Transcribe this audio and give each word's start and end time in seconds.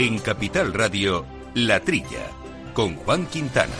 En 0.00 0.20
Capital 0.20 0.72
Radio, 0.74 1.24
La 1.54 1.80
Trilla, 1.80 2.30
con 2.72 2.94
Juan 2.94 3.26
Quintana. 3.26 3.74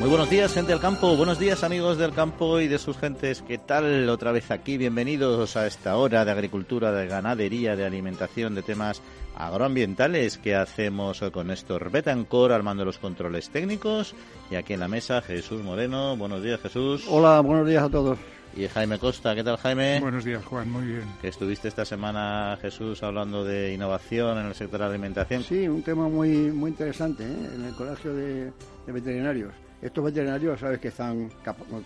Muy 0.00 0.08
buenos 0.08 0.30
días, 0.30 0.54
gente 0.54 0.72
del 0.72 0.80
campo. 0.80 1.14
Buenos 1.14 1.38
días, 1.38 1.62
amigos 1.62 1.98
del 1.98 2.14
campo 2.14 2.58
y 2.58 2.68
de 2.68 2.78
sus 2.78 2.96
gentes. 2.96 3.42
¿Qué 3.42 3.58
tal? 3.58 4.08
Otra 4.08 4.32
vez 4.32 4.50
aquí. 4.50 4.78
Bienvenidos 4.78 5.58
a 5.58 5.66
esta 5.66 5.98
hora 5.98 6.24
de 6.24 6.30
agricultura, 6.30 6.90
de 6.90 7.06
ganadería, 7.06 7.76
de 7.76 7.84
alimentación, 7.84 8.54
de 8.54 8.62
temas 8.62 9.02
agroambientales 9.36 10.38
que 10.38 10.56
hacemos 10.56 11.20
con 11.32 11.48
Néstor 11.48 11.90
Betancor 11.90 12.52
al 12.52 12.62
mando 12.62 12.80
de 12.80 12.86
los 12.86 12.98
controles 12.98 13.50
técnicos. 13.50 14.14
Y 14.50 14.54
aquí 14.54 14.72
en 14.72 14.80
la 14.80 14.88
mesa, 14.88 15.20
Jesús 15.20 15.62
Moreno. 15.62 16.16
Buenos 16.16 16.42
días, 16.42 16.60
Jesús. 16.62 17.04
Hola, 17.10 17.40
buenos 17.40 17.68
días 17.68 17.82
a 17.82 17.90
todos. 17.90 18.18
Y 18.56 18.66
Jaime 18.66 18.98
Costa, 18.98 19.34
¿qué 19.34 19.44
tal 19.44 19.56
Jaime? 19.56 20.00
Buenos 20.00 20.24
días, 20.24 20.44
Juan, 20.44 20.70
muy 20.70 20.84
bien. 20.84 21.04
Que 21.20 21.28
estuviste 21.28 21.68
esta 21.68 21.84
semana, 21.84 22.58
Jesús, 22.60 23.02
hablando 23.02 23.44
de 23.44 23.72
innovación 23.72 24.38
en 24.38 24.46
el 24.46 24.54
sector 24.54 24.80
de 24.80 24.86
la 24.86 24.90
alimentación. 24.90 25.44
Sí, 25.44 25.68
un 25.68 25.82
tema 25.82 26.08
muy 26.08 26.50
muy 26.50 26.70
interesante 26.70 27.24
¿eh? 27.24 27.50
en 27.54 27.64
el 27.64 27.74
Colegio 27.74 28.12
de, 28.14 28.44
de 28.86 28.92
Veterinarios. 28.92 29.52
Estos 29.80 30.04
veterinarios, 30.04 30.58
sabes 30.58 30.80
que 30.80 30.88
están 30.88 31.30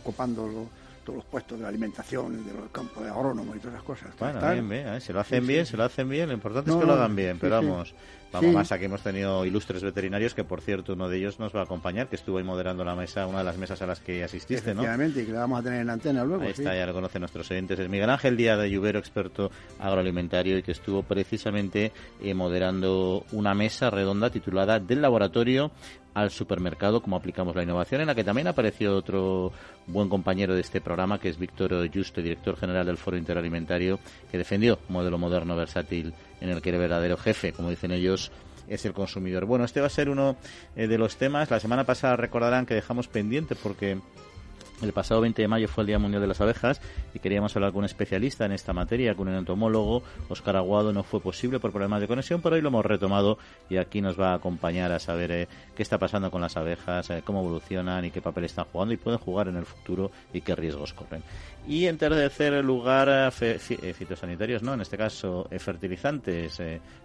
copando 0.03 0.47
lo, 0.47 0.69
todos 1.05 1.17
los 1.17 1.25
puestos 1.27 1.59
de 1.59 1.63
la 1.63 1.69
alimentación, 1.69 2.45
de 2.45 2.55
los 2.55 2.71
campos 2.71 3.05
de 3.05 3.11
agrónomos 3.11 3.57
y 3.57 3.59
todas 3.59 3.75
esas 3.75 3.85
cosas. 3.85 4.11
Bueno, 4.19 4.41
bien, 4.41 4.69
bien, 4.69 4.89
¿eh? 4.89 5.01
se 5.01 5.13
lo 5.13 5.21
hacen 5.21 5.47
bien, 5.47 5.67
se 5.67 5.77
lo 5.77 5.85
hacen 5.85 6.09
bien, 6.09 6.29
lo 6.29 6.35
importante 6.35 6.71
es 6.71 6.77
que 6.77 6.87
lo 6.87 6.93
hagan 6.95 7.15
bien, 7.15 7.39
pero 7.39 7.57
vamos, 7.57 7.95
vamos 8.33 8.53
más, 8.53 8.73
aquí 8.73 8.87
hemos 8.87 9.03
tenido 9.03 9.45
ilustres 9.45 9.83
veterinarios 9.83 10.35
que, 10.35 10.45
por 10.45 10.61
cierto, 10.61 10.95
uno 10.95 11.09
de 11.09 11.19
ellos 11.19 11.39
nos 11.39 11.55
va 11.55 11.61
a 11.61 11.65
acompañar, 11.65 12.09
que 12.09 12.17
estuvo 12.17 12.39
ahí 12.39 12.45
moderando 12.45 12.85
la 12.85 12.95
mesa, 12.95 13.27
una 13.27 13.39
de 13.39 13.45
las 13.45 13.59
mesas 13.59 13.81
a 13.83 13.87
las 13.87 14.01
que 14.01 14.25
asististe, 14.25 14.75
¿no? 14.75 14.83
y 14.83 15.27
que 15.27 15.33
la 15.33 15.41
vamos 15.41 15.61
a 15.61 15.63
tener 15.63 15.81
en 15.81 15.87
la 15.87 15.93
antena 15.95 16.25
luego. 16.25 16.45
Ahí 16.45 16.51
está, 16.51 16.75
ya 16.75 16.87
lo 16.87 16.93
conocen 16.93 17.21
nuestros 17.21 17.51
oyentes, 17.51 17.79
es 17.79 17.89
Miguel 17.89 18.11
Ángel 18.11 18.37
Díaz 18.37 18.59
de 18.59 18.71
Lluvero, 18.71 18.99
experto 18.99 19.51
agroalimentario, 19.79 20.59
y 20.59 20.63
que 20.63 20.73
estuvo 20.73 21.03
precisamente 21.03 21.93
eh, 22.21 22.35
moderando 22.35 23.25
una 23.33 23.55
mesa 23.55 23.91
redonda 23.91 24.31
titulada 24.31 24.81
Del 24.81 25.03
Laboratorio 25.03 25.71
al 26.15 26.31
supermercado, 26.31 27.03
como 27.03 27.17
aplicamos 27.17 27.57
la 27.57 27.63
innovación, 27.63 28.01
en 28.01 28.07
la 28.07 28.15
que 28.15 28.25
también 28.25 28.49
apareció 28.49 28.97
otro 28.97 29.53
buen 29.87 30.09
compañero 30.09 30.55
de 30.55 30.61
este 30.61 30.81
programa, 30.81 31.19
que 31.19 31.29
es 31.29 31.39
Víctor 31.39 31.89
Justo, 31.93 32.21
director 32.21 32.57
general 32.57 32.87
del 32.87 32.99
Foro 32.99 33.17
Interalimentario, 33.17 33.99
que 34.31 34.39
defendió 34.39 34.79
un 34.89 34.95
modelo 34.95 35.19
moderno, 35.19 35.57
versátil, 35.57 36.13
en 36.41 36.51
el 36.51 36.61
que 36.61 36.71
el 36.71 36.79
verdadero 36.79 37.17
jefe, 37.17 37.53
como 37.53 37.71
dicen 37.71 37.93
ellos, 37.93 38.31
es 38.69 38.85
el 38.85 38.93
consumidor. 38.93 39.45
Bueno, 39.45 39.65
este 39.65 39.81
va 39.81 39.87
a 39.87 39.91
ser 39.91 40.09
uno 40.09 40.37
eh, 40.77 40.87
de 40.87 40.99
los 40.99 41.17
temas. 41.17 41.51
La 41.51 41.61
semana 41.61 41.85
pasada 41.85 42.17
recordarán 42.17 42.67
que 42.67 42.75
dejamos 42.75 43.09
pendiente 43.09 43.55
porque 43.55 43.99
el 44.81 44.93
pasado 44.93 45.21
20 45.21 45.43
de 45.43 45.49
mayo 45.49 45.69
fue 45.69 45.83
el 45.83 45.87
Día 45.87 45.99
Mundial 45.99 46.23
de 46.23 46.29
las 46.29 46.41
Abejas 46.41 46.81
y 47.15 47.19
queríamos 47.19 47.55
hablar 47.55 47.73
con 47.73 47.81
un 47.81 47.85
especialista 47.85 48.45
en 48.47 48.53
esta 48.53 48.73
materia, 48.73 49.15
con 49.15 49.29
un 49.29 49.35
entomólogo. 49.35 50.03
Oscar 50.29 50.57
Aguado 50.57 50.93
no 50.93 51.03
fue 51.03 51.21
posible 51.21 51.61
por 51.61 51.71
problemas 51.71 52.01
de 52.01 52.09
conexión, 52.09 52.41
pero 52.43 52.57
hoy 52.57 52.63
lo 52.63 52.69
hemos 52.69 52.85
retomado 52.85 53.39
y 53.71 53.77
aquí 53.77 54.01
nos 54.01 54.19
va 54.19 54.33
a 54.33 54.35
acompañar 54.35 54.93
a 54.93 54.99
saber 54.99 55.31
eh, 55.31 55.49
qué 55.77 55.83
está 55.83 55.99
pasando 55.99 56.31
con 56.31 56.41
las 56.41 56.57
abejas, 56.57 57.11
eh, 57.11 57.23
cómo 57.25 57.41
evolucionan 57.41 58.05
y 58.05 58.11
qué 58.11 58.21
papel 58.21 58.45
están 58.45 58.65
jugando 58.73 58.95
y 58.95 58.97
pueden 58.97 59.21
jugar 59.21 59.49
en 59.49 59.57
el 59.57 59.67
futuro 59.67 60.11
y 60.33 60.41
qué 60.41 60.55
riesgos 60.57 60.93
corren. 60.95 61.23
Y 61.69 61.87
en 61.87 61.97
tercer 61.97 62.65
lugar, 62.65 63.33
eh, 63.41 63.59
fitosanitarios, 63.59 64.63
no, 64.63 64.75
en 64.75 64.81
este 64.81 64.97
caso 64.97 65.49
fertilizantes, 65.59 66.61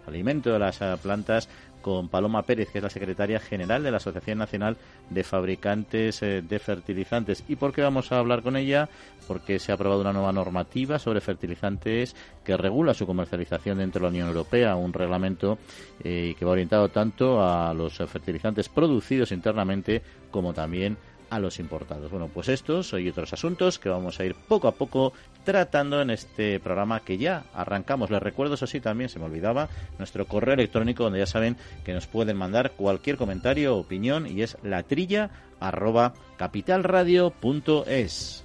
alimento 0.06 0.52
de 0.52 0.58
las 0.58 0.78
plantas 1.00 1.48
con 1.82 2.08
Paloma 2.08 2.42
Pérez, 2.42 2.70
que 2.70 2.78
es 2.78 2.84
la 2.84 2.90
secretaria 2.90 3.40
general 3.40 3.82
de 3.82 3.90
la 3.90 3.98
Asociación 3.98 4.38
Nacional 4.38 4.76
de 5.10 5.24
Fabricantes 5.24 6.22
eh, 6.22 6.42
de 6.42 6.58
Fertilizantes. 6.58 7.44
¿Y 7.48 7.56
por 7.56 7.72
qué 7.72 7.82
vamos 7.82 8.12
a 8.12 8.18
hablar 8.18 8.42
con 8.42 8.56
ella? 8.56 8.88
Porque 9.26 9.58
se 9.58 9.72
ha 9.72 9.74
aprobado 9.74 10.00
una 10.00 10.12
nueva 10.12 10.32
normativa 10.32 10.98
sobre 10.98 11.20
fertilizantes 11.20 12.16
que 12.44 12.56
regula 12.56 12.94
su 12.94 13.06
comercialización 13.06 13.78
dentro 13.78 14.00
de 14.00 14.04
la 14.04 14.10
Unión 14.10 14.28
Europea, 14.28 14.76
un 14.76 14.92
reglamento 14.92 15.58
eh, 16.02 16.34
que 16.38 16.44
va 16.44 16.52
orientado 16.52 16.88
tanto 16.88 17.42
a 17.42 17.74
los 17.74 17.96
fertilizantes 17.96 18.68
producidos 18.68 19.32
internamente 19.32 20.02
como 20.30 20.52
también 20.52 20.96
a 21.30 21.38
los 21.38 21.58
importados. 21.58 22.10
Bueno, 22.10 22.28
pues 22.32 22.48
estos 22.48 22.94
y 22.94 23.08
otros 23.08 23.32
asuntos 23.32 23.78
que 23.78 23.88
vamos 23.88 24.20
a 24.20 24.24
ir 24.24 24.34
poco 24.34 24.68
a 24.68 24.72
poco 24.72 25.12
tratando 25.44 26.02
en 26.02 26.10
este 26.10 26.60
programa 26.60 27.00
que 27.00 27.16
ya 27.18 27.44
arrancamos. 27.54 28.10
Les 28.10 28.22
recuerdo, 28.22 28.54
eso 28.54 28.66
sí, 28.66 28.80
también 28.80 29.10
se 29.10 29.18
me 29.18 29.26
olvidaba, 29.26 29.68
nuestro 29.98 30.26
correo 30.26 30.54
electrónico 30.54 31.04
donde 31.04 31.20
ya 31.20 31.26
saben 31.26 31.56
que 31.84 31.94
nos 31.94 32.06
pueden 32.06 32.36
mandar 32.36 32.72
cualquier 32.72 33.16
comentario 33.16 33.76
o 33.76 33.80
opinión 33.80 34.26
y 34.26 34.42
es 34.42 34.58
latrilla 34.62 35.30
arroba 35.60 36.12
capitalradio.es. 36.36 38.44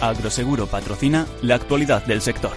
Agroseguro 0.00 0.66
patrocina 0.66 1.26
la 1.40 1.54
actualidad 1.54 2.04
del 2.04 2.20
sector. 2.20 2.52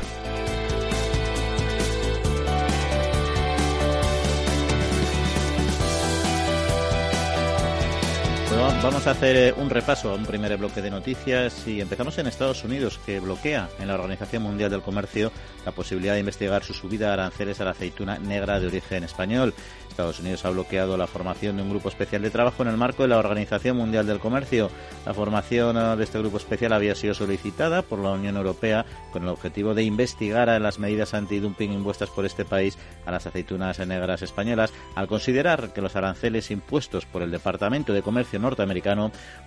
Vamos 8.83 9.07
a 9.07 9.11
hacer 9.11 9.35
eh, 9.35 9.53
un 9.57 9.71
repaso 9.71 10.11
a 10.11 10.13
un 10.13 10.25
primer 10.25 10.55
bloque 10.55 10.83
de 10.83 10.91
noticias 10.91 11.67
y 11.67 11.81
empezamos 11.81 12.19
en 12.19 12.27
Estados 12.27 12.63
Unidos, 12.63 12.99
que 13.05 13.19
bloquea 13.19 13.69
en 13.79 13.87
la 13.87 13.95
Organización 13.95 14.43
Mundial 14.43 14.69
del 14.69 14.83
Comercio 14.83 15.31
la 15.65 15.71
posibilidad 15.71 16.13
de 16.13 16.19
investigar 16.19 16.63
su 16.63 16.73
subida 16.73 17.07
de 17.07 17.13
aranceles 17.13 17.59
a 17.59 17.65
la 17.65 17.71
aceituna 17.71 18.19
negra 18.19 18.59
de 18.59 18.67
origen 18.67 19.03
español. 19.03 19.55
Estados 19.89 20.19
Unidos 20.19 20.45
ha 20.45 20.51
bloqueado 20.51 20.95
la 20.95 21.07
formación 21.07 21.57
de 21.57 21.63
un 21.63 21.71
grupo 21.71 21.89
especial 21.89 22.21
de 22.21 22.29
trabajo 22.29 22.61
en 22.61 22.69
el 22.69 22.77
marco 22.77 23.01
de 23.01 23.09
la 23.09 23.17
Organización 23.17 23.77
Mundial 23.77 24.05
del 24.05 24.19
Comercio. 24.19 24.69
La 25.07 25.15
formación 25.15 25.75
eh, 25.75 25.95
de 25.95 26.03
este 26.03 26.19
grupo 26.19 26.37
especial 26.37 26.71
había 26.71 26.93
sido 26.93 27.15
solicitada 27.15 27.81
por 27.81 27.97
la 27.97 28.11
Unión 28.11 28.37
Europea 28.37 28.85
con 29.11 29.23
el 29.23 29.29
objetivo 29.29 29.73
de 29.73 29.83
investigar 29.83 30.49
las 30.61 30.77
medidas 30.77 31.15
antidumping 31.15 31.73
impuestas 31.73 32.11
por 32.11 32.27
este 32.27 32.45
país 32.45 32.77
a 33.07 33.11
las 33.11 33.25
aceitunas 33.25 33.79
negras 33.79 34.21
españolas, 34.21 34.71
al 34.93 35.07
considerar 35.07 35.73
que 35.73 35.81
los 35.81 35.95
aranceles 35.95 36.51
impuestos 36.51 37.07
por 37.07 37.23
el 37.23 37.31
Departamento 37.31 37.91
de 37.91 38.03
Comercio 38.03 38.37
norteamericano 38.37 38.66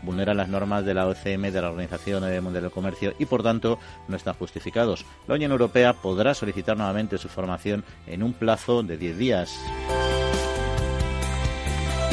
vulneran 0.03 0.37
las 0.37 0.49
normas 0.49 0.85
de 0.85 0.95
la 0.95 1.07
OCM 1.07 1.51
de 1.51 1.63
la 1.63 1.71
Organización 1.71 2.23
Mundial 2.43 2.63
del 2.63 2.73
Comercio 2.73 3.15
y, 3.19 3.27
por 3.27 3.43
tanto, 3.43 3.79
no 4.09 4.17
están 4.17 4.35
justificados. 4.35 5.05
La 5.27 5.35
Unión 5.35 5.53
Europea 5.53 5.93
podrá 5.95 6.35
solicitar 6.35 6.77
nuevamente 6.77 7.19
su 7.19 7.29
formación 7.29 7.85
en 8.07 8.23
un 8.23 8.33
plazo 8.33 8.83
de 8.83 8.97
10 8.97 9.19
días. 9.19 9.61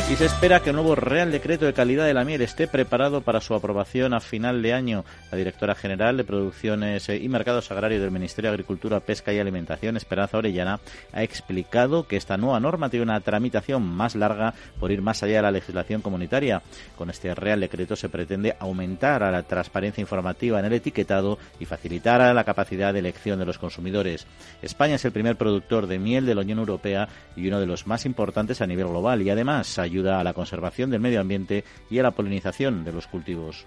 Y 0.09 0.15
se 0.15 0.23
espera 0.23 0.61
que 0.61 0.69
el 0.69 0.77
nuevo 0.77 0.95
Real 0.95 1.33
Decreto 1.33 1.65
de 1.65 1.73
Calidad 1.73 2.05
de 2.05 2.13
la 2.13 2.23
Miel 2.23 2.41
esté 2.41 2.65
preparado 2.69 3.19
para 3.19 3.41
su 3.41 3.53
aprobación 3.53 4.13
a 4.13 4.21
final 4.21 4.61
de 4.61 4.71
año. 4.71 5.03
La 5.31 5.37
directora 5.37 5.75
general 5.75 6.15
de 6.15 6.23
Producciones 6.23 7.09
y 7.09 7.27
Mercados 7.27 7.69
Agrarios 7.71 8.01
del 8.01 8.11
Ministerio 8.11 8.49
de 8.49 8.53
Agricultura, 8.53 9.01
Pesca 9.01 9.33
y 9.33 9.39
Alimentación, 9.39 9.97
Esperanza 9.97 10.37
Orellana, 10.37 10.79
ha 11.11 11.23
explicado 11.23 12.07
que 12.07 12.15
esta 12.15 12.37
nueva 12.37 12.61
norma 12.61 12.89
tiene 12.89 13.03
una 13.03 13.19
tramitación 13.19 13.83
más 13.83 14.15
larga 14.15 14.53
por 14.79 14.93
ir 14.93 15.01
más 15.01 15.23
allá 15.23 15.35
de 15.35 15.41
la 15.41 15.51
legislación 15.51 16.01
comunitaria. 16.01 16.61
Con 16.97 17.09
este 17.09 17.35
Real 17.35 17.59
Decreto 17.59 17.97
se 17.97 18.07
pretende 18.07 18.55
aumentar 18.61 19.23
la 19.23 19.43
transparencia 19.43 19.99
informativa 19.99 20.57
en 20.57 20.67
el 20.67 20.73
etiquetado 20.73 21.37
y 21.59 21.65
facilitar 21.65 22.33
la 22.33 22.45
capacidad 22.45 22.93
de 22.93 22.99
elección 22.99 23.39
de 23.39 23.45
los 23.45 23.57
consumidores. 23.57 24.25
España 24.61 24.95
es 24.95 25.03
el 25.03 25.11
primer 25.11 25.35
productor 25.35 25.85
de 25.85 25.99
miel 25.99 26.25
de 26.25 26.33
la 26.33 26.41
Unión 26.41 26.59
Europea 26.59 27.09
y 27.35 27.45
uno 27.49 27.59
de 27.59 27.65
los 27.65 27.87
más 27.87 28.05
importantes 28.05 28.61
a 28.61 28.67
nivel 28.67 28.87
global 28.87 29.21
y 29.21 29.29
además 29.29 29.77
ayuda 29.77 29.96
ayuda 29.97 30.19
a 30.19 30.23
la 30.23 30.33
conservación 30.33 30.91
del 30.91 30.99
medio 30.99 31.19
ambiente 31.19 31.63
y 31.89 31.97
a 31.97 32.03
la 32.03 32.11
polinización 32.11 32.83
de 32.83 32.93
los 32.93 33.07
cultivos. 33.07 33.65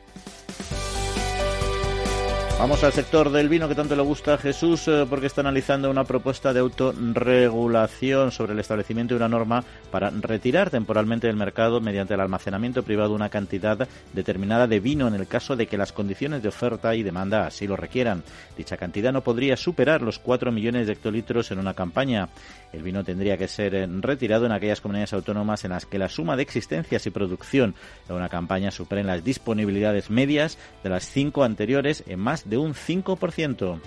Vamos 2.60 2.84
al 2.84 2.92
sector 2.92 3.32
del 3.32 3.48
vino 3.48 3.68
que 3.68 3.74
tanto 3.74 3.96
le 3.96 4.02
gusta 4.02 4.34
a 4.34 4.38
Jesús 4.38 4.86
eh, 4.86 5.06
porque 5.08 5.24
está 5.24 5.40
analizando 5.40 5.90
una 5.90 6.04
propuesta 6.04 6.52
de 6.52 6.60
autorregulación 6.60 8.30
sobre 8.32 8.52
el 8.52 8.58
establecimiento 8.58 9.14
de 9.14 9.16
una 9.16 9.30
norma 9.30 9.64
para 9.90 10.10
retirar 10.10 10.68
temporalmente 10.68 11.26
del 11.26 11.36
mercado 11.36 11.80
mediante 11.80 12.12
el 12.12 12.20
almacenamiento 12.20 12.82
privado 12.82 13.14
una 13.14 13.30
cantidad 13.30 13.88
determinada 14.12 14.66
de 14.66 14.78
vino 14.78 15.08
en 15.08 15.14
el 15.14 15.26
caso 15.26 15.56
de 15.56 15.68
que 15.68 15.78
las 15.78 15.94
condiciones 15.94 16.42
de 16.42 16.50
oferta 16.50 16.94
y 16.94 17.02
demanda 17.02 17.46
así 17.46 17.66
lo 17.66 17.76
requieran. 17.76 18.22
Dicha 18.58 18.76
cantidad 18.76 19.10
no 19.10 19.22
podría 19.22 19.56
superar 19.56 20.02
los 20.02 20.18
4 20.18 20.52
millones 20.52 20.86
de 20.86 20.92
hectolitros 20.92 21.50
en 21.52 21.60
una 21.60 21.72
campaña. 21.72 22.28
El 22.74 22.82
vino 22.82 23.02
tendría 23.02 23.38
que 23.38 23.48
ser 23.48 23.74
eh, 23.74 23.88
retirado 23.88 24.44
en 24.44 24.52
aquellas 24.52 24.82
comunidades 24.82 25.14
autónomas 25.14 25.64
en 25.64 25.70
las 25.70 25.86
que 25.86 25.98
la 25.98 26.10
suma 26.10 26.36
de 26.36 26.42
existencias 26.42 27.06
y 27.06 27.10
producción 27.10 27.74
de 28.06 28.12
una 28.12 28.28
campaña 28.28 28.70
superen 28.70 29.06
las 29.06 29.24
disponibilidades 29.24 30.10
medias 30.10 30.58
de 30.82 30.90
las 30.90 31.06
cinco 31.06 31.42
anteriores 31.42 32.04
en 32.06 32.20
más 32.20 32.49
de 32.49 32.49
un 32.56 32.74
5%. 32.74 33.78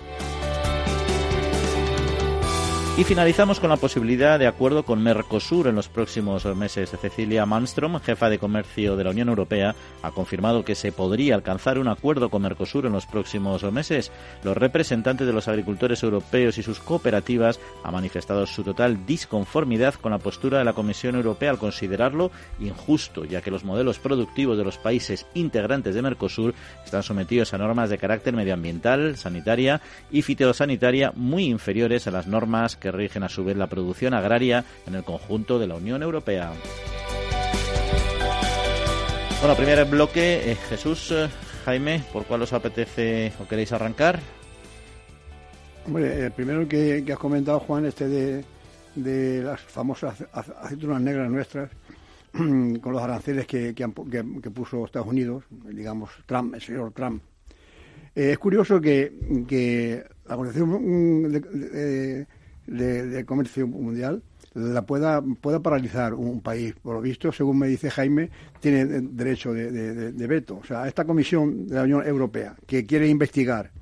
Y 2.96 3.02
finalizamos 3.02 3.58
con 3.58 3.70
la 3.70 3.76
posibilidad 3.76 4.38
de 4.38 4.46
acuerdo 4.46 4.84
con 4.84 5.02
Mercosur 5.02 5.66
en 5.66 5.74
los 5.74 5.88
próximos 5.88 6.44
meses. 6.54 6.90
Cecilia 6.90 7.44
Malmström, 7.44 8.00
jefa 8.00 8.30
de 8.30 8.38
comercio 8.38 8.94
de 8.94 9.02
la 9.02 9.10
Unión 9.10 9.28
Europea, 9.30 9.74
ha 10.00 10.12
confirmado 10.12 10.64
que 10.64 10.76
se 10.76 10.92
podría 10.92 11.34
alcanzar 11.34 11.80
un 11.80 11.88
acuerdo 11.88 12.30
con 12.30 12.42
Mercosur 12.42 12.86
en 12.86 12.92
los 12.92 13.06
próximos 13.06 13.64
meses. 13.72 14.12
Los 14.44 14.56
representantes 14.56 15.26
de 15.26 15.32
los 15.32 15.48
agricultores 15.48 16.04
europeos 16.04 16.56
y 16.56 16.62
sus 16.62 16.78
cooperativas 16.78 17.58
han 17.82 17.94
manifestado 17.94 18.46
su 18.46 18.62
total 18.62 19.04
disconformidad 19.04 19.94
con 19.94 20.12
la 20.12 20.18
postura 20.18 20.58
de 20.58 20.64
la 20.64 20.72
Comisión 20.72 21.16
Europea 21.16 21.50
al 21.50 21.58
considerarlo 21.58 22.30
injusto, 22.60 23.24
ya 23.24 23.42
que 23.42 23.50
los 23.50 23.64
modelos 23.64 23.98
productivos 23.98 24.56
de 24.56 24.64
los 24.64 24.78
países 24.78 25.26
integrantes 25.34 25.96
de 25.96 26.02
Mercosur 26.02 26.54
están 26.84 27.02
sometidos 27.02 27.54
a 27.54 27.58
normas 27.58 27.90
de 27.90 27.98
carácter 27.98 28.34
medioambiental, 28.34 29.16
sanitaria 29.16 29.80
y 30.12 30.22
fitosanitaria 30.22 31.12
muy 31.16 31.46
inferiores 31.46 32.06
a 32.06 32.12
las 32.12 32.28
normas 32.28 32.76
que 32.84 32.92
rigen 32.92 33.22
a 33.22 33.30
su 33.30 33.42
vez 33.42 33.56
la 33.56 33.66
producción 33.66 34.12
agraria 34.12 34.62
en 34.86 34.94
el 34.94 35.04
conjunto 35.04 35.58
de 35.58 35.66
la 35.66 35.76
Unión 35.76 36.02
Europea. 36.02 36.52
Bueno, 39.40 39.56
primer 39.56 39.82
bloque, 39.86 40.52
eh, 40.52 40.56
Jesús, 40.68 41.14
Jaime, 41.64 42.02
¿por 42.12 42.26
cuál 42.26 42.42
os 42.42 42.52
apetece 42.52 43.32
o 43.40 43.48
queréis 43.48 43.72
arrancar? 43.72 44.20
Hombre, 45.86 46.26
el 46.26 46.32
primero 46.32 46.68
que, 46.68 47.02
has 47.10 47.18
comentado, 47.18 47.58
Juan, 47.60 47.86
este 47.86 48.44
de, 48.94 49.42
las 49.42 49.60
famosas 49.62 50.22
aceitunas 50.32 51.00
negras 51.00 51.30
nuestras, 51.30 51.70
con 52.32 52.92
los 52.92 53.02
aranceles 53.02 53.46
que, 53.46 53.74
que, 53.74 54.50
puso 54.50 54.84
Estados 54.84 55.08
Unidos, 55.08 55.44
digamos, 55.50 56.10
Trump, 56.26 56.54
el 56.54 56.60
señor 56.60 56.92
Trump. 56.92 57.22
Eh, 58.14 58.32
es 58.32 58.38
curioso 58.38 58.78
que, 58.78 60.04
la 60.26 60.36
Organización 60.36 61.32
de, 61.32 62.26
comercio 63.26 63.66
mundial 63.66 64.22
la 64.54 64.82
pueda, 64.82 65.22
pueda 65.40 65.60
paralizar 65.60 66.14
un 66.14 66.40
país. 66.40 66.74
Por 66.80 66.94
lo 66.94 67.00
visto, 67.00 67.32
según 67.32 67.58
me 67.58 67.66
dice 67.66 67.90
Jaime, 67.90 68.30
tiene 68.60 68.84
derecho 68.86 69.52
de, 69.52 70.26
veto. 70.26 70.60
O 70.62 70.64
sea, 70.64 70.86
esta 70.86 71.04
comisión 71.04 71.66
de 71.66 71.74
la 71.74 71.82
Unión 71.82 72.06
Europea 72.06 72.54
que 72.66 72.86
quiere 72.86 73.08
investigar, 73.08 73.72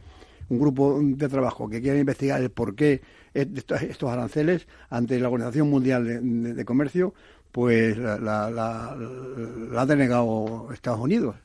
un 0.48 0.58
grupo 0.58 0.98
de 1.00 1.28
trabajo 1.28 1.68
que 1.68 1.80
quiere 1.80 2.00
investigar 2.00 2.40
el 2.40 2.50
porqué 2.50 3.02
de 3.34 3.62
estos 3.88 4.10
aranceles 4.10 4.66
ante 4.90 5.18
la 5.20 5.28
Organización 5.28 5.70
Mundial 5.70 6.54
de, 6.54 6.64
Comercio, 6.64 7.14
pues 7.50 7.96
la, 7.98 8.18
la 8.18 9.80
ha 9.80 9.86
denegado 9.86 10.68
Estados 10.72 11.00
Unidos 11.00 11.36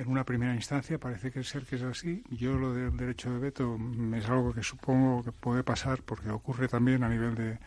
en 0.00 0.08
una 0.08 0.24
primera 0.24 0.54
instancia 0.54 0.98
parece 0.98 1.30
que 1.30 1.44
ser 1.44 1.64
que 1.64 1.76
es 1.76 1.82
así. 1.82 2.24
Yo 2.30 2.58
lo 2.58 2.72
del 2.72 2.96
derecho 2.96 3.30
de 3.30 3.38
veto 3.38 3.78
es 4.14 4.28
algo 4.28 4.54
que 4.54 4.62
supongo 4.62 5.22
que 5.22 5.32
puede 5.32 5.62
pasar 5.62 6.02
porque 6.02 6.30
ocurre 6.30 6.68
también 6.68 7.04
a 7.04 7.08
nivel 7.08 7.34
de 7.34 7.58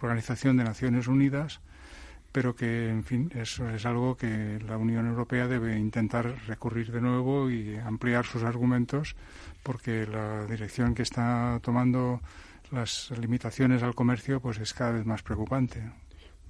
Organización 0.00 0.56
de 0.56 0.64
Naciones 0.64 1.08
Unidas, 1.08 1.60
pero 2.32 2.54
que, 2.54 2.88
en 2.88 3.02
fin, 3.02 3.30
eso 3.34 3.68
es 3.70 3.84
algo 3.86 4.16
que 4.16 4.60
la 4.66 4.76
Unión 4.76 5.06
Europea 5.08 5.48
debe 5.48 5.76
intentar 5.76 6.32
recurrir 6.46 6.92
de 6.92 7.00
nuevo 7.00 7.50
y 7.50 7.76
ampliar 7.76 8.24
sus 8.24 8.44
argumentos 8.44 9.16
porque 9.62 10.06
la 10.06 10.46
dirección 10.46 10.94
que 10.94 11.02
está 11.02 11.58
tomando 11.60 12.20
las 12.70 13.10
limitaciones 13.18 13.82
al 13.82 13.96
comercio 13.96 14.40
pues 14.40 14.58
es 14.58 14.72
cada 14.72 14.92
vez 14.92 15.04
más 15.04 15.22
preocupante. 15.22 15.82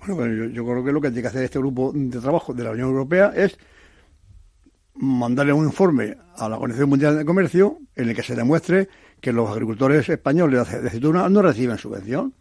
Bueno, 0.06 0.34
yo, 0.34 0.44
yo 0.46 0.64
creo 0.64 0.84
que 0.84 0.92
lo 0.92 1.00
que 1.00 1.08
tiene 1.08 1.22
que 1.22 1.28
hacer 1.28 1.44
este 1.44 1.58
grupo 1.58 1.92
de 1.94 2.20
trabajo 2.20 2.52
de 2.52 2.64
la 2.64 2.70
Unión 2.70 2.88
Europea 2.88 3.32
es 3.34 3.58
mandarle 4.94 5.52
un 5.52 5.64
informe 5.64 6.16
a 6.36 6.48
la 6.48 6.56
Organización 6.56 6.90
Mundial 6.90 7.18
de 7.18 7.24
Comercio 7.24 7.78
en 7.96 8.08
el 8.08 8.14
que 8.14 8.22
se 8.22 8.34
demuestre 8.34 8.88
que 9.20 9.32
los 9.32 9.50
agricultores 9.50 10.08
españoles 10.08 10.68
de 10.70 10.88
aceituna 10.88 11.28
no 11.28 11.42
reciben 11.42 11.78
subvención. 11.78 12.34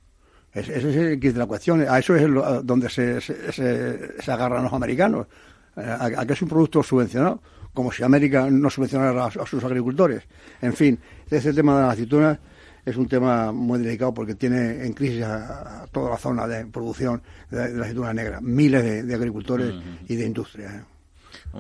Ese 0.53 0.77
es 0.77 0.83
el 0.83 1.19
kit 1.19 1.33
de 1.33 1.39
la 1.39 1.45
cuestión. 1.45 1.85
A 1.87 1.99
eso 1.99 2.15
es 2.15 2.27
donde 2.63 2.89
se, 2.89 3.21
se, 3.21 4.31
agarran 4.31 4.63
los 4.63 4.73
americanos. 4.73 5.27
Eh, 5.75 5.81
a, 6.17 6.25
que 6.25 6.33
es 6.33 6.41
un 6.41 6.49
producto 6.49 6.81
subvencionado, 6.81 7.41
como 7.73 7.91
si 7.91 8.03
América 8.03 8.49
no 8.49 8.69
subvencionara 8.69 9.25
a, 9.25 9.45
sus 9.45 9.63
agricultores. 9.63 10.23
En 10.61 10.73
fin, 10.73 10.99
ese 11.29 11.53
tema 11.53 11.75
de 11.75 11.81
las 11.83 11.93
aceitunas 11.93 12.39
es 12.83 12.97
un 12.97 13.07
tema 13.07 13.51
muy 13.51 13.79
delicado 13.79 14.13
porque 14.13 14.35
tiene 14.35 14.85
en 14.85 14.93
crisis 14.93 15.23
a, 15.23 15.85
toda 15.91 16.11
la 16.11 16.17
zona 16.17 16.47
de 16.47 16.65
producción 16.65 17.21
de, 17.51 17.69
la 17.75 17.83
aceituna 17.83 18.13
negra. 18.13 18.41
Miles 18.41 19.05
de, 19.05 19.15
agricultores 19.15 19.75
y 20.07 20.15
de 20.15 20.25
industrias. 20.25 20.73
¿eh? 20.73 20.83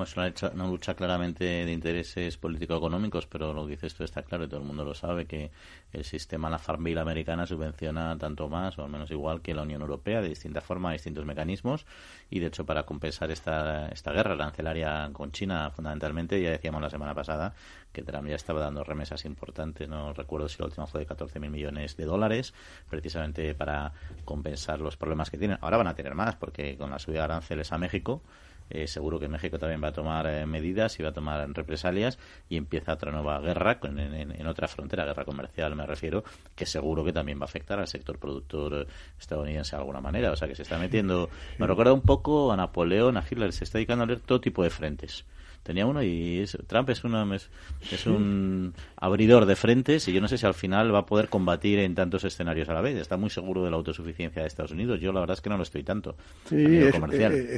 Es 0.03 0.15
una, 0.15 0.67
lucha 0.67 0.93
claramente 0.93 1.43
de 1.43 1.71
intereses 1.71 2.37
político-económicos, 2.37 3.25
pero 3.25 3.53
lo 3.53 3.65
que 3.65 3.71
dices 3.71 3.95
tú 3.95 4.03
está 4.03 4.21
claro 4.21 4.43
y 4.43 4.47
todo 4.47 4.59
el 4.59 4.65
mundo 4.65 4.85
lo 4.85 4.93
sabe, 4.93 5.25
que 5.25 5.51
el 5.91 6.03
sistema, 6.03 6.49
la 6.49 6.59
Farm 6.59 6.85
americana 6.97 7.45
subvenciona 7.45 8.17
tanto 8.17 8.47
más 8.47 8.77
o 8.77 8.83
al 8.83 8.89
menos 8.89 9.09
igual 9.11 9.41
que 9.41 9.53
la 9.53 9.63
Unión 9.63 9.81
Europea, 9.81 10.21
de 10.21 10.29
distinta 10.29 10.61
forma, 10.61 10.93
distintos 10.93 11.25
mecanismos, 11.25 11.85
y 12.29 12.39
de 12.39 12.47
hecho 12.47 12.65
para 12.65 12.83
compensar 12.83 13.31
esta, 13.31 13.89
esta 13.89 14.11
guerra 14.11 14.33
arancelaria 14.33 15.09
con 15.11 15.31
China, 15.31 15.71
fundamentalmente, 15.71 16.41
ya 16.41 16.51
decíamos 16.51 16.81
la 16.81 16.89
semana 16.89 17.15
pasada 17.15 17.53
que 17.91 18.03
Trump 18.03 18.27
ya 18.27 18.35
estaba 18.35 18.61
dando 18.61 18.83
remesas 18.83 19.25
importantes, 19.25 19.89
no 19.89 20.13
recuerdo 20.13 20.47
si 20.47 20.59
la 20.59 20.65
última 20.65 20.85
fue 20.85 21.01
de 21.01 21.07
14.000 21.07 21.49
millones 21.49 21.97
de 21.97 22.05
dólares, 22.05 22.53
precisamente 22.89 23.55
para 23.55 23.91
compensar 24.25 24.79
los 24.79 24.97
problemas 24.97 25.29
que 25.29 25.37
tienen. 25.37 25.57
Ahora 25.61 25.77
van 25.77 25.87
a 25.87 25.95
tener 25.95 26.13
más, 26.13 26.35
porque 26.35 26.77
con 26.77 26.91
la 26.91 26.99
subida 26.99 27.19
de 27.19 27.25
aranceles 27.25 27.71
a 27.71 27.77
México, 27.79 28.21
eh, 28.69 28.87
seguro 28.87 29.19
que 29.19 29.27
México 29.27 29.57
también 29.57 29.83
va 29.83 29.89
a 29.89 29.91
tomar 29.91 30.27
eh, 30.27 30.45
medidas 30.45 30.99
y 30.99 31.03
va 31.03 31.09
a 31.09 31.13
tomar 31.13 31.47
represalias 31.53 32.19
y 32.49 32.57
empieza 32.57 32.93
otra 32.93 33.11
nueva 33.11 33.39
guerra 33.39 33.79
en, 33.83 34.47
otra 34.47 34.67
frontera, 34.67 35.05
guerra 35.05 35.25
comercial 35.25 35.75
me 35.75 35.85
refiero, 35.85 36.23
que 36.55 36.65
seguro 36.65 37.03
que 37.03 37.13
también 37.13 37.39
va 37.39 37.43
a 37.43 37.45
afectar 37.45 37.79
al 37.79 37.87
sector 37.87 38.17
productor 38.17 38.87
estadounidense 39.19 39.75
de 39.75 39.79
alguna 39.79 40.01
manera. 40.01 40.31
O 40.31 40.35
sea 40.35 40.47
que 40.47 40.55
se 40.55 40.63
está 40.63 40.77
metiendo, 40.77 41.29
me 41.57 41.67
recuerda 41.67 41.93
un 41.93 42.01
poco 42.01 42.51
a 42.51 42.57
Napoleón, 42.57 43.17
a 43.17 43.23
Hitler, 43.29 43.53
se 43.53 43.63
está 43.63 43.77
dedicando 43.77 44.03
a 44.03 44.07
leer 44.07 44.19
todo 44.19 44.41
tipo 44.41 44.63
de 44.63 44.69
frentes 44.69 45.25
tenía 45.63 45.85
uno 45.85 46.01
y 46.03 46.45
Trump 46.67 46.89
es, 46.89 47.03
una, 47.03 47.27
es, 47.35 48.07
un 48.07 48.73
abridor 48.95 49.45
de 49.45 49.55
frentes 49.55 50.07
y 50.07 50.13
yo 50.13 50.21
no 50.21 50.27
sé 50.27 50.37
si 50.37 50.45
al 50.45 50.53
final 50.53 50.93
va 50.93 50.99
a 50.99 51.05
poder 51.05 51.29
combatir 51.29 51.79
en 51.79 51.95
tantos 51.95 52.23
escenarios 52.23 52.69
a 52.69 52.73
la 52.73 52.81
vez. 52.81 52.97
Está 52.97 53.17
muy 53.17 53.29
seguro 53.29 53.63
de 53.63 53.71
la 53.71 53.77
autosuficiencia 53.77 54.41
de 54.41 54.47
Estados 54.47 54.71
Unidos. 54.71 54.99
Yo 54.99 55.11
la 55.11 55.19
verdad 55.19 55.35
es 55.35 55.41
que 55.41 55.49
no 55.49 55.57
lo 55.57 55.63
estoy 55.63 55.83
tanto. 55.83 56.15
Sí, 56.45 56.55
es, 56.77 56.95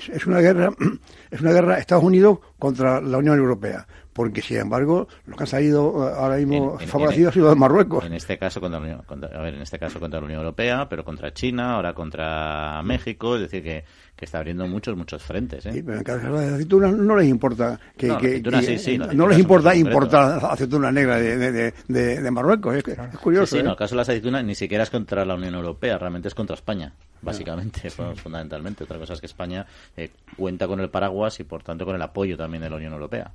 es, 0.09 0.25
una 0.25 0.39
guerra, 0.39 0.69
es 1.31 1.41
una 1.41 1.51
guerra 1.51 1.77
Estados 1.77 2.03
Unidos 2.03 2.39
contra 2.57 3.01
la 3.01 3.17
Unión 3.17 3.37
Europea 3.37 3.87
porque 4.13 4.41
sin 4.41 4.57
embargo 4.57 5.07
los 5.25 5.37
que 5.37 5.43
han 5.43 5.47
salido 5.47 6.07
eh, 6.07 6.13
ahora 6.17 6.37
mismo 6.37 6.77
favorecidos 6.79 7.29
han 7.29 7.33
sido 7.33 7.49
de 7.49 7.55
Marruecos. 7.55 8.05
En 8.05 8.13
este 8.13 8.37
caso 8.37 8.59
contra 8.59 8.79
la 8.79 8.85
Unión, 8.85 9.05
a 9.33 9.41
ver, 9.41 9.55
en 9.55 9.61
este 9.61 9.79
caso 9.79 9.99
contra 9.99 10.19
la 10.19 10.25
Unión 10.25 10.39
Europea, 10.39 10.87
pero 10.89 11.03
contra 11.03 11.33
China, 11.33 11.75
ahora 11.75 11.93
contra 11.93 12.81
México, 12.83 13.35
es 13.35 13.41
decir 13.41 13.63
que, 13.63 13.83
que 14.21 14.25
está 14.25 14.37
abriendo 14.37 14.67
muchos 14.67 14.95
muchos 14.95 15.23
frentes. 15.23 15.65
¿eh? 15.65 15.73
Sí, 15.73 15.81
pero 15.81 15.97
en 15.97 16.03
caso 16.03 16.27
de 16.27 16.45
las 16.45 16.53
aceitunas 16.53 16.93
no 16.93 17.15
les 17.15 17.27
importa 17.27 17.79
que, 17.97 18.05
no, 18.05 18.19
que, 18.19 18.39
no 19.15 19.27
les 19.27 19.39
importa 19.39 19.75
importar 19.75 20.45
aceitunas 20.45 20.93
negras 20.93 21.19
de, 21.19 21.73
de, 21.87 22.21
de, 22.21 22.31
Marruecos, 22.31 22.75
es, 22.75 22.87
es 22.87 23.17
curioso. 23.17 23.47
Sí, 23.47 23.55
sí 23.55 23.59
¿eh? 23.61 23.63
no, 23.63 23.71
el 23.71 23.77
caso 23.77 23.95
de 23.95 23.97
las 23.97 24.09
aceitunas 24.09 24.45
ni 24.45 24.53
siquiera 24.53 24.83
es 24.83 24.91
contra 24.91 25.25
la 25.25 25.33
Unión 25.33 25.55
Europea, 25.55 25.97
realmente 25.97 26.27
es 26.27 26.35
contra 26.35 26.53
España 26.53 26.93
básicamente, 27.19 27.89
fundamentalmente. 27.89 28.83
Otra 28.83 28.99
cosa 28.99 29.13
es 29.13 29.19
que 29.19 29.25
España 29.25 29.65
eh, 29.97 30.11
cuenta 30.37 30.67
con 30.67 30.79
el 30.81 30.91
paraguas 30.91 31.39
y, 31.39 31.43
por 31.43 31.63
tanto, 31.63 31.83
con 31.83 31.95
el 31.95 32.01
apoyo 32.03 32.37
también 32.37 32.61
de 32.61 32.69
la 32.69 32.75
Unión 32.75 32.93
Europea. 32.93 33.31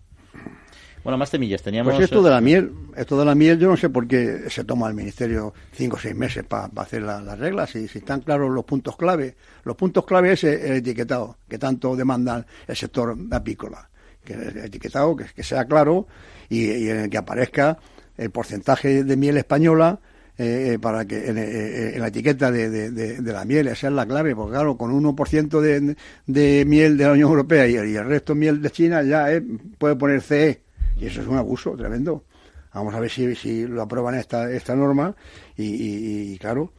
Bueno, 1.06 1.18
más 1.18 1.30
temillas 1.30 1.62
teníamos. 1.62 1.94
Pues 1.94 2.02
esto 2.02 2.20
de 2.20 2.30
la 2.30 2.40
miel, 2.40 2.72
esto 2.96 3.16
de 3.16 3.24
la 3.24 3.36
miel, 3.36 3.60
yo 3.60 3.68
no 3.68 3.76
sé 3.76 3.88
por 3.90 4.08
qué 4.08 4.50
se 4.50 4.64
toma 4.64 4.88
el 4.88 4.94
ministerio 4.94 5.54
cinco 5.70 5.94
o 5.94 6.00
seis 6.00 6.16
meses 6.16 6.42
para 6.42 6.68
hacer 6.78 7.02
las 7.02 7.38
reglas, 7.38 7.76
y 7.76 7.86
si 7.86 7.98
están 7.98 8.22
claros 8.22 8.50
los 8.50 8.64
puntos 8.64 8.96
clave. 8.96 9.36
Los 9.62 9.76
puntos 9.76 10.04
clave 10.04 10.32
es 10.32 10.42
el, 10.42 10.78
etiquetado, 10.78 11.36
que 11.48 11.58
tanto 11.58 11.94
demandan 11.94 12.44
el 12.66 12.74
sector 12.74 13.16
apícola. 13.30 13.88
Que 14.24 14.32
el 14.32 14.58
etiquetado, 14.58 15.14
que, 15.14 15.44
sea 15.44 15.66
claro 15.66 16.08
y, 16.48 16.88
en 16.88 16.96
el 16.96 17.08
que 17.08 17.18
aparezca 17.18 17.78
el 18.16 18.30
porcentaje 18.30 19.04
de 19.04 19.16
miel 19.16 19.36
española 19.36 20.00
eh, 20.36 20.72
eh, 20.72 20.78
para 20.80 21.04
que 21.04 21.18
eh, 21.18 21.94
en, 21.94 22.00
la 22.00 22.08
etiqueta 22.08 22.50
de, 22.50 22.90
de, 22.90 23.32
la 23.32 23.44
miel, 23.44 23.68
esa 23.68 23.86
es 23.86 23.92
la 23.92 24.06
clave, 24.06 24.34
porque 24.34 24.54
claro, 24.54 24.76
con 24.76 24.90
1% 24.90 25.60
de, 25.60 25.96
de 26.26 26.64
miel 26.64 26.96
de 26.96 27.04
la 27.04 27.12
Unión 27.12 27.30
Europea 27.30 27.68
y, 27.68 27.76
el 27.76 28.06
resto 28.06 28.34
miel 28.34 28.60
de 28.60 28.72
China 28.72 29.04
ya 29.04 29.28
puede 29.78 29.94
poner 29.94 30.20
CE 30.20 30.65
y 30.96 31.06
eso 31.06 31.20
es 31.20 31.26
un 31.26 31.36
abuso 31.36 31.76
tremendo. 31.76 32.24
Vamos 32.74 32.94
a 32.94 33.00
ver 33.00 33.10
si, 33.10 33.34
si 33.34 33.66
lo 33.66 33.82
aprueban 33.82 34.14
esta, 34.16 34.50
esta 34.50 34.74
norma 34.74 35.14
y, 35.56 36.36
claro, 36.38 36.72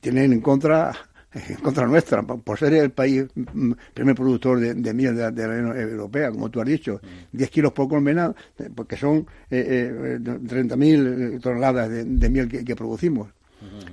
tienen 0.00 0.32
en 0.32 0.40
contra 0.40 0.92
en 1.48 1.56
contra 1.56 1.86
nuestra, 1.86 2.22
por 2.22 2.58
ser 2.58 2.74
el 2.74 2.90
país 2.90 3.26
mm, 3.34 3.72
primer 3.92 4.14
productor 4.14 4.60
de, 4.60 4.94
miel 4.94 5.16
de, 5.16 5.46
la 5.46 5.54
Unión 5.54 5.76
Europea, 5.76 6.30
como 6.30 6.50
tú 6.50 6.60
has 6.60 6.66
dicho, 6.66 7.00
10 7.32 7.50
kilos 7.50 7.72
por 7.72 7.88
colmena, 7.88 8.34
porque 8.74 8.96
son 8.96 9.26
eh, 9.50 10.16
eh, 10.16 10.18
30.000 10.20 11.36
eh, 11.36 11.40
toneladas 11.40 11.90
de, 11.90 12.30
miel 12.30 12.48
que, 12.48 12.76
producimos. 12.76 13.28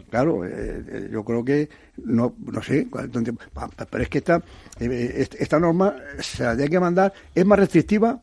Claro, 0.09 0.45
eh, 0.45 1.09
yo 1.11 1.25
creo 1.25 1.43
que, 1.43 1.67
no, 2.05 2.35
no 2.45 2.61
sé, 2.61 2.87
pero 3.89 4.03
es 4.03 4.09
que 4.09 4.19
esta, 4.19 4.41
esta 4.79 5.59
norma 5.59 5.95
se 6.19 6.43
la 6.43 6.55
tiene 6.55 6.69
que 6.69 6.79
mandar, 6.79 7.11
es 7.33 7.45
más 7.45 7.59
restrictiva 7.59 8.21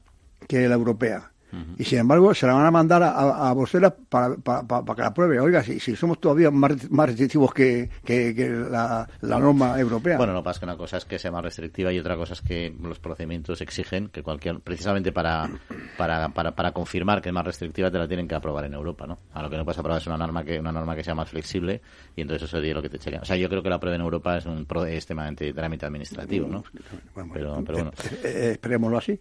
que 0.49 0.68
la 0.68 0.75
europea. 0.75 1.32
Y 1.78 1.84
sin 1.84 1.99
embargo, 1.99 2.34
se 2.34 2.46
la 2.46 2.54
van 2.54 2.64
a 2.64 2.70
mandar 2.70 3.02
a, 3.02 3.50
a 3.50 3.52
Bruselas 3.52 3.92
para, 4.08 4.37
para, 4.37 4.94
que 4.94 5.02
la 5.02 5.12
pruebe. 5.12 5.38
Oiga, 5.38 5.62
si, 5.62 5.80
si 5.80 5.94
somos 5.96 6.18
todavía 6.18 6.50
más, 6.50 6.90
más 6.90 7.08
restrictivos 7.08 7.52
que, 7.52 7.90
que, 8.04 8.49
la, 8.70 9.06
norma 9.20 9.78
europea. 9.78 10.16
Bueno, 10.16 10.32
no 10.32 10.42
pasa 10.42 10.61
que 10.61 10.64
una 10.64 10.78
cosa 10.78 10.96
es 10.96 11.04
que 11.04 11.18
sea 11.18 11.30
más 11.30 11.44
restrictiva 11.44 11.92
y 11.92 11.99
otra 11.99 12.16
cosa 12.16 12.32
es 12.32 12.40
que 12.40 12.75
los 12.80 12.99
procedimientos 13.00 13.61
exigen 13.61 14.08
que 14.08 14.22
cualquier, 14.22 14.61
precisamente 14.61 15.12
para, 15.12 15.50
para, 15.99 16.30
para, 16.30 16.52
para 16.52 16.72
confirmar 16.72 17.20
que 17.20 17.28
es 17.28 17.34
más 17.34 17.44
restrictiva, 17.44 17.90
te 17.90 17.99
la 17.99 18.08
tienen 18.08 18.26
que 18.26 18.34
aprobar 18.34 18.64
en 18.64 18.72
Europa, 18.72 19.06
¿no? 19.06 19.18
A 19.34 19.42
lo 19.42 19.50
que 19.50 19.58
no 19.58 19.64
puedes 19.64 19.78
aprobar 19.78 20.00
es 20.00 20.06
una 20.06 20.16
norma 20.16 20.44
que, 20.44 20.58
una 20.58 20.72
norma 20.72 20.96
que 20.96 21.04
sea 21.04 21.14
más 21.14 21.28
flexible 21.28 21.82
y 22.16 22.22
entonces 22.22 22.49
eso 22.49 22.56
sería 22.56 22.72
lo 22.72 22.80
que 22.80 22.88
te 22.88 22.96
echaría. 22.96 23.20
O 23.20 23.26
sea, 23.26 23.37
yo 23.37 23.50
creo 23.50 23.62
que 23.62 23.68
la 23.68 23.78
prueba 23.78 23.96
en 23.96 24.02
Europa 24.02 24.38
es 24.38 24.46
un 24.46 24.66
extremadamente 24.88 25.52
trámite 25.52 25.84
administrativo, 25.84 26.49
¿no? 26.49 26.64
pero, 27.14 27.62
pero 27.62 27.78
bueno. 27.78 27.92
Eh, 28.04 28.20
eh, 28.25 28.50
esperémoslo 28.52 28.96
así. 28.96 29.20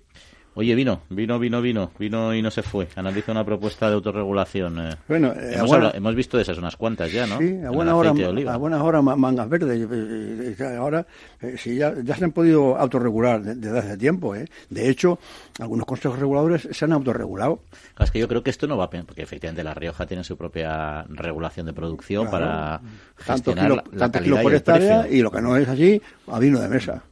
Oye, 0.54 0.76
vino, 0.76 1.04
vino, 1.10 1.40
vino, 1.40 1.62
vino, 1.62 1.92
vino 1.98 2.36
y 2.36 2.42
no 2.42 2.52
se 2.52 2.62
fue. 2.62 2.90
Analiza 2.98 3.32
una 3.32 3.46
propuesta 3.46 3.88
de 3.88 3.96
autorregulación. 3.96 4.80
Eh. 4.86 4.96
Bueno, 5.08 5.34
hemos, 5.34 5.96
hemos, 5.96 6.14
visto 6.14 6.36
de 6.36 6.44
esas 6.44 6.58
unas 6.58 6.76
cuantas 6.76 7.10
ya, 7.10 7.26
¿no? 7.26 7.38
Sí, 7.38 7.58
a 7.66 7.70
buenas 7.70 7.94
horas, 7.94 8.14
a 8.48 8.58
buenas 8.58 8.82
horas 8.82 9.02
mangas 9.02 9.48
verdes. 9.48 10.60
Ahora, 10.78 11.08
sí, 11.58 11.78
ya, 11.78 11.94
ya 12.04 12.18
se 12.18 12.26
han 12.26 12.34
podido 12.34 12.78
autorregular 12.78 13.42
desde 13.42 13.80
hace 13.80 13.98
tiempo. 13.98 14.36
¿eh? 14.36 14.46
De 14.70 14.90
hecho, 14.90 15.20
algunos 15.58 15.86
consejos 15.86 16.20
reguladores 16.20 16.68
se 16.70 16.84
han 16.84 16.92
autorregulado. 16.92 17.62
es 17.98 18.12
que 18.12 18.20
yo 18.20 18.28
creo 18.28 18.44
que 18.44 18.50
esto 18.50 18.68
no 18.68 18.76
va 18.76 18.86
a 18.86 18.90
porque 18.90 19.22
efectivamente 19.22 19.64
La 19.64 19.74
Rioja 19.74 20.06
tiene 20.06 20.26
su 20.26 20.36
propia 20.36 21.04
regulación 21.04 21.66
de 21.66 21.72
producción 21.72 22.30
para 22.30 22.82
tanto 23.26 23.54
la, 23.56 24.12
kilos 24.12 24.40
por 24.42 24.54
hectárea 24.54 25.08
y 25.10 25.22
lo 25.22 25.32
que 25.32 25.42
no 25.42 25.56
es 25.56 25.68
así, 25.68 26.02
a 26.28 26.40
vino 26.40 26.60
de 26.60 26.70
mesa. 26.70 27.04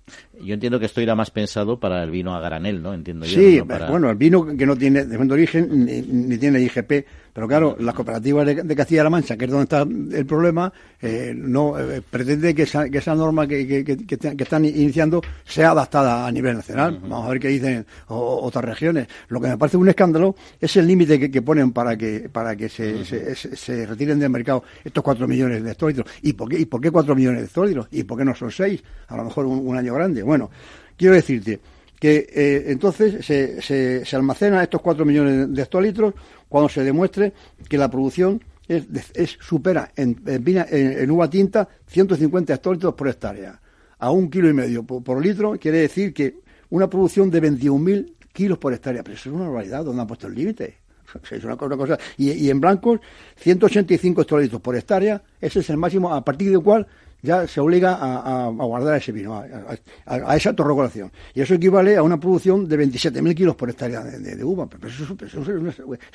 Yo 0.42 0.54
entiendo 0.54 0.80
que 0.80 0.86
esto 0.86 1.02
irá 1.02 1.16
más 1.16 1.32
pensado 1.32 1.80
para 1.80 2.04
el 2.04 2.12
vino 2.12 2.36
a 2.36 2.40
granel, 2.40 2.82
¿no? 2.82 2.94
Entiendo 2.94 3.26
yo. 3.26 3.40
Sí, 3.40 3.60
bueno, 3.60 4.10
el 4.10 4.16
vino 4.16 4.46
que 4.58 4.66
no 4.66 4.76
tiene 4.76 5.06
de 5.06 5.34
origen 5.34 5.86
ni, 5.86 6.38
tiene 6.38 6.62
IGP, 6.62 7.06
pero 7.34 7.48
claro, 7.48 7.76
las 7.80 7.94
cooperativas 7.94 8.46
de, 8.46 8.76
Castilla-La 8.76 9.10
Mancha, 9.10 9.38
que 9.38 9.46
es 9.46 9.52
donde 9.52 9.64
está 9.64 9.82
el 9.82 10.26
problema, 10.26 10.72
eh, 11.02 11.34
no 11.36 11.80
eh, 11.80 12.02
pretende 12.02 12.54
que 12.56 12.64
esa, 12.64 12.90
que 12.90 12.98
esa 12.98 13.16
norma 13.16 13.48
que, 13.48 13.84
que, 13.84 14.44
están 14.44 14.66
iniciando 14.66 15.22
sea 15.46 15.72
adaptada 15.72 16.26
a 16.26 16.32
nivel 16.32 16.56
nacional. 16.56 17.00
Vamos 17.02 17.26
a 17.26 17.30
ver 17.30 17.40
qué 17.40 17.48
dicen 17.50 17.86
otras 18.08 18.66
regiones. 18.66 19.08
Lo 19.28 19.40
que 19.40 19.48
me 19.48 19.58
parece 19.58 19.78
un 19.78 19.90
escándalo 19.90 20.36
es 20.60 20.76
el 20.78 20.88
límite 20.88 21.30
que, 21.30 21.42
ponen 21.42 21.72
para 21.72 21.98
que 21.98 22.30
para 22.30 22.56
que 22.56 22.70
se, 22.70 23.06
se, 23.06 23.86
retiren 23.86 24.20
del 24.20 24.30
mercado 24.30 24.64
estos 24.84 25.04
cuatro 25.04 25.28
millones 25.28 25.64
de 25.64 25.72
hectolitros. 25.72 26.08
¿Y 26.22 26.34
por 26.34 26.50
qué, 26.50 26.60
y 26.60 26.66
por 26.66 26.82
qué 26.82 26.92
cuatro 26.92 27.16
millones 27.16 27.42
de 27.42 27.46
hectolitros? 27.48 27.88
¿Y 27.92 28.04
por 28.04 28.18
qué 28.18 28.26
no 28.26 28.36
son 28.36 28.52
seis? 28.52 28.84
A 29.08 29.18
lo 29.18 29.24
mejor 29.24 29.46
un 29.46 29.78
año 29.78 29.94
grande. 29.94 30.24
Bueno, 30.24 30.50
quiero 30.98 31.16
decirte 31.16 31.60
que 32.00 32.28
eh, 32.34 32.64
entonces 32.68 33.26
se, 33.26 33.62
se, 33.62 34.06
se, 34.06 34.16
almacenan 34.16 34.62
estos 34.62 34.82
4 34.82 35.06
millones 35.06 35.54
de 35.54 35.62
hectolitros 35.62 36.14
cuando 36.48 36.70
se 36.70 36.84
demuestre 36.84 37.34
que 37.68 37.78
la 37.78 37.92
producción 37.92 38.42
es, 38.68 38.86
es 39.14 39.38
supera 39.42 39.92
en, 39.96 40.22
en, 40.26 41.12
uva 41.12 41.30
tinta 41.30 41.68
150 41.88 42.54
hectolitros 42.54 42.94
por 42.94 43.10
hectárea. 43.10 43.60
A 44.00 44.12
un 44.12 44.30
kilo 44.30 44.50
y 44.50 44.54
medio 44.54 44.84
por, 44.84 45.22
litro 45.22 45.58
quiere 45.60 45.80
decir 45.80 46.14
que 46.14 46.38
una 46.70 46.90
producción 46.90 47.30
de 47.30 47.42
21.000 47.42 48.14
kilos 48.32 48.58
por 48.58 48.74
hectárea. 48.74 49.04
Pero 49.04 49.16
eso 49.16 49.30
es 49.30 49.36
una 49.36 49.46
barbaridad, 49.46 49.84
¿dónde 49.84 50.02
han 50.02 50.08
puesto 50.08 50.28
el 50.28 50.36
límite? 50.36 50.78
Es 51.32 51.44
una 51.44 51.58
cosa, 51.58 51.98
Y, 52.18 52.32
y 52.32 52.50
en 52.52 52.62
blancos, 52.62 53.00
185 53.38 54.22
hectolitros 54.22 54.62
por 54.62 54.76
hectárea, 54.76 55.22
ese 55.42 55.60
es 55.60 55.70
el 55.72 55.78
máximo 55.78 56.14
a 56.14 56.24
partir 56.24 56.52
del 56.52 56.62
cual 56.62 56.88
ya 57.22 57.48
se 57.48 57.60
obliga 57.60 57.98
a, 58.00 58.50
guardar 58.50 58.96
ese 58.96 59.12
vino, 59.12 59.44
a, 60.06 60.36
esa 60.36 60.50
autorregulación. 60.50 61.12
Y 61.34 61.42
eso 61.42 61.54
equivale 61.54 61.98
a 61.98 62.04
una 62.04 62.20
producción 62.20 62.68
de 62.68 62.80
27.000 62.80 63.36
kilos 63.36 63.56
por 63.56 63.70
hectárea 63.70 64.02
de, 64.02 64.44
uva. 64.44 64.68
Pero 64.68 64.88
eso, 64.88 65.16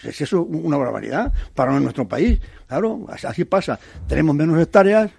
es, 0.03 0.21
eso 0.21 0.43
una 0.43 0.77
barbaridad 0.77 1.33
para 1.55 1.79
nuestro 1.79 2.07
país. 2.09 2.41
Claro, 2.67 3.07
así 3.09 3.45
pasa. 3.45 3.79
Tenemos 4.07 4.35
menos 4.35 4.61
hectáreas, 4.61 5.11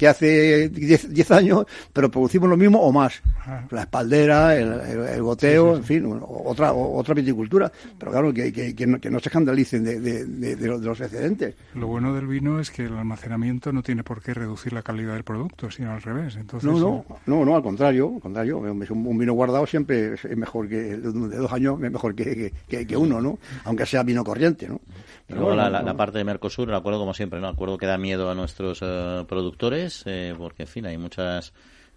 que 0.00 0.08
hace 0.08 0.70
10 0.70 1.30
años, 1.30 1.66
pero 1.92 2.10
producimos 2.10 2.48
lo 2.48 2.56
mismo 2.56 2.80
o 2.80 2.90
más. 2.90 3.20
La 3.68 3.82
espaldera, 3.82 4.56
el, 4.56 5.22
goteo, 5.22 5.76
en 5.76 5.84
fin, 5.84 6.20
otra 6.26 6.72
otra 6.72 7.12
viticultura. 7.12 7.70
Pero 7.98 8.10
claro, 8.10 8.32
que, 8.32 8.50
que, 8.50 8.86
no, 8.86 9.20
se 9.20 9.28
escandalicen 9.28 9.84
de, 9.84 10.56
los, 10.58 11.00
excedentes. 11.02 11.54
Lo 11.74 11.88
bueno 11.88 12.14
del 12.14 12.26
vino 12.26 12.60
es 12.60 12.70
que 12.70 12.86
el 12.86 12.96
almacenamiento 12.96 13.74
no 13.74 13.82
tiene 13.82 14.02
por 14.02 14.22
qué 14.22 14.32
reducir 14.32 14.72
la 14.72 14.80
calidad 14.80 15.12
del 15.12 15.24
producto, 15.24 15.70
sino 15.70 15.92
al 15.92 16.00
revés. 16.00 16.34
Entonces, 16.36 16.70
no, 16.70 16.78
no, 16.78 17.04
eh, 17.06 17.14
no, 17.26 17.44
no, 17.44 17.54
al 17.54 17.62
contrario, 17.62 18.10
al 18.14 18.22
contrario. 18.22 18.56
Un, 18.58 19.18
vino 19.18 19.34
guardado 19.34 19.66
siempre 19.66 20.14
es 20.14 20.24
mejor 20.34 20.66
que, 20.66 20.76
de 20.76 21.36
dos 21.36 21.52
años 21.52 21.74
es 21.82 21.90
mejor 21.90 22.14
que, 22.14 22.54
que, 22.66 22.96
uno, 22.96 23.20
¿no? 23.20 23.38
Aunque 23.64 23.84
sea 23.84 24.02
vino 24.02 24.24
corriente, 24.24 24.66
¿no? 24.66 24.80
La, 25.30 25.96
parte 25.96 26.18
de 26.18 26.24
Mercosur, 26.24 26.68
el 26.68 26.74
acuerdo 26.74 26.98
como 26.98 27.14
siempre, 27.14 27.40
¿no? 27.40 27.48
acuerdo 27.48 27.78
que 27.78 27.86
da 27.86 27.98
miedo 27.98 28.30
a 28.30 28.34
nuestros 28.34 28.80
eh, 28.82 29.24
productores, 29.28 30.02
eh, 30.06 30.34
porque 30.36 30.64
en 30.64 30.68
fin, 30.68 30.86
hay 30.86 30.98
muchas 30.98 31.52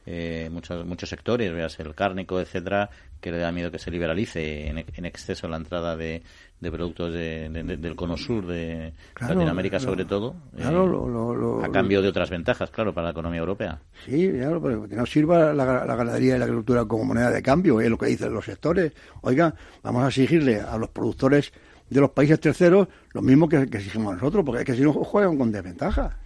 eh, 0.06 0.50
muchos, 0.52 0.86
muchos 0.86 1.10
sectores, 1.10 1.54
veas 1.54 1.80
el 1.80 1.96
cárnico, 1.96 2.40
etcétera, 2.40 2.90
que 3.22 3.32
le 3.32 3.38
da 3.38 3.54
miedo 3.54 3.72
que 3.72 3.80
se 3.80 3.90
liberalice 3.90 4.68
en, 4.68 5.06
exceso 5.06 5.48
la 5.48 5.56
entrada 5.56 5.96
de, 5.96 6.22
productos 6.60 7.14
del 7.14 7.96
cono 7.96 8.18
sur 8.18 8.46
de 8.46 8.92
Latinoamérica, 9.20 9.80
sobre 9.80 10.04
todo, 10.04 10.36
a 10.62 11.70
cambio 11.72 12.02
de 12.02 12.10
otras 12.10 12.30
ventajas, 12.30 12.70
claro, 12.70 12.94
para 12.94 13.06
la 13.06 13.12
economía 13.12 13.40
europea. 13.40 13.80
Sí, 14.06 14.30
claro, 14.30 14.62
pero 14.62 14.88
que 14.90 14.96
no 14.96 15.06
sirva 15.06 15.54
la, 15.54 15.96
ganadería 15.96 16.36
y 16.36 16.40
la 16.40 16.46
agricultura 16.46 16.84
como 16.84 17.06
moneda 17.06 17.32
de 17.32 17.42
cambio, 17.42 17.80
es 17.80 17.90
lo 17.90 17.98
que 17.98 18.08
dicen 18.08 18.34
los 18.34 18.44
sectores. 18.44 18.92
Oiga, 19.22 19.56
vamos 19.84 20.04
a 20.04 20.08
exigirle 20.08 20.60
a 20.60 20.78
los 20.78 20.90
productores 20.90 21.54
de 21.90 22.02
los 22.02 22.12
países 22.12 22.40
terceros 22.40 22.88
lo 23.12 23.22
mismo 23.22 23.48
que, 23.48 23.68
que 23.70 23.78
exigimos 23.78 24.14
nosotros, 24.16 24.44
porque 24.46 24.62
es 24.62 24.66
que 24.66 24.76
si 24.76 24.82
no 24.82 24.94
juegan 24.94 25.38
con 25.38 25.52
desventaja. 25.52 26.18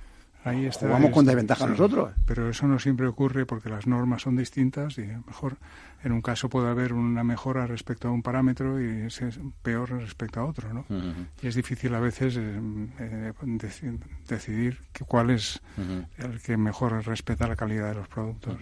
Ahí 0.44 0.66
está, 0.66 0.88
Jugamos 0.88 1.12
con 1.12 1.26
desventaja 1.26 1.68
nosotros. 1.68 2.12
Pero 2.26 2.50
eso 2.50 2.68
no 2.68 2.80
siempre 2.80 3.06
ocurre 3.06 3.46
porque 3.46 3.70
las 3.70 3.86
normas 3.86 4.22
son 4.22 4.38
distintas 4.38 4.98
y 4.98 5.02
mejor 5.02 5.58
en 6.04 6.12
un 6.14 6.22
caso 6.22 6.48
puede 6.48 6.70
haber 6.70 6.94
una 6.94 7.24
mejora 7.24 7.68
respecto 7.68 8.08
a 8.08 8.12
un 8.12 8.22
parámetro 8.22 8.80
y 8.82 9.08
es 9.08 9.20
peor 9.62 9.90
respecto 9.90 10.40
a 10.40 10.46
otro, 10.46 10.74
¿no? 10.74 10.86
Y 11.42 11.48
es 11.48 11.56
difícil 11.56 11.94
a 11.96 12.00
veces 12.00 12.38
eh, 12.38 12.60
eh, 13.00 13.34
decidir 14.28 14.80
que 14.94 15.04
cuál 15.04 15.32
es 15.32 15.60
el 16.18 16.40
que 16.40 16.56
mejor 16.56 17.06
respeta 17.06 17.48
la 17.48 17.56
calidad 17.56 17.90
de 17.90 17.96
los 17.96 18.08
productos. 18.08 18.58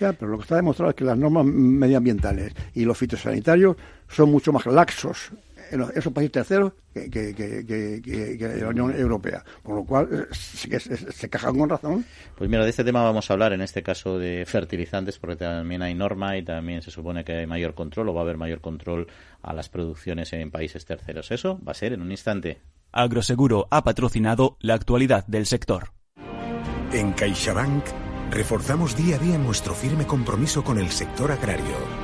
Ya, 0.00 0.12
pero 0.12 0.32
lo 0.32 0.38
que 0.38 0.42
está 0.42 0.56
demostrado 0.56 0.90
es 0.90 0.96
que 0.96 1.04
las 1.04 1.16
normas 1.16 1.46
medioambientales 1.46 2.52
y 2.74 2.84
los 2.84 2.98
fitosanitarios 2.98 3.76
son 4.08 4.30
mucho 4.30 4.52
más 4.52 4.66
laxos 4.66 5.32
en 5.70 5.84
esos 5.94 6.12
países 6.12 6.32
terceros 6.32 6.72
que, 6.92 7.10
que, 7.10 7.34
que, 7.34 8.58
la 8.60 8.68
Unión 8.68 8.94
Europea. 8.94 9.44
Por 9.62 9.76
lo 9.76 9.84
cual, 9.84 10.08
eh, 10.12 10.34
se, 10.34 10.78
se, 10.80 11.30
quejan 11.30 11.58
con 11.58 11.68
razón. 11.68 12.04
Pues 12.36 12.48
mira, 12.48 12.64
de 12.64 12.70
este 12.70 12.84
tema 12.84 13.02
vamos 13.02 13.30
a 13.30 13.32
hablar 13.34 13.52
en 13.52 13.60
este 13.60 13.82
caso 13.82 14.18
de 14.18 14.44
fertilizantes, 14.46 15.18
porque 15.18 15.36
también 15.36 15.82
hay 15.82 15.94
norma 15.94 16.36
y 16.36 16.42
también 16.42 16.82
se 16.82 16.90
supone 16.90 17.24
que 17.24 17.32
hay 17.32 17.46
mayor 17.46 17.74
control 17.74 18.08
o 18.08 18.14
va 18.14 18.20
a 18.20 18.24
haber 18.24 18.36
mayor 18.36 18.60
control 18.60 19.06
a 19.42 19.52
las 19.52 19.68
producciones 19.68 20.32
en 20.32 20.50
países 20.50 20.84
terceros. 20.84 21.30
Eso 21.30 21.60
va 21.66 21.72
a 21.72 21.74
ser 21.74 21.92
en 21.92 22.02
un 22.02 22.10
instante. 22.10 22.60
Agroseguro 22.92 23.66
ha 23.70 23.82
patrocinado 23.82 24.56
la 24.60 24.74
actualidad 24.74 25.26
del 25.26 25.46
sector. 25.46 25.90
En 26.92 27.12
CaixaBank 27.12 27.84
reforzamos 28.30 28.96
día 28.96 29.16
a 29.16 29.18
día 29.18 29.38
nuestro 29.38 29.74
firme 29.74 30.06
compromiso 30.06 30.62
con 30.62 30.78
el 30.78 30.90
sector 30.90 31.32
agrario 31.32 32.03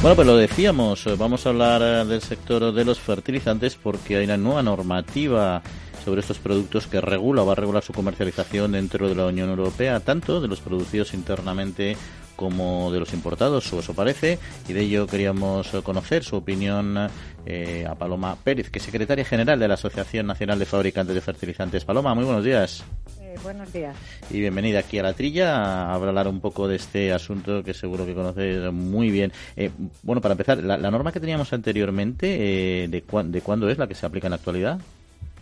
Bueno, 0.00 0.14
pues 0.14 0.28
lo 0.28 0.36
decíamos, 0.36 1.08
vamos 1.18 1.44
a 1.44 1.48
hablar 1.48 1.82
eh, 1.82 2.04
del 2.04 2.22
sector 2.22 2.72
de 2.72 2.84
los 2.84 3.00
fertilizantes 3.00 3.74
porque 3.74 4.16
hay 4.16 4.26
una 4.26 4.36
nueva 4.36 4.62
normativa 4.62 5.60
sobre 6.04 6.20
estos 6.20 6.38
productos 6.38 6.86
que 6.86 7.00
regula 7.00 7.42
o 7.42 7.46
va 7.46 7.52
a 7.52 7.56
regular 7.56 7.82
su 7.82 7.92
comercialización 7.92 8.72
dentro 8.72 9.08
de 9.08 9.16
la 9.16 9.26
Unión 9.26 9.48
Europea, 9.50 9.98
tanto 9.98 10.40
de 10.40 10.46
los 10.46 10.60
producidos 10.60 11.14
internamente 11.14 11.96
como 12.36 12.92
de 12.92 13.00
los 13.00 13.12
importados, 13.12 13.72
o 13.72 13.80
eso 13.80 13.92
parece, 13.92 14.38
y 14.68 14.72
de 14.72 14.82
ello 14.82 15.08
queríamos 15.08 15.68
conocer 15.82 16.22
su 16.22 16.36
opinión 16.36 17.10
eh, 17.44 17.84
a 17.90 17.96
Paloma 17.96 18.36
Pérez, 18.44 18.70
que 18.70 18.78
es 18.78 18.84
secretaria 18.84 19.24
general 19.24 19.58
de 19.58 19.66
la 19.66 19.74
Asociación 19.74 20.28
Nacional 20.28 20.60
de 20.60 20.66
Fabricantes 20.66 21.16
de 21.16 21.20
Fertilizantes. 21.20 21.84
Paloma, 21.84 22.14
muy 22.14 22.24
buenos 22.24 22.44
días. 22.44 22.84
Buenos 23.42 23.72
días. 23.72 23.96
Y 24.30 24.40
bienvenida 24.40 24.80
aquí 24.80 24.98
a 24.98 25.02
la 25.02 25.12
trilla 25.12 25.56
a 25.56 25.94
hablar 25.94 26.28
un 26.28 26.40
poco 26.40 26.68
de 26.68 26.76
este 26.76 27.12
asunto 27.12 27.62
que 27.62 27.74
seguro 27.74 28.06
que 28.06 28.14
conoces 28.14 28.72
muy 28.72 29.10
bien. 29.10 29.32
Eh, 29.56 29.70
bueno, 30.02 30.20
para 30.20 30.32
empezar, 30.32 30.58
la, 30.58 30.90
norma 30.90 31.12
que 31.12 31.20
teníamos 31.20 31.52
anteriormente, 31.52 32.84
eh, 32.84 32.88
de, 32.88 33.02
¿de 33.24 33.40
cuándo 33.40 33.68
es 33.68 33.78
la 33.78 33.86
que 33.86 33.94
se 33.94 34.06
aplica 34.06 34.26
en 34.26 34.30
la 34.30 34.36
actualidad? 34.36 34.80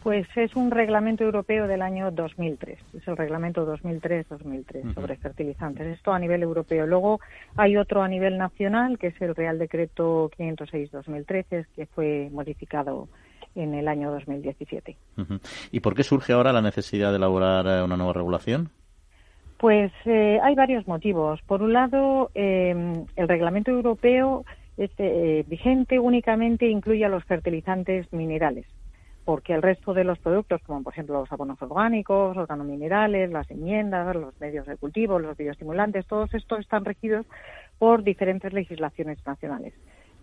Pues 0.07 0.28
es 0.37 0.55
un 0.55 0.71
reglamento 0.71 1.25
europeo 1.25 1.66
del 1.66 1.83
año 1.83 2.12
2003, 2.12 2.78
es 2.95 3.09
el 3.09 3.16
reglamento 3.16 3.66
2003-2003 3.76 4.95
sobre 4.95 5.16
fertilizantes. 5.16 5.85
Esto 5.85 6.12
a 6.12 6.19
nivel 6.21 6.45
europeo. 6.45 6.87
Luego 6.87 7.19
hay 7.57 7.76
otro 7.76 8.05
a 8.05 8.09
nivel 8.09 8.38
nacional, 8.38 8.99
que 9.00 9.09
es 9.09 9.21
el 9.21 9.35
Real 9.35 9.59
Decreto 9.59 10.31
506-2013, 10.38 11.66
que 11.75 11.87
fue 11.87 12.28
modificado 12.31 13.09
en 13.57 13.75
el 13.75 13.89
año 13.89 14.13
2017. 14.13 14.97
¿Y 15.73 15.81
por 15.81 15.95
qué 15.95 16.05
surge 16.05 16.33
ahora 16.33 16.53
la 16.53 16.63
necesidad 16.63 17.11
de 17.11 17.17
elaborar 17.17 17.67
eh, 17.67 17.83
una 17.83 17.97
nueva 17.97 18.13
regulación? 18.13 18.71
Pues 19.59 19.91
eh, 20.05 20.39
hay 20.43 20.55
varios 20.55 20.87
motivos. 20.87 21.41
Por 21.43 21.63
un 21.63 21.73
lado, 21.73 22.31
em, 22.35 23.07
el 23.17 23.29
reglamento 23.29 23.71
europeo 23.71 24.45
este, 24.77 25.45
vigente 25.49 25.99
únicamente 25.99 26.69
incluye 26.69 27.05
a 27.05 27.09
los 27.09 27.25
fertilizantes 27.25 28.13
minerales 28.13 28.67
porque 29.27 29.55
el 29.55 29.61
resto 29.61 29.93
de 29.93 30.05
los 30.05 30.21
productos, 30.21 30.63
como 30.63 30.85
por 30.85 30.93
ejemplo 30.93 31.19
los 31.19 31.33
abonos 31.33 31.61
orgánicos, 31.61 32.37
organominerales, 32.37 33.29
las 33.29 33.51
enmiendas, 33.51 34.15
los 34.15 34.41
medios 34.41 34.67
de 34.67 34.77
cultivo, 34.77 35.19
los 35.19 35.37
bioestimulantes, 35.37 36.07
todos 36.07 36.33
estos 36.33 36.61
están 36.61 36.85
regidos 36.85 37.27
por 37.81 38.05
diferentes 38.05 38.53
legislaciones 38.53 39.19
nacionales. 39.27 39.75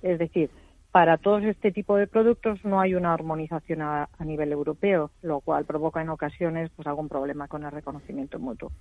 Es 0.04 0.20
decir, 0.20 0.50
para 0.93 1.17
todos 1.17 1.43
este 1.43 1.71
tipo 1.71 1.95
de 1.95 2.05
productos 2.05 2.63
no 2.63 2.79
hay 2.79 2.93
una 2.93 3.15
armonización 3.15 3.81
a, 3.81 4.09
nivel 4.19 4.51
europeo, 4.51 5.09
lo 5.23 5.39
cual 5.39 5.65
provoca 5.65 6.00
en 6.03 6.09
ocasiones 6.09 6.69
pues 6.75 6.88
algún 6.88 7.09
problema 7.09 7.47
con 7.47 7.63
el 7.63 7.71
reconocimiento 7.71 8.38
mutuo. 8.38 8.71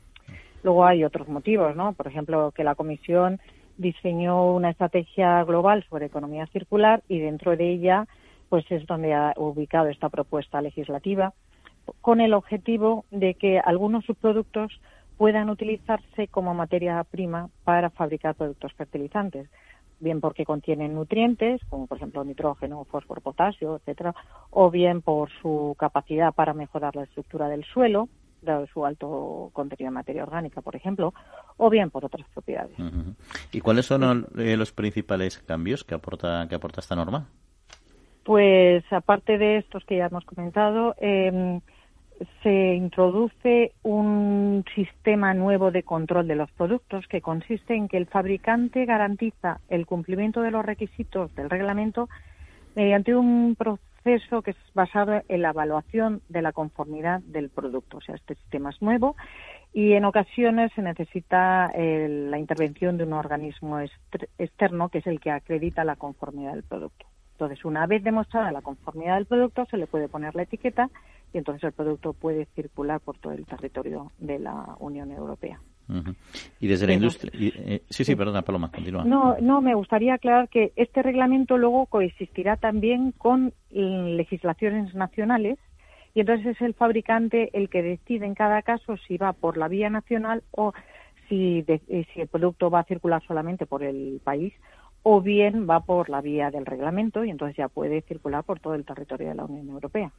Luego 0.63 0.85
hay 0.85 1.05
otros 1.05 1.27
motivos, 1.29 1.75
¿no? 1.75 1.95
Por 1.95 2.09
ejemplo, 2.09 2.53
que 2.55 2.65
la 2.65 2.75
Comisión 2.75 3.41
diseñó 3.79 4.53
una 4.53 4.69
estrategia 4.69 5.43
global 5.45 5.87
sobre 5.89 6.05
economía 6.05 6.47
circular 6.49 7.03
y 7.09 7.19
dentro 7.19 7.57
de 7.57 7.71
ella 7.71 8.07
pues 8.51 8.71
es 8.71 8.87
donde 8.87 9.15
ha 9.15 9.33
ubicado 9.39 9.89
esta 9.89 10.11
propuesta 10.11 10.61
legislativa 10.61 11.33
con 12.03 12.21
el 12.21 12.35
objetivo 12.35 13.07
de 13.11 13.33
que 13.33 13.59
algunos 13.59 14.05
subproductos 14.05 14.83
puedan 15.17 15.49
utilizarse 15.49 16.29
como 16.29 16.53
materia 16.53 17.03
prima 17.05 17.49
para 17.65 17.89
fabricar 17.89 18.35
productos 18.35 18.75
fertilizantes, 18.75 19.49
bien 20.03 20.21
porque 20.21 20.45
contienen 20.45 20.95
nutrientes, 20.95 21.61
como 21.71 21.87
por 21.87 21.97
ejemplo 21.97 22.25
nitrógeno, 22.25 22.85
fósforo, 22.85 23.21
potasio, 23.21 23.77
etcétera, 23.77 24.15
o 24.51 24.71
bien 24.71 25.01
por 25.01 25.31
su 25.41 25.75
capacidad 25.79 26.35
para 26.35 26.53
mejorar 26.53 26.97
la 26.97 27.05
estructura 27.05 27.49
del 27.49 27.65
suelo, 27.65 28.09
dado 28.43 28.67
su 28.67 28.85
alto 28.85 29.51
contenido 29.53 29.91
de 29.91 29.95
materia 29.95 30.25
orgánica, 30.25 30.61
por 30.61 30.77
ejemplo, 30.77 31.15
o 31.57 31.71
bien 31.71 31.91
por 31.91 32.05
otras 32.05 32.27
propiedades. 32.35 32.77
¿Y 33.53 33.61
cuáles 33.61 33.87
son 33.87 34.27
eh, 34.37 34.57
los 34.57 34.73
principales 34.73 35.39
cambios 35.39 35.85
que 35.85 35.95
aporta 35.95 36.47
que 36.49 36.57
aporta 36.57 36.81
esta 36.81 36.97
norma? 36.97 37.29
Pues 38.25 38.85
aparte 38.93 39.39
de 39.39 39.59
estos 39.59 39.85
que 39.85 39.97
ya 39.97 40.07
hemos 40.07 40.25
comentado, 40.25 40.95
em, 40.99 41.61
se 42.43 42.75
introduce 42.75 43.73
un 43.83 44.65
sistema 44.75 45.35
nuevo 45.35 45.71
de 45.71 45.83
control 45.83 46.29
de 46.29 46.37
los 46.37 46.51
productos 46.53 47.07
que 47.07 47.21
consiste 47.21 47.75
en 47.75 47.89
que 47.89 47.97
el 47.97 48.07
fabricante 48.07 48.85
garantiza 48.85 49.61
el 49.69 49.87
cumplimiento 49.87 50.43
de 50.43 50.51
los 50.51 50.65
requisitos 50.65 51.35
del 51.35 51.51
reglamento 51.51 52.09
mediante 52.75 53.15
un 53.15 53.57
proceso 53.57 54.43
que 54.43 54.53
es 54.53 54.57
basado 54.75 55.23
en 55.29 55.43
la 55.43 55.51
evaluación 55.51 56.23
de 56.29 56.43
la 56.43 56.53
conformidad 56.53 57.21
del 57.21 57.51
producto. 57.51 57.99
O 57.99 58.01
sea, 58.01 58.17
este 58.17 58.35
sistema 58.35 58.71
es 58.71 58.83
nuevo 58.83 59.17
y 59.73 59.93
en 59.93 60.05
ocasiones 60.05 60.73
se 60.75 60.83
necesita 60.83 61.71
eh, 61.75 62.27
la 62.31 62.39
intervención 62.39 62.99
de 62.99 63.05
un 63.05 63.13
organismo 63.13 63.79
externo 64.39 64.89
que 64.89 64.99
es 64.99 65.07
el 65.07 65.21
que 65.21 65.31
acredita 65.31 65.85
la 65.85 65.97
conformidad 65.97 66.53
del 66.53 66.65
producto. 66.65 67.07
Entonces, 67.33 67.65
una 67.65 67.87
vez 67.87 68.05
demostrada 68.05 68.53
la 68.53 68.63
conformidad 68.63 69.17
del 69.17 69.27
producto, 69.27 69.67
se 69.67 69.77
le 69.77 69.87
puede 69.87 70.09
poner 70.09 70.35
la 70.35 70.43
etiqueta 70.43 70.91
y 71.33 71.39
entonces 71.39 71.65
el 71.65 71.73
producto 71.73 72.13
puede 72.13 72.47
circular 72.55 73.01
por 73.01 73.19
todo 73.19 73.33
el 73.33 73.47
territorio 73.47 74.13
de 74.19 74.39
la 74.39 74.77
Unión 74.81 75.11
Europea. 75.11 75.61
Y 76.61 76.69
desde 76.69 76.87
la 76.87 76.95
industria. 76.95 77.33
Eh, 77.35 77.83
sí, 77.91 78.05
sí, 78.05 78.15
perdona, 78.15 78.43
Paloma, 78.43 78.71
continúa. 78.71 79.05
No, 79.05 79.37
no, 79.41 79.61
me 79.61 79.75
gustaría 79.75 80.15
aclarar 80.15 80.49
que 80.49 80.73
este 80.77 81.03
reglamento 81.03 81.59
luego 81.59 81.87
coexistirá 81.87 82.57
también 82.57 83.13
con 83.13 83.53
legislaciones 83.71 84.95
nacionales 84.95 85.59
y 86.15 86.21
entonces 86.21 86.57
es 86.57 86.63
el 86.63 86.75
fabricante 86.75 87.51
el 87.53 87.69
que 87.69 87.83
decide 87.83 88.27
en 88.27 88.35
cada 88.35 88.63
caso 88.63 88.97
si 89.09 89.17
va 89.17 89.33
por 89.33 89.57
la 89.57 89.69
vía 89.69 89.91
nacional 89.91 90.43
o 90.51 90.73
si, 91.29 91.65
eh, 91.67 92.07
si 92.13 92.21
el 92.21 92.29
producto 92.29 92.71
va 92.71 92.81
a 92.81 92.85
circular 92.85 93.23
solamente 93.27 93.67
por 93.67 93.83
el 93.83 94.21
país 94.23 94.53
o 95.03 95.21
bien 95.21 95.67
va 95.69 95.81
por 95.81 96.09
la 96.09 96.21
vía 96.21 96.51
del 96.51 96.67
reglamento 96.67 97.25
y 97.25 97.31
entonces 97.31 97.57
ya 97.57 97.69
puede 97.69 98.03
circular 98.03 98.45
por 98.45 98.61
todo 98.61 98.75
el 98.75 98.85
territorio 98.85 99.29
de 99.29 99.35
la 99.35 99.45
Unión 99.45 99.69
Europea. 99.69 100.13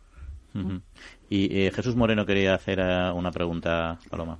Y 1.30 1.66
eh, 1.66 1.72
Jesús 1.72 1.96
Moreno 1.96 2.26
quería 2.26 2.56
hacer 2.56 2.80
eh, 2.82 3.12
una 3.14 3.32
pregunta, 3.32 3.98
Paloma. 4.10 4.38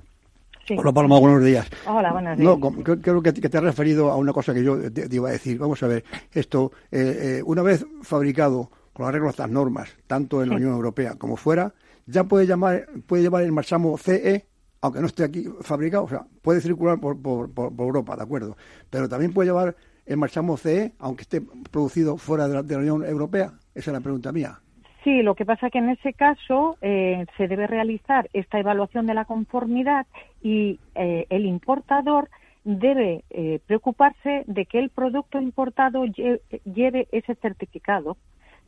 Hola 0.70 0.92
Paloma, 0.92 1.18
buenos 1.18 1.44
días. 1.44 1.68
Hola, 1.86 2.12
buenos 2.12 2.38
días. 2.38 2.58
No, 2.58 2.70
creo 2.82 3.22
que, 3.22 3.32
te 3.32 3.58
has 3.58 3.64
referido 3.64 4.10
a 4.10 4.16
una 4.16 4.32
cosa 4.32 4.54
que 4.54 4.64
yo 4.64 4.90
te, 4.90 5.08
iba 5.14 5.28
a 5.28 5.32
decir. 5.32 5.58
Vamos 5.58 5.82
a 5.82 5.88
ver, 5.88 6.04
esto, 6.32 6.72
eh, 6.90 7.42
una 7.44 7.62
vez 7.62 7.84
fabricado 8.02 8.70
con 8.94 9.04
las 9.04 9.12
reglas, 9.12 9.38
las 9.38 9.50
normas, 9.50 9.90
tanto 10.06 10.42
en 10.42 10.48
la 10.50 10.56
Unión 10.56 10.72
Europea 10.72 11.16
como 11.16 11.36
fuera, 11.36 11.74
ya 12.06 12.24
puede, 12.24 12.46
llamar, 12.46 12.86
puede 13.06 13.24
llevar 13.24 13.42
el 13.42 13.52
marchamo 13.52 13.98
CE, 13.98 14.46
aunque 14.80 15.00
no 15.00 15.06
esté 15.06 15.24
aquí 15.24 15.46
fabricado, 15.60 16.04
o 16.04 16.08
sea, 16.08 16.26
puede 16.40 16.60
circular 16.60 16.98
por, 17.00 17.20
por, 17.20 17.52
por 17.52 17.72
Europa, 17.78 18.16
¿de 18.16 18.22
acuerdo? 18.22 18.56
Pero 18.88 19.08
también 19.08 19.32
puede 19.32 19.48
llevar 19.48 19.76
el 20.06 20.16
marchamo 20.16 20.56
CE, 20.56 20.94
aunque 20.98 21.22
esté 21.22 21.40
producido 21.70 22.16
fuera 22.16 22.48
de 22.48 22.54
la, 22.54 22.78
Unión 22.78 23.04
Europea? 23.04 23.54
Esa 23.74 23.90
es 23.90 23.94
la 23.94 24.00
pregunta 24.00 24.32
mía. 24.32 24.60
Sí, 25.04 25.22
lo 25.22 25.34
que 25.34 25.44
pasa 25.44 25.66
es 25.66 25.72
que 25.72 25.78
en 25.78 25.90
ese 25.90 26.14
caso 26.14 26.78
eh, 26.80 27.26
se 27.36 27.46
debe 27.46 27.66
realizar 27.66 28.30
esta 28.32 28.58
evaluación 28.58 29.06
de 29.06 29.12
la 29.12 29.26
conformidad 29.26 30.06
y 30.42 30.80
eh, 30.94 31.26
el 31.28 31.44
importador 31.44 32.30
debe 32.64 33.22
eh, 33.28 33.60
preocuparse 33.66 34.44
de 34.46 34.64
que 34.64 34.78
el 34.78 34.88
producto 34.88 35.38
importado 35.38 36.04
lleve, 36.06 37.06
ese 37.12 37.34
certificado 37.34 38.16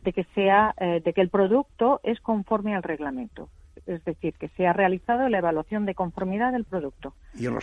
de 0.05 0.12
que 0.12 0.25
sea 0.35 0.75
de 0.79 1.12
que 1.12 1.20
el 1.20 1.31
producto 1.31 2.01
es 2.05 2.20
conforme 2.20 2.77
al 2.77 2.85
reglamento 2.85 3.49
es 3.87 4.05
decir, 4.05 4.35
que 4.35 4.49
se 4.51 4.66
ha 4.66 4.72
realizado 4.72 5.29
la 5.29 5.38
evaluación 5.38 5.87
de 5.87 5.94
conformidad 5.94 6.53
del 6.53 6.64
producto. 6.64 7.14
Y 7.35 7.46
en 7.46 7.55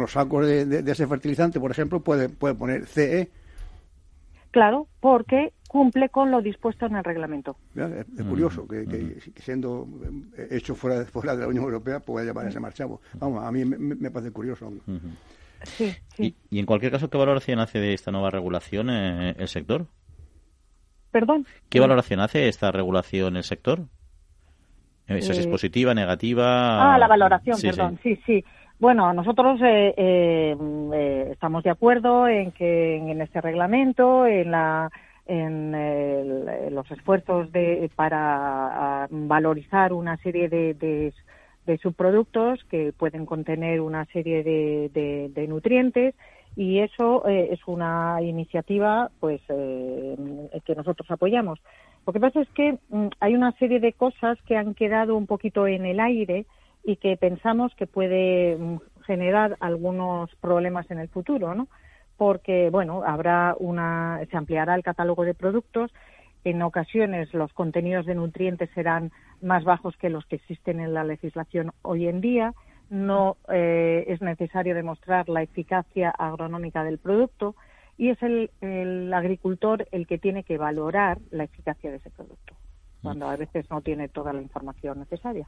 los, 0.00 0.12
sacos 0.12 0.46
de, 0.46 0.82
ese 0.86 1.06
fertilizante, 1.06 1.60
por 1.60 1.70
ejemplo, 1.70 2.00
puede, 2.00 2.28
puede 2.28 2.54
poner 2.54 2.86
CE. 2.86 3.28
Claro, 4.58 4.88
porque 4.98 5.52
cumple 5.68 6.08
con 6.08 6.32
lo 6.32 6.42
dispuesto 6.42 6.86
en 6.86 6.96
el 6.96 7.04
reglamento. 7.04 7.56
Es, 7.76 8.24
curioso 8.24 8.66
que, 8.66 9.20
siendo 9.36 9.86
eh, 10.36 10.48
hecho 10.50 10.74
fuera, 10.74 11.04
fuera 11.04 11.36
de 11.36 11.42
la 11.42 11.46
Unión 11.46 11.62
Europea 11.62 12.00
pueda 12.00 12.26
llevar 12.26 12.48
ese 12.48 12.58
marchamo. 12.58 13.00
Vamos, 13.20 13.44
a 13.44 13.52
mí 13.52 13.64
me, 13.64 14.10
parece 14.10 14.32
curioso. 14.32 14.72
Sí, 15.62 15.94
sí. 16.16 16.34
Y, 16.50 16.58
en 16.58 16.66
cualquier 16.66 16.90
caso, 16.90 17.08
¿qué 17.08 17.16
valoración 17.16 17.60
hace 17.60 17.78
de 17.78 17.94
esta 17.94 18.10
nueva 18.10 18.30
regulación 18.30 18.90
eh, 18.90 19.36
el 19.38 19.46
sector? 19.46 19.86
Perdón. 21.12 21.46
¿Qué 21.68 21.78
valoración 21.78 22.18
hace 22.18 22.48
esta 22.48 22.72
regulación 22.72 23.36
el 23.36 23.44
sector? 23.44 23.86
¿Esa 25.06 25.34
es 25.34 25.46
eh, 25.46 25.48
positiva, 25.48 25.94
negativa? 25.94 26.94
Ah, 26.94 26.98
la 26.98 27.06
valoración, 27.06 27.56
perdón. 27.62 28.00
Sí. 28.02 28.16
sí, 28.26 28.44
Bueno, 28.80 29.12
nosotros 29.12 29.60
eh, 29.60 29.92
eh, 29.96 31.28
estamos 31.32 31.64
de 31.64 31.70
acuerdo 31.70 32.28
en 32.28 32.52
que 32.52 32.96
en 32.96 33.20
este 33.20 33.40
reglamento, 33.40 34.24
en 34.24 34.52
la 34.52 34.90
en, 35.26 35.72
los 36.74 36.90
esfuerzos 36.90 37.50
de, 37.52 37.90
para 37.96 39.08
valorizar 39.10 39.92
una 39.92 40.16
serie 40.18 40.48
de, 40.48 40.74
de, 41.66 41.78
subproductos 41.78 42.64
que 42.70 42.94
pueden 42.96 43.26
contener 43.26 43.82
una 43.82 44.06
serie 44.06 44.42
de, 44.42 45.46
nutrientes 45.48 46.14
y 46.56 46.78
eso 46.78 47.26
es 47.26 47.60
una 47.66 48.22
iniciativa 48.22 49.10
pues 49.20 49.42
que 49.48 50.74
nosotros 50.74 51.10
apoyamos. 51.10 51.58
Lo 52.06 52.12
que 52.12 52.20
pasa 52.20 52.40
es 52.40 52.48
que 52.50 52.78
mm, 52.88 53.08
hay 53.20 53.34
una 53.34 53.52
serie 53.58 53.80
de 53.80 53.92
cosas 53.92 54.38
que 54.46 54.56
han 54.56 54.72
quedado 54.72 55.14
un 55.14 55.26
poquito 55.26 55.66
en 55.66 55.84
el 55.84 56.00
aire 56.00 56.46
y 56.88 56.96
que 56.96 57.18
pensamos 57.18 57.74
que 57.74 57.86
puede 57.86 58.56
mm, 58.56 58.78
generar 59.04 59.58
algunos 59.60 60.34
problemas 60.36 60.90
en 60.90 60.98
el 60.98 61.08
futuro, 61.08 61.54
¿no? 61.54 61.68
Porque, 62.16 62.70
bueno, 62.70 63.02
habrá 63.04 63.54
una, 63.58 64.20
se 64.30 64.36
ampliará 64.38 64.74
el 64.74 64.82
catálogo 64.82 65.24
de 65.24 65.34
productos, 65.34 65.92
en 66.44 66.62
ocasiones 66.62 67.34
los 67.34 67.52
contenidos 67.52 68.06
de 68.06 68.14
nutrientes 68.14 68.70
serán 68.74 69.12
más 69.42 69.64
bajos 69.64 69.98
que 69.98 70.08
los 70.08 70.24
que 70.24 70.36
existen 70.36 70.80
en 70.80 70.94
la 70.94 71.04
legislación 71.04 71.72
hoy 71.82 72.08
en 72.08 72.22
día, 72.22 72.54
no 72.88 73.36
eh, 73.52 74.06
es 74.08 74.22
necesario 74.22 74.74
demostrar 74.74 75.28
la 75.28 75.42
eficacia 75.42 76.08
agronómica 76.08 76.84
del 76.84 76.96
producto, 76.96 77.54
y 77.98 78.08
es 78.08 78.18
el, 78.22 79.12
agricultor 79.12 79.86
el 79.92 80.06
que 80.06 80.16
tiene 80.16 80.42
que 80.42 80.56
valorar 80.56 81.18
la 81.30 81.44
eficacia 81.44 81.90
de 81.90 81.98
ese 81.98 82.08
producto, 82.08 82.54
cuando 83.02 83.28
a 83.28 83.36
veces 83.36 83.68
no 83.68 83.82
tiene 83.82 84.08
toda 84.08 84.32
la 84.32 84.40
información 84.40 85.00
necesaria. 85.00 85.46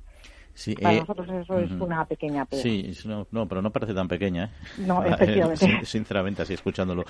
Para 0.80 0.94
eh, 0.94 1.00
nosotros 1.00 1.28
eso 1.28 1.58
es 1.58 1.70
una 1.72 2.04
pequeña 2.04 2.44
pena. 2.44 2.62
Sí, 2.62 2.92
no, 3.04 3.48
pero 3.48 3.62
no 3.62 3.70
parece 3.70 3.94
tan 3.94 4.08
pequeña. 4.08 4.44
¿eh? 4.44 4.50
No, 4.78 5.04
efectivamente. 5.04 5.84
sinceramente, 5.84 6.42
así 6.42 6.54
escuchándolo. 6.54 7.04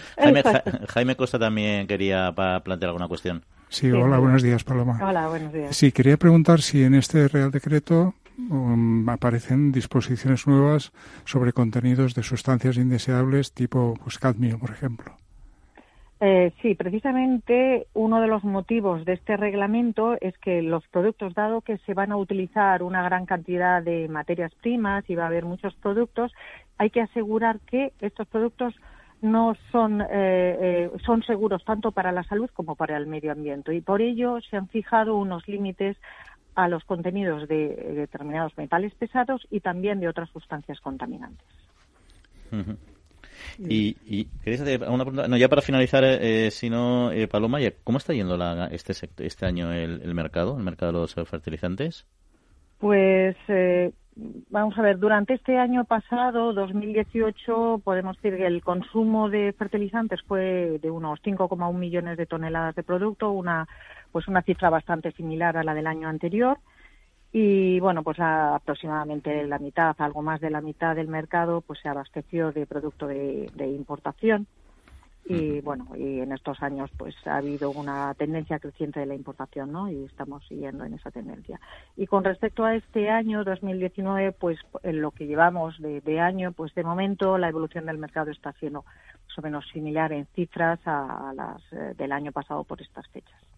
Jaime, 0.89 1.17
Costa 1.17 1.39
también 1.39 1.87
quería 1.87 2.33
plantear 2.35 2.89
alguna 2.89 3.09
cuestión. 3.09 3.45
Sí, 3.69 3.91
hola, 3.91 4.19
buenos 4.19 4.43
días, 4.43 4.65
Paloma. 4.65 4.99
Hola, 5.03 5.29
buenos 5.29 5.53
días. 5.53 5.77
Sí, 5.77 5.93
quería 5.93 6.17
preguntar 6.17 6.61
si 6.61 6.83
en 6.83 6.95
este 6.95 7.29
Real 7.29 7.51
Decreto 7.51 8.15
um, 8.37 9.09
aparecen 9.09 9.71
disposiciones 9.71 10.47
nuevas 10.47 10.93
sobre 11.25 11.53
contenidos 11.53 12.15
de 12.15 12.23
sustancias 12.23 12.77
indeseables 12.77 13.53
tipo 13.53 13.95
pues, 14.03 14.19
cadmio, 14.19 14.59
por 14.59 14.71
ejemplo. 14.71 15.17
Eh, 16.23 16.53
sí, 16.61 16.75
precisamente 16.75 17.87
uno 17.95 18.21
de 18.21 18.27
los 18.27 18.45
motivos 18.45 19.07
de 19.07 19.15
este 19.15 19.39
reglamento 19.39 20.19
es 20.21 20.37
que 20.37 20.61
los 20.61 20.87
productos, 20.89 21.33
dado 21.33 21.63
que 21.63 21.79
se 21.79 21.95
van 21.95 22.13
a 22.13 22.19
utilizar 22.19 22.83
una 22.83 23.03
gran 23.03 23.25
cantidad 23.25 23.83
de 23.83 24.07
materias 24.07 24.55
primas 24.57 25.09
y 25.09 25.15
va 25.15 25.25
a 25.25 25.29
haber 25.29 25.47
muchos 25.47 25.75
productos, 25.77 26.31
hay 26.77 26.91
que 26.91 27.01
asegurar 27.01 27.61
que 27.61 27.95
estos 28.01 28.29
productos 28.29 28.75
no 29.23 29.55
son, 29.73 30.03
eh, 30.03 30.07
eh, 30.11 30.91
son 31.07 31.23
seguros 31.23 31.65
tanto 31.65 31.91
para 31.91 32.13
la 32.13 32.23
salud 32.25 32.51
como 32.53 32.77
para 32.77 32.99
el 32.99 33.07
medio 33.07 33.33
ambiente 33.33 33.75
y 33.75 33.81
por 33.81 34.03
ello 34.03 34.41
se 34.43 34.59
han 34.59 34.69
fijado 34.69 35.17
unos 35.17 35.49
límites 35.49 35.97
a 36.55 36.69
los 36.69 36.85
contenidos 36.85 37.49
de 37.49 37.95
determinados 37.95 38.57
metales 38.59 38.95
pesados 38.95 39.47
y 39.51 39.61
también 39.61 40.01
de 40.01 40.09
otras 40.09 40.29
sustancias 40.31 40.81
contaminantes. 40.81 41.47
Y, 43.59 43.97
y 44.07 44.29
hacer 44.43 44.89
una 44.89 45.05
pregunta, 45.05 45.29
no, 45.29 45.37
ya 45.37 45.49
para 45.49 45.63
finalizar, 45.63 46.05
eh, 46.05 46.51
si 46.51 46.71
no, 46.71 47.13
eh, 47.13 47.29
Paloma, 47.29 47.59
¿cómo 47.85 47.99
está 47.99 48.15
yendo 48.15 48.37
la, 48.37 48.67
este, 48.67 48.93
este 49.19 49.47
año 49.47 49.73
el, 49.73 50.03
el, 50.03 50.15
mercado, 50.15 50.57
el 50.57 50.65
mercado 50.65 50.93
de 50.93 50.99
los 50.99 51.15
fertilizantes? 51.29 52.07
Pues 52.79 53.37
eh, 53.49 53.93
vamos 54.51 54.79
a 54.79 54.83
ver, 54.83 54.99
durante 54.99 55.35
este 55.35 55.59
año 55.59 55.85
pasado, 55.85 56.53
2018, 56.53 57.83
podemos 57.85 58.17
decir 58.17 58.39
que 58.39 58.47
el 58.47 58.63
consumo 58.63 59.29
de 59.29 59.53
fertilizantes 59.53 60.21
fue 60.27 60.79
de 60.81 60.91
unos 60.91 61.21
5,1 61.23 61.75
millones 61.75 62.17
de 62.17 62.27
toneladas 62.27 62.75
de 62.75 62.83
producto, 62.83 63.31
una 63.31 63.69
pues 64.13 64.27
una 64.27 64.43
cifra 64.43 64.71
bastante 64.71 65.13
similar 65.13 65.57
a 65.57 65.63
la 65.63 65.75
del 65.75 65.87
año 65.87 66.09
anterior 66.09 66.59
y 67.33 67.79
bueno 67.79 68.03
pues 68.03 68.19
aproximadamente 68.19 69.47
la 69.47 69.59
mitad 69.59 69.95
algo 69.99 70.23
más 70.23 70.41
de 70.41 70.51
la 70.51 70.61
mitad 70.61 70.97
del 70.97 71.09
mercado 71.09 71.61
pues 71.61 71.79
se 71.81 71.89
abasteció 71.89 72.53
de 72.53 72.67
producto 72.67 73.07
de, 73.07 73.49
importación. 73.59 74.47
Y 75.27 75.61
bueno 75.61 75.87
y 75.97 76.21
en 76.21 76.33
estos 76.33 76.61
años 76.61 76.91
pues 76.97 77.15
ha 77.27 77.37
habido 77.37 77.71
una 77.71 78.13
tendencia 78.15 78.59
creciente 78.59 78.99
de 78.99 79.07
la 79.07 79.15
importación 79.15 79.71
no 79.71 79.89
y 79.89 80.05
estamos 80.05 80.45
siguiendo 80.49 80.85
en 80.85 80.95
esa 80.95 81.13
tendencia. 81.13 81.61
Y 81.97 82.07
con 82.07 82.25
respecto 82.25 82.65
a 82.65 82.75
este 82.75 83.11
año 83.11 83.45
2019 83.45 84.33
pues 84.33 84.59
en 84.83 85.01
lo 85.01 85.13
que 85.13 85.27
llevamos 85.27 85.79
de, 85.81 86.21
año 86.21 86.51
pues 86.51 86.75
de 86.75 86.83
momento 86.83 87.39
la 87.39 87.49
evolución 87.49 87.87
del 87.87 87.99
mercado 87.99 88.33
está 88.33 88.53
siendo 88.55 88.85
más 89.29 89.39
o 89.39 89.43
menos 89.43 89.69
similar 89.73 90.13
en 90.13 90.27
cifras 90.35 90.81
a 90.85 91.33
las 91.37 91.63
eh, 91.73 91.95
del 91.97 92.11
año 92.11 92.33
pasado 92.33 92.65
por 92.65 92.83
estas 92.83 93.07
fechas 93.09 93.50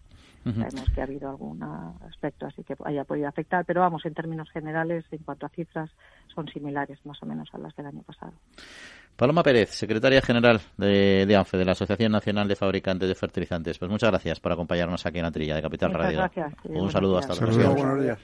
Sabemos 0.43 0.89
que 0.93 0.99
ha 0.99 1.05
habido 1.05 1.29
algún 1.29 1.63
aspecto 2.07 2.45
así 2.45 2.63
que 2.63 2.75
haya 2.83 3.05
podido 3.05 3.27
afectar, 3.27 3.63
pero 3.65 3.81
vamos, 3.81 4.05
en 4.05 4.13
términos 4.13 4.49
generales, 4.51 5.05
en 5.11 5.19
cuanto 5.19 5.45
a 5.45 5.49
cifras, 5.49 5.89
son 6.33 6.47
similares 6.49 6.99
más 7.05 7.21
o 7.23 7.25
menos 7.25 7.47
a 7.53 7.57
las 7.57 7.73
del 7.75 7.85
año 7.85 8.01
pasado. 8.03 8.33
Paloma 9.15 9.43
Pérez, 9.43 9.69
secretaria 9.69 10.21
general 10.21 10.59
de, 10.75 11.35
ANFE, 11.37 11.57
de 11.57 11.65
la 11.65 11.73
Asociación 11.73 12.11
Nacional 12.11 12.47
de 12.47 12.55
Fabricantes 12.55 13.07
de 13.07 13.15
Fertilizantes. 13.15 13.77
Pues 13.77 13.89
muchas 13.89 14.09
gracias 14.09 14.39
por 14.39 14.51
acompañarnos 14.51 15.05
aquí 15.05 15.19
en 15.19 15.23
la 15.23 15.31
trilla 15.31 15.55
de 15.55 15.61
Capital 15.61 15.93
Radio. 15.93 16.17
Gracias. 16.17 16.53
Un 16.65 16.91
saludo 16.91 17.19
hasta 17.19 17.35
la 17.35 17.39
próxima. 17.39 18.17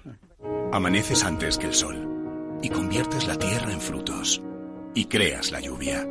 Amaneces 0.73 1.23
antes 1.23 1.57
que 1.57 1.67
el 1.67 1.73
sol 1.73 2.59
y 2.61 2.69
conviertes 2.69 3.27
la 3.27 3.37
tierra 3.37 3.71
en 3.71 3.79
frutos 3.79 4.41
y 4.95 5.05
creas 5.05 5.51
la 5.51 5.61
lluvia 5.61 6.05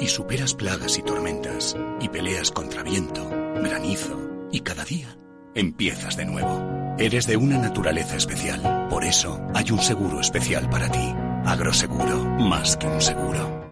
y 0.00 0.06
superas 0.06 0.54
plagas 0.54 0.98
y 0.98 1.02
tormentas 1.02 1.76
y 2.00 2.08
peleas 2.08 2.50
contra 2.50 2.82
viento, 2.82 3.28
granizo 3.62 4.48
y 4.50 4.60
cada 4.60 4.84
día 4.84 5.08
empiezas 5.54 6.16
de 6.16 6.24
nuevo. 6.24 6.94
Eres 6.98 7.26
de 7.26 7.36
una 7.36 7.58
naturaleza 7.58 8.16
especial. 8.16 8.88
Por 8.88 9.04
eso 9.04 9.40
hay 9.54 9.70
un 9.70 9.80
seguro 9.80 10.20
especial 10.20 10.68
para 10.68 10.90
ti. 10.90 11.14
Agroseguro, 11.44 12.24
más 12.38 12.76
que 12.76 12.86
un 12.86 13.00
seguro. 13.00 13.71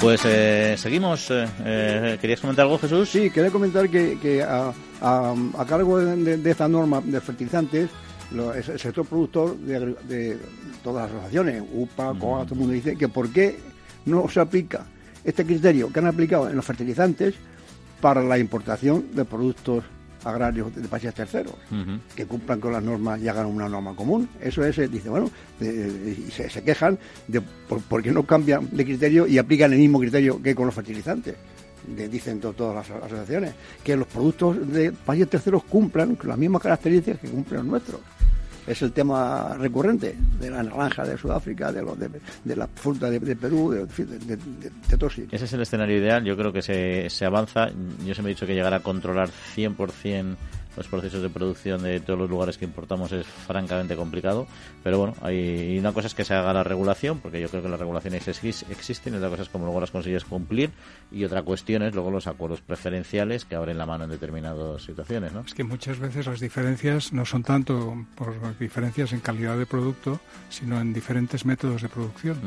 Pues 0.00 0.20
eh, 0.24 0.76
seguimos. 0.78 1.28
Eh, 1.30 1.46
eh, 1.64 2.18
¿Querías 2.20 2.40
comentar 2.40 2.64
algo, 2.64 2.78
Jesús? 2.78 3.08
Sí, 3.08 3.30
quería 3.30 3.50
comentar 3.50 3.88
que, 3.88 4.42
a, 4.42 4.72
cargo 5.68 5.98
de, 5.98 6.50
esta 6.50 6.68
norma 6.68 7.00
de 7.00 7.20
fertilizantes, 7.20 7.90
el 8.32 8.78
sector 8.78 9.04
productor 9.06 9.56
de, 9.56 10.38
todas 10.84 11.02
las 11.02 11.12
asociaciones, 11.12 11.64
UPA, 11.72 12.14
COA, 12.18 12.44
todo 12.44 12.54
el 12.54 12.60
mundo 12.60 12.74
dice 12.74 12.96
que 12.96 13.08
por 13.08 13.30
qué 13.30 13.58
no 14.06 14.28
se 14.28 14.40
aplica 14.40 14.86
este 15.24 15.44
criterio 15.44 15.92
que 15.92 15.98
han 15.98 16.06
aplicado 16.06 16.48
en 16.48 16.54
los 16.54 16.64
fertilizantes 16.64 17.34
para 18.00 18.22
la 18.22 18.38
importación 18.38 19.06
de 19.14 19.24
productos 19.24 19.82
agrarios 20.28 20.74
de 20.74 20.86
países 20.88 21.14
terceros, 21.14 21.54
que 22.14 22.26
cumplan 22.26 22.60
con 22.60 22.72
las 22.72 22.82
normas 22.82 23.20
y 23.20 23.28
hagan 23.28 23.46
una 23.46 23.68
norma 23.68 23.94
común. 23.94 24.28
Eso 24.40 24.64
es, 24.64 24.78
eh, 24.78 24.88
dice, 24.88 25.08
bueno, 25.08 25.30
se, 25.58 26.62
quejan 26.62 26.98
de 27.26 27.40
por, 27.40 28.02
qué 28.02 28.12
no 28.12 28.24
cambian 28.24 28.68
de 28.70 28.84
criterio 28.84 29.26
y 29.26 29.38
aplican 29.38 29.72
el 29.72 29.78
mismo 29.78 29.98
criterio 29.98 30.40
que 30.42 30.54
con 30.54 30.66
los 30.66 30.74
fertilizantes. 30.74 31.36
dicen 32.10 32.40
todas 32.40 32.74
las 32.74 33.02
asociaciones, 33.02 33.54
que 33.82 33.96
los 33.96 34.06
productos 34.06 34.70
de 34.72 34.92
países 34.92 35.30
terceros 35.30 35.64
cumplan 35.64 36.16
con 36.16 36.28
las 36.28 36.38
mismas 36.38 36.62
características 36.62 37.20
que 37.20 37.28
cumplen 37.28 37.58
los 37.60 37.66
nuestros 37.66 38.00
es 38.68 38.82
el 38.82 38.92
tema 38.92 39.56
recurrente 39.58 40.14
de 40.38 40.50
la 40.50 40.62
naranja 40.62 41.04
de 41.04 41.16
Sudáfrica, 41.16 41.72
de, 41.72 41.82
de, 42.44 42.56
la 42.56 42.66
fruta 42.66 43.08
de, 43.08 43.18
Perú, 43.36 43.70
de, 43.70 43.86
de, 43.86 44.38
Ese 45.30 45.44
es 45.44 45.52
el 45.52 45.62
escenario 45.62 45.96
ideal. 45.96 46.22
Yo 46.24 46.36
creo 46.36 46.52
que 46.52 46.62
se, 46.62 47.08
se 47.08 47.24
avanza. 47.24 47.68
Yo 48.04 48.14
se 48.14 48.22
me 48.22 48.28
he 48.28 48.34
dicho 48.34 48.46
que 48.46 48.54
llegar 48.54 48.74
a 48.74 48.80
controlar 48.80 49.30
100% 49.56 50.36
los 50.78 50.88
procesos 50.88 51.20
de 51.20 51.28
producción 51.28 51.82
de 51.82 52.00
todos 52.00 52.18
los 52.18 52.30
lugares 52.30 52.56
que 52.56 52.64
importamos 52.64 53.12
es 53.12 53.26
francamente 53.26 53.96
complicado, 53.96 54.46
pero 54.82 54.98
bueno, 54.98 55.14
hay 55.20 55.76
una 55.78 55.92
cosa 55.92 56.06
es 56.06 56.14
que 56.14 56.24
se 56.24 56.34
haga 56.34 56.52
la 56.52 56.64
regulación, 56.64 57.18
porque 57.18 57.40
yo 57.40 57.48
creo 57.48 57.62
que 57.62 57.68
las 57.68 57.80
regulaciones 57.80 58.26
existen, 58.28 59.12
y 59.12 59.16
otra 59.16 59.28
cosa 59.28 59.42
es 59.42 59.48
cómo 59.48 59.64
luego 59.64 59.80
las 59.80 59.90
consigues 59.90 60.24
cumplir, 60.24 60.70
y 61.10 61.24
otra 61.24 61.42
cuestión 61.42 61.82
es 61.82 61.94
luego 61.94 62.10
los 62.10 62.26
acuerdos 62.26 62.60
preferenciales 62.60 63.44
que 63.44 63.56
abren 63.56 63.76
la 63.76 63.86
mano 63.86 64.04
en 64.04 64.10
determinadas 64.10 64.82
situaciones, 64.82 65.32
¿no? 65.32 65.40
Es 65.40 65.54
que 65.54 65.64
muchas 65.64 65.98
veces 65.98 66.26
las 66.26 66.40
diferencias 66.40 67.12
no 67.12 67.24
son 67.24 67.42
tanto 67.42 68.06
por 68.14 68.56
diferencias 68.58 69.12
en 69.12 69.20
calidad 69.20 69.58
de 69.58 69.66
producto, 69.66 70.20
sino 70.48 70.80
en 70.80 70.92
diferentes 70.92 71.44
métodos 71.44 71.82
de 71.82 71.88
producción. 71.88 72.38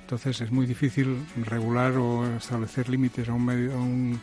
Entonces 0.00 0.40
es 0.40 0.50
muy 0.50 0.64
difícil 0.64 1.18
regular 1.44 1.92
o 1.98 2.26
establecer 2.36 2.88
límites 2.88 3.28
a 3.28 3.34
un 3.34 3.44
medio, 3.44 3.74
a 3.74 3.76
un 3.76 4.20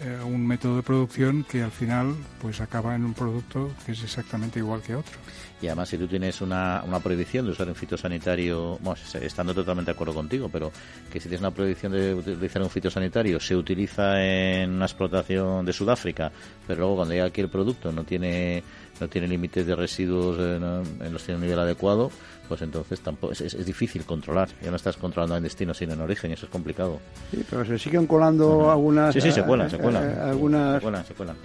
eh, 0.00 0.18
un 0.24 0.46
método 0.46 0.76
de 0.76 0.82
producción 0.82 1.44
que 1.44 1.62
al 1.62 1.72
final 1.72 2.14
pues 2.40 2.60
acaba 2.60 2.94
en 2.94 3.04
un 3.04 3.14
producto 3.14 3.72
que 3.84 3.92
es 3.92 4.02
exactamente 4.02 4.58
igual 4.60 4.80
que 4.80 4.94
otro. 4.94 5.18
Y 5.60 5.66
además, 5.66 5.88
si 5.88 5.98
tú 5.98 6.06
tienes 6.06 6.40
una, 6.40 6.84
una 6.86 7.00
prohibición 7.00 7.44
de 7.44 7.50
usar 7.50 7.68
un 7.68 7.74
fitosanitario, 7.74 8.78
bueno, 8.80 9.00
estando 9.20 9.52
totalmente 9.52 9.90
de 9.90 9.94
acuerdo 9.96 10.14
contigo, 10.14 10.48
pero 10.48 10.70
que 11.10 11.18
si 11.18 11.28
tienes 11.28 11.40
una 11.40 11.50
prohibición 11.50 11.90
de 11.90 12.14
utilizar 12.14 12.62
un 12.62 12.70
fitosanitario, 12.70 13.40
se 13.40 13.56
utiliza 13.56 14.22
en 14.24 14.70
una 14.70 14.84
explotación 14.84 15.64
de 15.64 15.72
Sudáfrica, 15.72 16.30
pero 16.64 16.80
luego 16.80 16.96
cuando 16.96 17.14
llega 17.14 17.26
aquí 17.26 17.40
el 17.40 17.48
producto 17.48 17.90
no 17.90 18.04
tiene 18.04 18.62
no 19.00 19.08
tiene 19.08 19.28
límites 19.28 19.66
de 19.66 19.74
residuos 19.74 20.38
en, 20.38 21.12
los 21.12 21.22
tiene 21.22 21.36
un 21.36 21.42
nivel 21.42 21.58
adecuado, 21.58 22.10
pues 22.48 22.62
entonces 22.62 23.00
tampoco 23.00 23.32
es, 23.32 23.64
difícil 23.64 24.04
controlar. 24.04 24.48
Ya 24.62 24.70
no 24.70 24.76
estás 24.76 24.96
controlando 24.96 25.36
en 25.36 25.42
destino, 25.42 25.74
sino 25.74 25.94
en 25.94 26.00
origen, 26.00 26.30
y 26.30 26.34
eso 26.34 26.46
es 26.46 26.52
complicado. 26.52 26.98
Sí, 27.30 27.44
pero 27.48 27.64
se 27.64 27.78
siguen 27.78 28.06
colando 28.06 28.70
algunas. 28.70 29.14
Sí, 29.14 29.20
sí, 29.20 29.32
se 29.32 29.42
cuelan, 29.42 29.70
se 29.70 29.78
cuelan. 29.78 30.18
algunas. 30.18 30.76
Se 30.76 30.82
cuelan, 30.82 31.04
se 31.04 31.14
cuelan. 31.14 31.36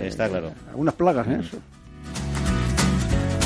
Está 0.00 0.28
claro. 0.28 0.52
Algunas 0.70 0.94
plagas, 0.94 1.26
¿eh? 1.28 1.38
Eso. 1.40 1.58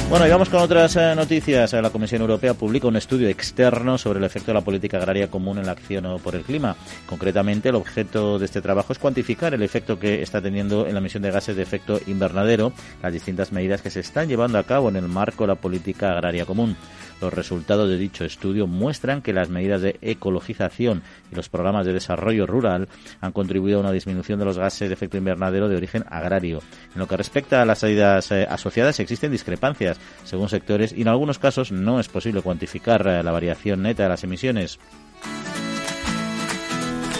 Bueno, 0.08 0.24
y 0.24 0.30
vamos 0.30 0.48
con 0.48 0.62
otras 0.62 0.94
eh, 0.94 1.14
noticias. 1.16 1.72
La 1.72 1.90
Comisión 1.90 2.20
Europea 2.20 2.54
publica 2.54 2.86
un 2.86 2.94
estudio 2.94 3.28
externo 3.28 3.98
sobre 3.98 4.20
el 4.20 4.24
efecto 4.24 4.52
de 4.52 4.54
la 4.54 4.60
política 4.60 4.98
agraria 4.98 5.28
común 5.28 5.58
en 5.58 5.66
la 5.66 5.72
acción 5.72 6.06
por 6.22 6.36
el 6.36 6.42
clima. 6.42 6.76
Concretamente, 7.06 7.70
el 7.70 7.74
objeto 7.74 8.38
de 8.38 8.44
este 8.44 8.62
trabajo 8.62 8.92
es 8.92 9.00
cuantificar 9.00 9.52
el 9.52 9.62
efecto 9.62 9.98
que 9.98 10.22
está 10.22 10.40
teniendo 10.40 10.86
en 10.86 10.94
la 10.94 11.00
emisión 11.00 11.24
de 11.24 11.32
gases 11.32 11.56
de 11.56 11.64
efecto 11.64 11.98
invernadero 12.06 12.72
las 13.02 13.12
distintas 13.12 13.50
medidas 13.50 13.82
que 13.82 13.90
se 13.90 13.98
están 13.98 14.28
llevando 14.28 14.58
a 14.58 14.62
cabo 14.62 14.88
en 14.90 14.96
el 14.96 15.08
marco 15.08 15.42
de 15.42 15.48
la 15.48 15.54
política 15.56 16.12
agraria 16.12 16.46
común. 16.46 16.76
Los 17.20 17.32
resultados 17.32 17.88
de 17.88 17.96
dicho 17.96 18.24
estudio 18.24 18.66
muestran 18.66 19.22
que 19.22 19.32
las 19.32 19.48
medidas 19.48 19.80
de 19.80 19.96
ecologización 20.02 21.02
y 21.32 21.34
los 21.34 21.48
programas 21.48 21.86
de 21.86 21.94
desarrollo 21.94 22.46
rural 22.46 22.88
han 23.20 23.32
contribuido 23.32 23.78
a 23.78 23.80
una 23.80 23.92
disminución 23.92 24.38
de 24.38 24.44
los 24.44 24.58
gases 24.58 24.88
de 24.88 24.94
efecto 24.94 25.16
invernadero 25.16 25.68
de 25.68 25.76
origen 25.76 26.04
agrario. 26.08 26.60
En 26.94 27.00
lo 27.00 27.08
que 27.08 27.16
respecta 27.16 27.62
a 27.62 27.64
las 27.64 27.78
salidas 27.78 28.30
eh, 28.32 28.46
asociadas, 28.48 29.00
existen 29.00 29.32
discrepancias 29.32 29.95
según 30.24 30.48
sectores 30.48 30.92
y 30.96 31.02
en 31.02 31.08
algunos 31.08 31.38
casos 31.38 31.72
no 31.72 32.00
es 32.00 32.08
posible 32.08 32.42
cuantificar 32.42 33.06
eh, 33.06 33.22
la 33.22 33.32
variación 33.32 33.82
neta 33.82 34.04
de 34.04 34.08
las 34.08 34.24
emisiones. 34.24 34.78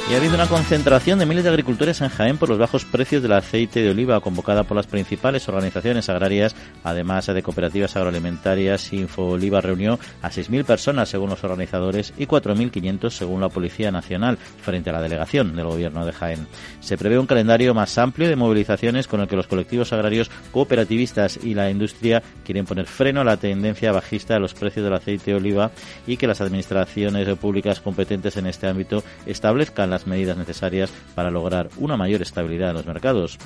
Y 0.08 0.14
ha 0.14 0.18
habido 0.18 0.36
una 0.36 0.46
concentración 0.46 1.18
de 1.18 1.26
miles 1.26 1.42
de 1.42 1.50
agricultores 1.50 2.00
en 2.00 2.10
Jaén 2.10 2.38
por 2.38 2.48
los 2.48 2.60
bajos 2.60 2.84
precios 2.84 3.24
del 3.24 3.32
aceite 3.32 3.82
de 3.82 3.90
oliva 3.90 4.20
convocada 4.20 4.62
por 4.62 4.76
las 4.76 4.86
principales 4.86 5.48
organizaciones 5.48 6.08
agrarias, 6.08 6.54
además 6.84 7.26
de 7.26 7.42
cooperativas 7.42 7.96
agroalimentarias. 7.96 8.88
Oliva 9.16 9.60
reunió 9.60 9.98
a 10.22 10.30
6.000 10.30 10.64
personas 10.64 11.08
según 11.08 11.30
los 11.30 11.42
organizadores 11.42 12.14
y 12.16 12.26
4.500 12.26 13.10
según 13.10 13.40
la 13.40 13.48
Policía 13.48 13.90
Nacional 13.90 14.36
frente 14.36 14.90
a 14.90 14.92
la 14.92 15.02
delegación 15.02 15.56
del 15.56 15.66
Gobierno 15.66 16.06
de 16.06 16.12
Jaén. 16.12 16.46
Se 16.78 16.96
prevé 16.96 17.18
un 17.18 17.26
calendario 17.26 17.74
más 17.74 17.98
amplio 17.98 18.28
de 18.28 18.36
movilizaciones 18.36 19.08
con 19.08 19.20
el 19.22 19.26
que 19.26 19.34
los 19.34 19.48
colectivos 19.48 19.92
agrarios 19.92 20.30
cooperativistas 20.52 21.40
y 21.42 21.54
la 21.54 21.68
industria 21.68 22.22
quieren 22.44 22.64
poner 22.64 22.86
freno 22.86 23.22
a 23.22 23.24
la 23.24 23.38
tendencia 23.38 23.90
bajista 23.90 24.34
de 24.34 24.40
los 24.40 24.54
precios 24.54 24.84
del 24.84 24.94
aceite 24.94 25.32
de 25.32 25.38
oliva 25.38 25.72
y 26.06 26.16
que 26.16 26.28
las 26.28 26.40
administraciones 26.40 27.26
públicas 27.38 27.80
competentes 27.80 28.36
en 28.36 28.46
este 28.46 28.68
ámbito 28.68 29.02
establezcan 29.26 29.95
las 29.96 30.06
medidas 30.06 30.36
necesarias 30.36 30.92
para 31.14 31.30
lograr 31.30 31.70
una 31.78 31.96
mayor 31.96 32.20
estabilidad 32.20 32.68
en 32.70 32.76
los 32.76 32.86
mercados. 32.86 33.38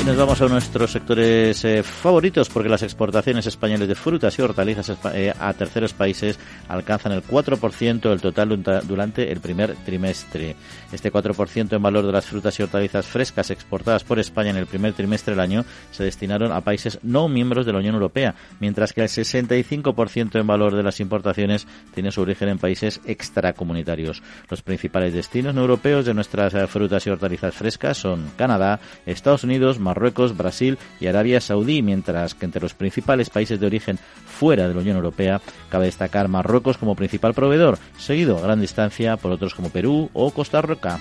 Y 0.00 0.04
nos 0.04 0.16
vamos 0.16 0.40
a 0.40 0.48
nuestros 0.48 0.92
sectores 0.92 1.62
eh, 1.62 1.82
favoritos 1.82 2.48
porque 2.48 2.70
las 2.70 2.82
exportaciones 2.82 3.46
españolas 3.46 3.86
de 3.86 3.94
frutas 3.94 4.38
y 4.38 4.40
hortalizas 4.40 4.96
eh, 5.12 5.30
a 5.38 5.52
terceros 5.52 5.92
países 5.92 6.38
alcanzan 6.68 7.12
el 7.12 7.22
4% 7.22 8.00
del 8.00 8.20
total 8.22 8.62
durante 8.88 9.30
el 9.30 9.40
primer 9.40 9.76
trimestre. 9.84 10.56
Este 10.90 11.12
4% 11.12 11.76
en 11.76 11.82
valor 11.82 12.06
de 12.06 12.12
las 12.12 12.24
frutas 12.24 12.58
y 12.58 12.62
hortalizas 12.62 13.04
frescas 13.04 13.50
exportadas 13.50 14.02
por 14.02 14.18
España 14.18 14.48
en 14.48 14.56
el 14.56 14.66
primer 14.66 14.94
trimestre 14.94 15.34
del 15.34 15.40
año 15.40 15.66
se 15.90 16.04
destinaron 16.04 16.50
a 16.50 16.62
países 16.62 16.98
no 17.02 17.28
miembros 17.28 17.66
de 17.66 17.72
la 17.72 17.80
Unión 17.80 17.94
Europea, 17.94 18.34
mientras 18.58 18.94
que 18.94 19.02
el 19.02 19.08
65% 19.08 20.40
en 20.40 20.46
valor 20.46 20.74
de 20.74 20.82
las 20.82 21.00
importaciones 21.00 21.66
tiene 21.94 22.10
su 22.10 22.22
origen 22.22 22.48
en 22.48 22.58
países 22.58 23.02
extracomunitarios. 23.04 24.22
Los 24.48 24.62
principales 24.62 25.12
destinos 25.12 25.54
no 25.54 25.60
europeos 25.60 26.06
de 26.06 26.14
nuestras 26.14 26.54
eh, 26.54 26.66
frutas 26.68 27.06
y 27.06 27.10
hortalizas 27.10 27.54
frescas 27.54 27.98
son 27.98 28.30
Canadá, 28.38 28.80
Estados 29.04 29.44
Unidos, 29.44 29.78
Marruecos, 29.90 30.36
Brasil 30.36 30.78
y 31.00 31.08
Arabia 31.08 31.40
Saudí, 31.40 31.82
mientras 31.82 32.34
que 32.34 32.44
entre 32.44 32.62
los 32.62 32.74
principales 32.74 33.28
países 33.28 33.58
de 33.58 33.66
origen 33.66 33.98
fuera 34.24 34.68
de 34.68 34.74
la 34.74 34.80
Unión 34.80 34.96
Europea 34.96 35.40
cabe 35.68 35.86
destacar 35.86 36.28
Marruecos 36.28 36.78
como 36.78 36.94
principal 36.94 37.34
proveedor, 37.34 37.76
seguido 37.98 38.38
a 38.38 38.42
gran 38.42 38.60
distancia 38.60 39.16
por 39.16 39.32
otros 39.32 39.54
como 39.54 39.70
Perú 39.70 40.10
o 40.12 40.30
Costa 40.30 40.62
Rica. 40.62 41.00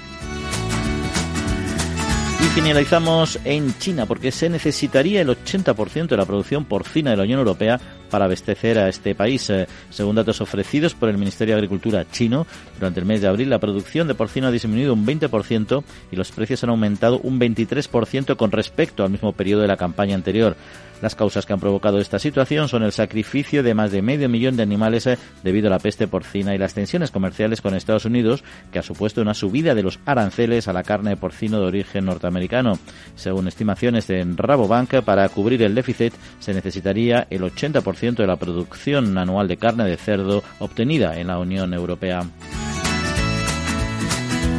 Y 2.41 2.43
finalizamos 2.55 3.37
en 3.43 3.77
China, 3.79 4.05
porque 4.05 4.31
se 4.31 4.49
necesitaría 4.49 5.21
el 5.21 5.27
80% 5.27 6.07
de 6.07 6.17
la 6.17 6.25
producción 6.25 6.65
porcina 6.65 7.11
de 7.11 7.17
la 7.17 7.23
Unión 7.23 7.39
Europea 7.39 7.79
para 8.09 8.25
abastecer 8.25 8.79
a 8.79 8.89
este 8.89 9.15
país. 9.15 9.49
Eh, 9.49 9.67
según 9.89 10.15
datos 10.15 10.41
ofrecidos 10.41 10.93
por 10.93 11.09
el 11.09 11.17
Ministerio 11.17 11.55
de 11.55 11.59
Agricultura 11.59 12.05
chino, 12.11 12.45
durante 12.77 12.99
el 12.99 13.05
mes 13.05 13.21
de 13.21 13.27
abril 13.27 13.49
la 13.49 13.59
producción 13.59 14.07
de 14.07 14.15
porcino 14.15 14.47
ha 14.47 14.51
disminuido 14.51 14.93
un 14.93 15.05
20% 15.05 15.83
y 16.11 16.15
los 16.15 16.31
precios 16.31 16.63
han 16.63 16.71
aumentado 16.71 17.19
un 17.19 17.39
23% 17.39 18.35
con 18.35 18.51
respecto 18.51 19.03
al 19.03 19.11
mismo 19.11 19.33
periodo 19.33 19.61
de 19.61 19.67
la 19.67 19.77
campaña 19.77 20.15
anterior. 20.15 20.55
Las 21.01 21.15
causas 21.15 21.45
que 21.45 21.53
han 21.53 21.59
provocado 21.59 21.99
esta 21.99 22.19
situación 22.19 22.67
son 22.67 22.83
el 22.83 22.91
sacrificio 22.91 23.63
de 23.63 23.73
más 23.73 23.91
de 23.91 24.01
medio 24.01 24.27
millón 24.27 24.57
de 24.57 24.63
animales 24.63 25.07
eh, 25.07 25.17
debido 25.43 25.67
a 25.67 25.69
la 25.69 25.79
peste 25.79 26.07
porcina 26.07 26.53
y 26.53 26.57
las 26.57 26.73
tensiones 26.73 27.11
comerciales 27.11 27.61
con 27.61 27.73
Estados 27.73 28.05
Unidos, 28.05 28.43
que 28.71 28.79
ha 28.79 28.83
supuesto 28.83 29.21
una 29.21 29.33
subida 29.33 29.75
de 29.75 29.83
los 29.83 29.99
aranceles 30.05 30.67
a 30.67 30.73
la 30.73 30.83
carne 30.83 31.11
de 31.11 31.17
porcino 31.17 31.59
de 31.59 31.67
origen 31.67 32.05
norteamericano. 32.05 32.77
Según 33.15 33.47
estimaciones 33.47 34.07
de 34.07 34.25
Rabobank, 34.35 35.01
para 35.03 35.27
cubrir 35.29 35.63
el 35.63 35.75
déficit 35.75 36.13
se 36.39 36.53
necesitaría 36.53 37.27
el 37.29 37.43
80% 37.43 37.81
de 37.99 38.27
la 38.27 38.37
producción 38.37 39.17
anual 39.17 39.47
de 39.47 39.57
carne 39.57 39.83
de 39.83 39.97
cerdo 39.97 40.41
obtenida 40.59 41.19
en 41.19 41.27
la 41.27 41.37
Unión 41.37 41.73
Europea. 41.73 42.21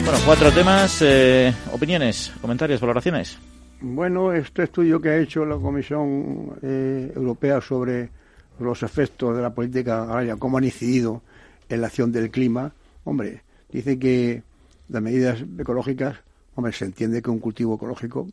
Bueno, 0.04 0.18
cuatro 0.26 0.52
temas, 0.52 1.00
eh, 1.00 1.52
opiniones, 1.72 2.32
comentarios, 2.42 2.80
valoraciones. 2.82 3.38
Bueno, 3.80 4.32
este 4.34 4.64
estudio 4.64 5.00
que 5.00 5.08
ha 5.08 5.16
hecho 5.16 5.46
la 5.46 5.56
Comisión 5.56 6.58
eh, 6.60 7.12
Europea 7.16 7.62
sobre 7.62 8.10
los 8.58 8.82
efectos 8.82 9.34
de 9.34 9.42
la 9.42 9.54
política 9.54 10.02
agraria, 10.02 10.36
cómo 10.36 10.58
han 10.58 10.64
incidido 10.64 11.22
en 11.70 11.80
la 11.80 11.86
acción 11.86 12.12
del 12.12 12.30
clima, 12.30 12.72
hombre, 13.04 13.42
dice 13.72 13.98
que 13.98 14.42
las 14.90 15.00
medidas 15.00 15.42
ecológicas, 15.58 16.18
hombre, 16.56 16.74
se 16.74 16.84
entiende 16.84 17.22
que 17.22 17.30
un 17.30 17.38
cultivo 17.38 17.76
ecológico, 17.76 18.28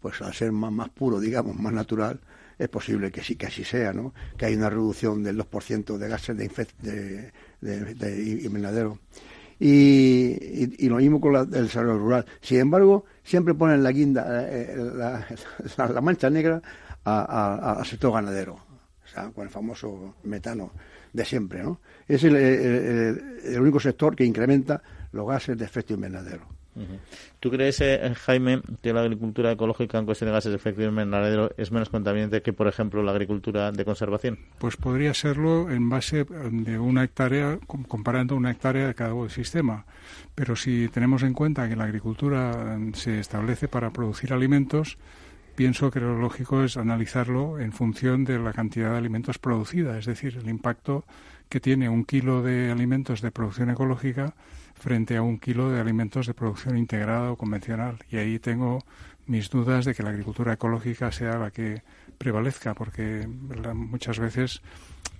pues 0.00 0.22
al 0.22 0.32
ser 0.32 0.52
más, 0.52 0.70
más 0.70 0.90
puro, 0.90 1.18
digamos, 1.18 1.56
más 1.56 1.72
natural, 1.72 2.20
es 2.58 2.68
posible 2.68 3.10
que 3.10 3.22
sí 3.22 3.36
que 3.36 3.46
así 3.46 3.64
sea, 3.64 3.92
¿no? 3.92 4.14
Que 4.36 4.46
hay 4.46 4.54
una 4.54 4.70
reducción 4.70 5.22
del 5.22 5.38
2% 5.38 5.96
de 5.96 6.08
gases 6.08 6.36
de, 6.36 6.48
de, 6.80 7.32
de, 7.60 7.94
de 7.94 8.42
invernadero 8.44 9.00
y, 9.58 10.88
lo 10.88 10.96
mismo 10.96 11.20
con 11.20 11.36
el 11.36 11.50
desarrollo 11.50 11.98
rural. 11.98 12.26
Sin 12.40 12.60
embargo, 12.60 13.04
siempre 13.22 13.54
ponen 13.54 13.82
la 13.82 13.92
guinda, 13.92 14.46
eh, 14.48 14.76
la, 15.78 16.00
mancha 16.00 16.30
negra 16.30 16.60
al 17.04 17.84
sector 17.84 18.12
ganadero, 18.12 18.54
o 18.54 19.08
sea, 19.08 19.30
con 19.30 19.44
el 19.44 19.50
famoso 19.50 20.16
metano 20.24 20.72
de 21.12 21.24
siempre, 21.24 21.62
¿no? 21.62 21.80
Es 22.08 22.24
el 22.24 23.60
único 23.60 23.78
sector 23.78 24.16
que 24.16 24.24
incrementa 24.24 24.82
los 25.12 25.26
gases 25.28 25.56
de 25.56 25.64
efecto 25.64 25.94
invernadero. 25.94 26.53
¿Tú 27.40 27.50
crees, 27.50 27.80
eh, 27.80 28.14
Jaime, 28.14 28.60
que 28.82 28.92
la 28.92 29.02
agricultura 29.02 29.52
ecológica 29.52 29.98
en 29.98 30.06
cuestión 30.06 30.28
de 30.28 30.34
gases 30.34 30.50
de 30.50 30.56
efecto 30.56 30.82
invernadero 30.82 31.50
es 31.56 31.70
menos 31.70 31.88
contaminante 31.88 32.42
que, 32.42 32.52
por 32.52 32.66
ejemplo, 32.66 33.02
la 33.02 33.12
agricultura 33.12 33.70
de 33.70 33.84
conservación? 33.84 34.38
Pues 34.58 34.76
podría 34.76 35.14
serlo 35.14 35.70
en 35.70 35.88
base 35.88 36.24
de 36.24 36.78
una 36.78 37.04
hectárea, 37.04 37.58
comparando 37.66 38.34
una 38.36 38.50
hectárea 38.50 38.88
de 38.88 38.94
cada 38.94 39.14
sistema. 39.28 39.84
Pero 40.34 40.56
si 40.56 40.88
tenemos 40.88 41.22
en 41.22 41.32
cuenta 41.32 41.68
que 41.68 41.76
la 41.76 41.84
agricultura 41.84 42.76
mm, 42.76 42.94
se 42.94 43.20
establece 43.20 43.68
para 43.68 43.90
producir 43.90 44.32
alimentos, 44.32 44.98
pienso 45.54 45.90
que 45.90 46.00
lo 46.00 46.18
lógico 46.18 46.64
es 46.64 46.76
analizarlo 46.76 47.58
en 47.60 47.72
función 47.72 48.24
de 48.24 48.38
la 48.38 48.52
cantidad 48.52 48.90
de 48.90 48.98
alimentos 48.98 49.38
producida, 49.38 49.98
es 49.98 50.06
decir, 50.06 50.36
el 50.36 50.48
impacto 50.48 51.04
que 51.48 51.60
tiene 51.60 51.88
un 51.88 52.04
kilo 52.04 52.42
de 52.42 52.70
alimentos 52.70 53.20
de 53.20 53.30
producción 53.30 53.70
ecológica 53.70 54.34
frente 54.74 55.16
a 55.16 55.22
un 55.22 55.38
kilo 55.38 55.70
de 55.70 55.80
alimentos 55.80 56.26
de 56.26 56.34
producción 56.34 56.76
integrada 56.76 57.32
o 57.32 57.36
convencional. 57.36 57.98
Y 58.10 58.16
ahí 58.16 58.38
tengo 58.38 58.84
mis 59.26 59.48
dudas 59.48 59.84
de 59.84 59.94
que 59.94 60.02
la 60.02 60.10
agricultura 60.10 60.52
ecológica 60.52 61.10
sea 61.10 61.38
la 61.38 61.50
que 61.50 61.82
prevalezca, 62.18 62.74
porque 62.74 63.26
muchas 63.26 64.18
veces 64.18 64.60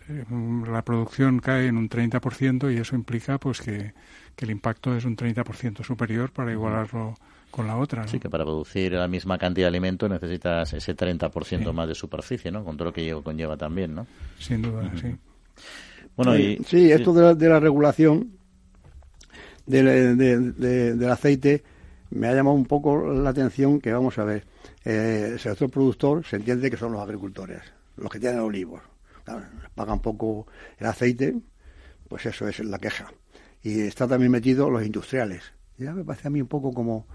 eh, 0.08 0.24
la 0.68 0.82
producción 0.82 1.40
cae 1.40 1.68
en 1.68 1.76
un 1.76 1.88
30% 1.88 2.72
y 2.72 2.78
eso 2.78 2.94
implica 2.94 3.38
pues 3.38 3.60
que, 3.60 3.92
el 4.36 4.50
impacto 4.50 4.94
es 4.94 5.04
un 5.04 5.16
30% 5.16 5.82
superior 5.82 6.30
para 6.30 6.52
igualarlo 6.52 7.14
con 7.50 7.66
la 7.66 7.78
otra. 7.78 8.06
Sí, 8.08 8.18
que 8.18 8.28
para 8.28 8.44
producir 8.44 8.92
la 8.92 9.08
misma 9.08 9.38
cantidad 9.38 9.66
de 9.66 9.68
alimento 9.68 10.08
necesitas 10.08 10.72
ese 10.74 10.94
30% 10.94 11.72
más 11.72 11.88
de 11.88 11.94
superficie, 11.94 12.50
¿no? 12.50 12.64
Con 12.64 12.76
todo 12.76 12.86
lo 12.86 12.92
que 12.92 13.14
conlleva 13.22 13.56
también, 13.56 13.94
¿no? 13.94 14.06
Sin 14.38 14.60
duda, 14.60 14.90
sí. 15.00 15.14
Bueno, 16.16 16.36
y, 16.36 16.58
sí, 16.66 16.90
esto 16.90 17.34
de 17.34 17.48
la 17.48 17.60
regulación 17.60 18.43
del, 19.66 21.10
aceite, 21.10 21.62
me 22.10 22.28
ha 22.28 22.34
llamado 22.34 22.56
un 22.56 22.66
poco 22.66 23.12
la 23.12 23.30
atención 23.30 23.80
que, 23.80 23.92
vamos 23.92 24.18
a 24.18 24.24
ver, 24.24 24.44
eh, 24.84 25.30
el 25.32 25.38
sector 25.38 25.70
productor 25.70 26.24
se 26.24 26.36
entiende 26.36 26.70
que 26.70 26.76
son 26.76 26.92
los 26.92 27.02
agricultores, 27.02 27.62
los 27.96 28.10
que 28.10 28.20
tienen 28.20 28.40
olivos. 28.40 28.82
pagan 29.74 30.00
poco 30.00 30.46
el 30.78 30.86
aceite, 30.86 31.34
pues 32.08 32.26
eso 32.26 32.48
es 32.48 32.60
la 32.60 32.78
queja. 32.78 33.12
Y 33.62 33.80
está 33.80 34.06
también 34.06 34.30
metido 34.30 34.70
los 34.70 34.84
industriales. 34.84 35.42
Ya 35.78 35.92
me 35.92 36.04
parece 36.04 36.28
a 36.28 36.30
mí 36.30 36.40
un 36.40 36.48
poco 36.48 36.72
como, 36.72 37.06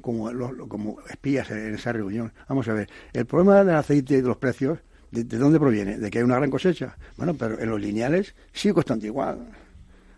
como, 0.00 0.30
como 0.68 1.00
espías 1.10 1.50
en 1.50 1.74
esa 1.74 1.92
reunión. 1.92 2.32
Vamos 2.48 2.68
a 2.68 2.72
ver, 2.72 2.88
el 3.12 3.26
problema 3.26 3.64
del 3.64 3.74
aceite 3.74 4.14
y 4.14 4.20
de 4.20 4.28
los 4.28 4.36
precios, 4.36 4.78
¿de, 5.10 5.24
dónde 5.24 5.58
proviene? 5.58 5.98
¿De 5.98 6.10
que 6.10 6.18
hay 6.18 6.24
una 6.24 6.36
gran 6.36 6.50
cosecha? 6.50 6.96
Bueno, 7.16 7.34
pero 7.34 7.58
en 7.58 7.68
los 7.68 7.80
lineales 7.80 8.34
sigue 8.52 8.74
costando 8.74 9.04
igual. 9.04 9.48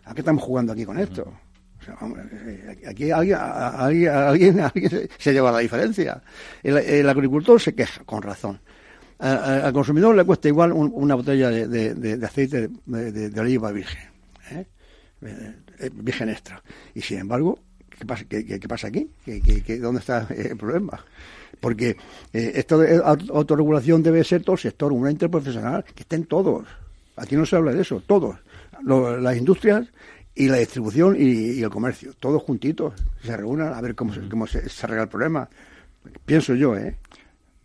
¿A 0.04 0.14
qué 0.14 0.20
estamos 0.20 0.42
jugando 0.42 0.72
aquí 0.72 0.84
con 0.84 0.98
esto? 0.98 1.32
Aquí 2.86 3.10
alguien, 3.10 3.38
alguien, 3.38 5.08
se 5.18 5.32
lleva 5.32 5.52
la 5.52 5.58
diferencia. 5.58 6.22
El, 6.62 7.08
agricultor 7.08 7.60
se 7.60 7.74
queja, 7.74 8.04
con 8.04 8.22
razón. 8.22 8.60
al 9.18 9.72
consumidor 9.72 10.14
le 10.14 10.24
cuesta 10.24 10.48
igual 10.48 10.72
una 10.72 11.14
botella 11.14 11.50
de, 11.50 12.20
aceite 12.24 12.68
de, 12.86 13.40
oliva 13.40 13.72
virgen, 13.72 14.10
¿eh? 14.50 14.66
Eh, 15.20 15.90
virgen 15.92 16.28
extra. 16.28 16.62
Y 16.94 17.00
sin 17.00 17.18
embargo, 17.18 17.58
¿qué 17.88 18.04
pasa, 18.04 18.24
qué, 18.28 18.60
pasa 18.68 18.88
aquí? 18.88 19.10
¿Qué, 19.24 19.78
dónde 19.78 20.00
está 20.00 20.26
el 20.30 20.56
problema? 20.56 21.04
Porque 21.60 21.96
esto 22.32 22.78
de 22.78 23.00
autorregulación 23.04 24.02
debe 24.02 24.22
ser 24.24 24.42
todo 24.42 24.54
el 24.54 24.60
sector, 24.60 24.92
una 24.92 25.10
interprofesional, 25.10 25.84
que 25.84 26.02
estén 26.02 26.26
todos. 26.26 26.66
Aquí 27.16 27.34
no 27.36 27.44
se 27.44 27.56
habla 27.56 27.72
de 27.72 27.82
eso, 27.82 28.00
todos. 28.06 28.36
las 28.84 29.36
industrias 29.36 29.88
y 30.38 30.48
la 30.48 30.58
distribución 30.58 31.16
y, 31.18 31.60
el 31.60 31.68
comercio, 31.68 32.12
todos 32.14 32.40
juntitos, 32.42 32.94
se 33.22 33.36
reúnan 33.36 33.74
a 33.74 33.80
ver 33.80 33.96
cómo, 33.96 34.14
se, 34.14 34.20
cómo 34.28 34.46
se, 34.46 34.68
se 34.68 34.86
arregla 34.86 35.02
el 35.02 35.08
problema. 35.08 35.48
Pienso 36.24 36.54
yo, 36.54 36.76
¿eh? 36.76 36.96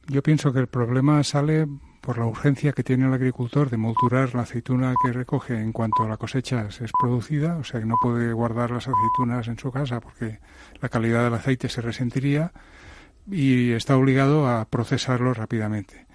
Yo 0.07 0.23
pienso 0.23 0.51
que 0.51 0.59
el 0.59 0.67
problema 0.67 1.23
sale 1.23 1.67
por 2.01 2.17
la 2.17 2.25
urgencia 2.25 2.73
que 2.73 2.83
tiene 2.83 3.05
el 3.05 3.13
agricultor 3.13 3.69
de 3.69 3.77
molturar 3.77 4.33
la 4.33 4.41
aceituna 4.41 4.95
que 5.05 5.13
recoge 5.13 5.53
en 5.53 5.71
cuanto 5.71 6.07
la 6.07 6.17
cosecha 6.17 6.67
es 6.67 6.91
producida, 6.99 7.57
o 7.57 7.63
sea 7.63 7.79
que 7.79 7.85
no 7.85 7.95
puede 8.01 8.33
guardar 8.33 8.71
las 8.71 8.87
aceitunas 8.87 9.47
en 9.47 9.59
su 9.59 9.71
casa 9.71 10.01
porque 10.01 10.39
la 10.81 10.89
calidad 10.89 11.23
del 11.23 11.35
aceite 11.35 11.69
se 11.69 11.79
resentiría 11.79 12.51
y 13.29 13.71
está 13.71 13.95
obligado 13.95 14.49
a 14.49 14.65
procesarlo 14.65 15.33
rápidamente. 15.35 16.07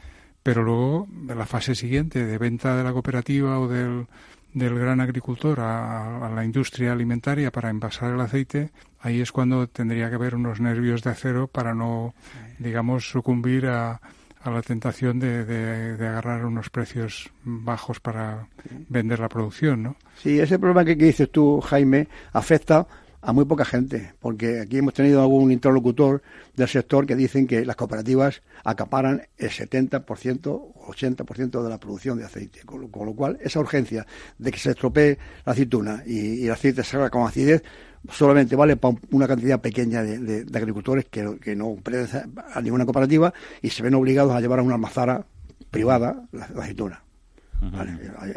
Pero 0.43 0.65
luego, 0.65 1.07
de 1.11 1.37
la 1.37 1.47
fase 1.47 1.77
siguiente 1.77 2.27
de 2.27 2.37
venta 2.37 2.77
de 2.77 2.83
la 2.83 2.93
cooperativa 2.93 3.61
o 3.61 3.69
del, 3.69 4.09
del 4.55 4.79
gran 4.79 5.01
agricultor 5.01 5.61
a, 5.61 6.31
la 6.35 6.45
industria 6.45 6.93
alimentaria 6.93 7.51
para 7.51 7.71
envasar 7.71 8.15
el 8.15 8.21
aceite, 8.21 8.71
ahí 9.01 9.21
es 9.21 9.33
cuando 9.33 9.67
tendría 9.69 10.09
que 10.09 10.17
haber 10.17 10.35
unos 10.35 10.61
nervios 10.61 11.03
de 11.03 11.11
acero 11.11 11.47
para 11.47 11.75
no, 11.75 12.15
digamos, 12.59 13.11
sucumbir 13.11 13.67
a, 13.67 14.01
a 14.43 14.51
la 14.51 14.63
tentación 14.63 15.19
de, 15.19 15.45
de, 15.45 16.07
agarrar 16.07 16.45
unos 16.45 16.71
precios 16.71 17.31
bajos 17.45 18.01
para 18.01 18.47
vender 18.89 19.21
la 19.21 19.29
producción, 19.29 19.83
¿no? 19.83 19.97
Sí, 20.17 20.39
ese 20.41 20.59
problema 20.59 20.85
que, 20.85 20.97
que 20.97 21.07
dices 21.07 21.31
tú, 21.31 21.61
Jaime, 21.61 22.09
afecta 22.33 22.87
a 23.21 23.33
muy 23.33 23.45
poca 23.45 23.65
gente, 23.65 24.15
porque 24.21 24.61
aquí 24.61 24.79
hemos 24.79 24.95
tenido 24.95 25.21
algún 25.21 25.51
interlocutor 25.51 26.23
del 26.57 26.69
sector 26.69 27.07
que 27.07 27.17
dicen 27.17 27.47
que 27.47 27.65
las 27.65 27.77
cooperativas 27.77 28.43
acaparan 28.65 29.23
el 29.37 29.51
70% 29.51 30.47
o 30.47 30.93
80% 30.93 31.63
de 31.63 31.69
la 31.69 31.79
producción 31.79 32.19
de 32.19 32.25
aceite, 32.25 32.61
con 32.65 32.81
lo, 32.81 33.15
cual 33.15 33.39
esa 33.43 33.61
urgencia 33.61 34.07
de 34.39 34.53
que 34.53 34.59
se 34.59 34.71
estropee 34.71 35.19
la 35.45 35.53
aceituna 35.53 36.03
y, 36.07 36.47
el 36.47 36.53
aceite 36.53 36.85
salga 36.85 37.11
con 37.11 37.27
acidez 37.27 37.63
solamente 38.11 38.55
vale 38.55 38.77
para 38.77 38.97
una 39.11 39.27
cantidad 39.27 39.61
pequeña 39.61 40.03
de, 40.03 40.47
agricultores 40.55 41.07
que, 41.07 41.57
no 41.57 41.75
pertenecen 41.83 42.33
a 42.55 42.61
ninguna 42.61 42.85
cooperativa 42.85 43.35
y 43.61 43.71
se 43.71 43.83
ven 43.83 43.95
obligados 43.95 44.33
a 44.33 44.41
llevar 44.41 44.61
a 44.61 44.63
una 44.63 44.75
almazara 44.75 45.27
privada 45.71 46.29
la, 46.31 46.45
aceituna. 46.45 47.03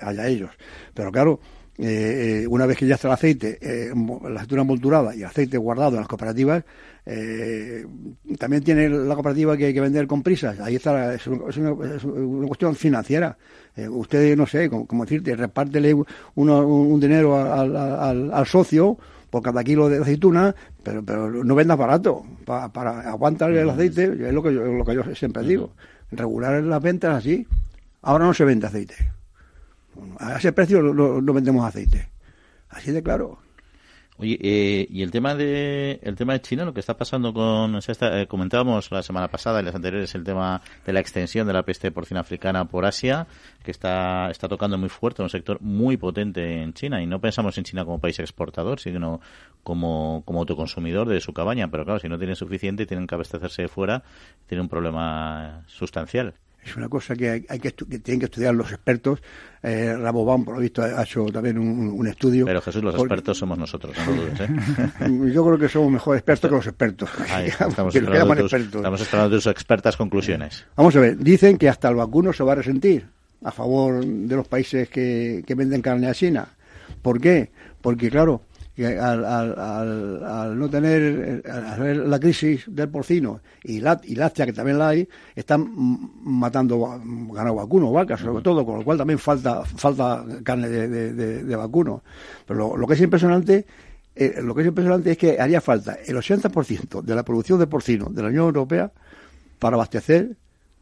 allá 0.01 0.27
ellos. 0.27 0.49
Pero 0.95 1.11
claro, 1.11 1.39
eh, 1.77 2.43
eh, 2.43 2.47
una 2.47 2.65
vez 2.65 2.77
que 2.77 2.86
ya 2.86 2.95
está 2.95 3.07
el 3.07 3.13
aceite, 3.13 3.57
eh, 3.62 3.91
la 3.95 4.36
aceituna 4.36 4.63
molturada 4.63 5.15
y 5.15 5.19
el 5.19 5.25
aceite 5.25 5.57
guardado 5.57 5.91
en 5.91 6.01
las 6.01 6.07
cooperativas, 6.07 6.63
eh, 7.05 7.86
también 8.38 8.63
tiene 8.63 8.89
la 8.89 9.15
cooperativa 9.15 9.57
que 9.57 9.65
hay 9.65 9.73
que 9.73 9.81
vender 9.81 10.05
con 10.05 10.21
prisas. 10.21 10.60
Ahí 10.60 10.75
está, 10.75 11.13
es, 11.13 11.25
una, 11.27 11.75
cuestión 12.47 12.75
financiera. 12.75 13.38
usted, 13.89 14.36
no 14.38 14.45
sé, 14.45 14.69
como, 14.69 15.05
decirte, 15.05 15.36
repártele 15.36 15.95
un, 16.36 16.99
dinero 16.99 17.38
al, 17.38 17.75
al, 17.75 18.45
socio 18.45 18.97
por 19.29 19.41
cada 19.41 19.63
kilo 19.63 19.88
de 19.89 19.99
aceituna, 19.99 20.53
pero, 20.84 21.03
pero 21.03 21.29
no 21.29 21.55
vendas 21.55 21.77
barato. 21.77 22.23
para 22.45 23.10
aguantar 23.10 23.51
el 23.53 23.69
aceite, 23.69 24.03
es 24.03 24.34
lo 24.34 24.43
que 24.43 24.53
yo, 24.53 24.65
lo 24.65 24.86
que 24.86 24.93
yo 24.93 25.03
siempre 25.15 25.43
digo. 25.43 25.71
Regular 26.12 26.62
las 26.62 26.81
ventas 26.81 27.15
así. 27.15 27.47
Ahora 28.01 28.25
no 28.25 28.34
se 28.34 28.43
vende 28.43 28.67
aceite. 28.67 29.20
A 30.19 30.38
ese 30.38 30.51
precio 30.51 30.82
no, 30.82 31.34
vendemos 31.34 31.65
aceite. 31.65 32.10
Así 32.69 32.91
de 32.91 33.04
claro. 33.04 33.39
Oye, 34.17 34.38
eh, 34.39 34.88
y 34.88 35.01
el 35.01 35.10
tema 35.10 35.34
de 35.34 35.99
el 36.04 36.15
tema 36.15 36.34
de 36.34 36.41
China, 36.41 36.63
lo 36.63 36.75
que 36.75 36.80
está 36.80 36.95
pasando 36.95 37.34
con, 37.34 37.80
eh, 37.80 38.27
comentábamos 38.27 38.91
la 38.91 39.01
semana 39.01 39.30
pasada 39.30 39.62
y 39.62 39.65
las 39.65 39.73
anteriores 39.73 40.13
el 40.13 40.23
tema 40.23 40.62
de 40.86 40.93
la 40.93 40.99
extensión 40.99 41.47
de 41.47 41.54
la 41.54 41.63
peste 41.63 41.89
porcina 41.91 42.19
africana 42.19 42.65
por 42.65 42.86
Asia, 42.86 43.25
que 43.63 43.71
está 43.71 44.30
está 44.30 44.47
tocando 44.47 44.77
muy 44.77 44.89
fuerte, 44.89 45.23
un 45.23 45.30
sector 45.30 45.60
muy 45.60 45.97
potente 45.97 46.62
en 46.62 46.73
China 46.73 47.01
y 47.01 47.08
no 47.08 47.19
pensamos 47.19 47.58
en 47.58 47.63
China 47.63 47.84
como 47.84 47.99
país 47.99 48.19
exportador, 48.19 48.80
sino 48.80 49.21
como 49.63 50.21
como 50.23 50.39
autoconsumidor 50.41 51.10
de 51.10 51.19
su 51.19 51.34
cabaña, 51.34 51.71
pero 51.71 51.84
claro, 51.84 51.99
si 51.99 52.08
no 52.08 52.19
tienen 52.19 52.36
suficiente 52.36 52.86
tienen 52.86 53.08
que 53.08 53.15
abastecerse 53.15 53.63
de 53.63 53.67
fuera, 53.69 54.04
tiene 54.45 54.62
un 54.62 54.69
problema 54.69 55.63
sustancial 55.65 56.36
es 56.63 56.76
una 56.76 56.89
cosa 56.89 57.15
que, 57.15 57.30
hay, 57.47 57.60
que, 57.60 57.71
tienen 57.71 58.19
que 58.19 58.26
estudiar 58.26 58.54
los 58.54 58.71
expertos. 58.71 59.19
Eh, 59.63 59.95
Rabobán, 59.97 60.43
por 60.43 60.56
lo 60.56 60.62
visto, 60.62 60.84
ha 60.84 61.04
hecho 61.04 61.26
también 61.26 61.58
un, 61.58 62.08
estudio. 62.08 62.45
Pero 62.45 62.62
Jesús, 62.62 62.84
los 62.84 62.95
expertos 62.95 63.38
somos 63.38 63.58
nosotros, 63.58 63.95
no 64.06 64.13
dudes, 64.13 64.39
¿eh? 64.39 64.50
Yo 65.34 65.45
creo 65.45 65.58
que 65.58 65.69
somos 65.69 65.91
mejor 65.91 66.17
expertos 66.17 66.50
que 66.50 66.56
los 66.56 66.67
expertos. 66.67 67.10
estamos, 67.45 67.95
esperando 67.95 68.36
tus, 68.36 68.54
estamos 68.54 69.02
esperando 69.02 69.36
tus 69.36 69.47
expertas 69.47 69.97
conclusiones. 69.97 70.65
Vamos 70.76 70.95
a 70.95 71.00
ver, 71.00 71.17
dicen 71.17 71.58
que 71.58 71.69
hasta 71.69 71.89
el 71.89 71.95
vacuno 71.95 72.34
se 72.34 72.43
va 72.43 72.54
a 72.54 72.56
resentir 72.56 73.08
a 73.43 73.52
favor 73.52 74.06
de 74.06 74.36
los 74.36 74.47
países 74.47 74.89
que, 74.89 75.43
que 75.45 75.56
venden 75.56 75.82
carne 75.82 76.08
a 76.08 76.13
China. 76.13 76.47
¿Por 77.02 77.19
qué? 77.19 77.52
Porque, 77.82 78.12
claro, 78.12 78.43
al, 78.77 79.25
al, 79.25 80.23
al, 80.23 80.60
no 80.60 80.69
tener 80.69 81.43
la 82.07 82.19
crisis 82.19 82.63
del 82.67 82.89
porcino 82.89 83.41
y, 83.63 83.79
la, 83.79 83.99
y 84.03 84.15
láctea, 84.15 84.45
que 84.45 84.53
también 84.53 84.79
la 84.79 84.89
hay, 84.89 85.07
están 85.36 85.69
matando 86.23 86.79
ganado 87.34 87.55
vacuno, 87.55 87.91
vacas, 87.91 88.21
sobre 88.21 88.43
todo, 88.43 88.65
con 88.65 88.79
lo 88.79 88.86
cual 88.86 88.97
también 88.97 89.19
falta 89.19 89.63
falta 89.65 90.25
carne 90.43 90.69
de, 90.69 91.43
de, 91.43 91.55
vacuno. 91.55 92.03
Pero 92.45 92.77
lo, 92.77 92.88
que 92.88 92.93
es 92.93 93.01
impresionante 93.01 93.65
eh, 94.15 94.41
lo 94.41 94.53
que 94.53 94.62
es 94.62 94.67
impresionante 94.67 95.12
es 95.12 95.17
que 95.17 95.39
haría 95.39 95.62
falta 95.62 95.97
el 96.05 96.15
80% 96.15 97.01
de 97.01 97.15
la 97.15 97.23
producción 97.23 97.60
de 97.60 97.67
porcino 97.67 98.07
de 98.10 98.21
la 98.21 98.27
Unión 98.27 98.45
Europea 98.45 98.91
para 99.60 99.75
abastecer 99.75 100.36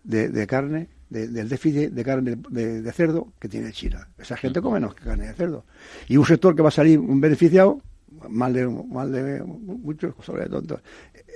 de, 0.03 0.47
carne, 0.47 0.89
del 1.09 1.49
déficit 1.49 1.91
de 1.91 2.03
carne 2.03 2.37
de, 2.49 2.91
cerdo 2.91 3.33
que 3.39 3.49
tiene 3.49 3.71
China. 3.71 4.07
Esa 4.17 4.37
gente 4.37 4.61
come 4.61 4.79
menos 4.79 4.95
que 4.95 5.03
carne 5.03 5.27
de 5.27 5.33
cerdo. 5.33 5.65
Y 6.07 6.17
un 6.17 6.25
sector 6.25 6.55
que 6.55 6.61
va 6.61 6.69
a 6.69 6.71
salir 6.71 6.99
un 6.99 7.19
beneficiado 7.19 7.81
mal 8.29 8.53
de, 8.53 8.67
mal 8.67 9.11
de 9.11 9.41
muchos, 9.43 10.13
sobre 10.23 10.47
todo 10.47 10.81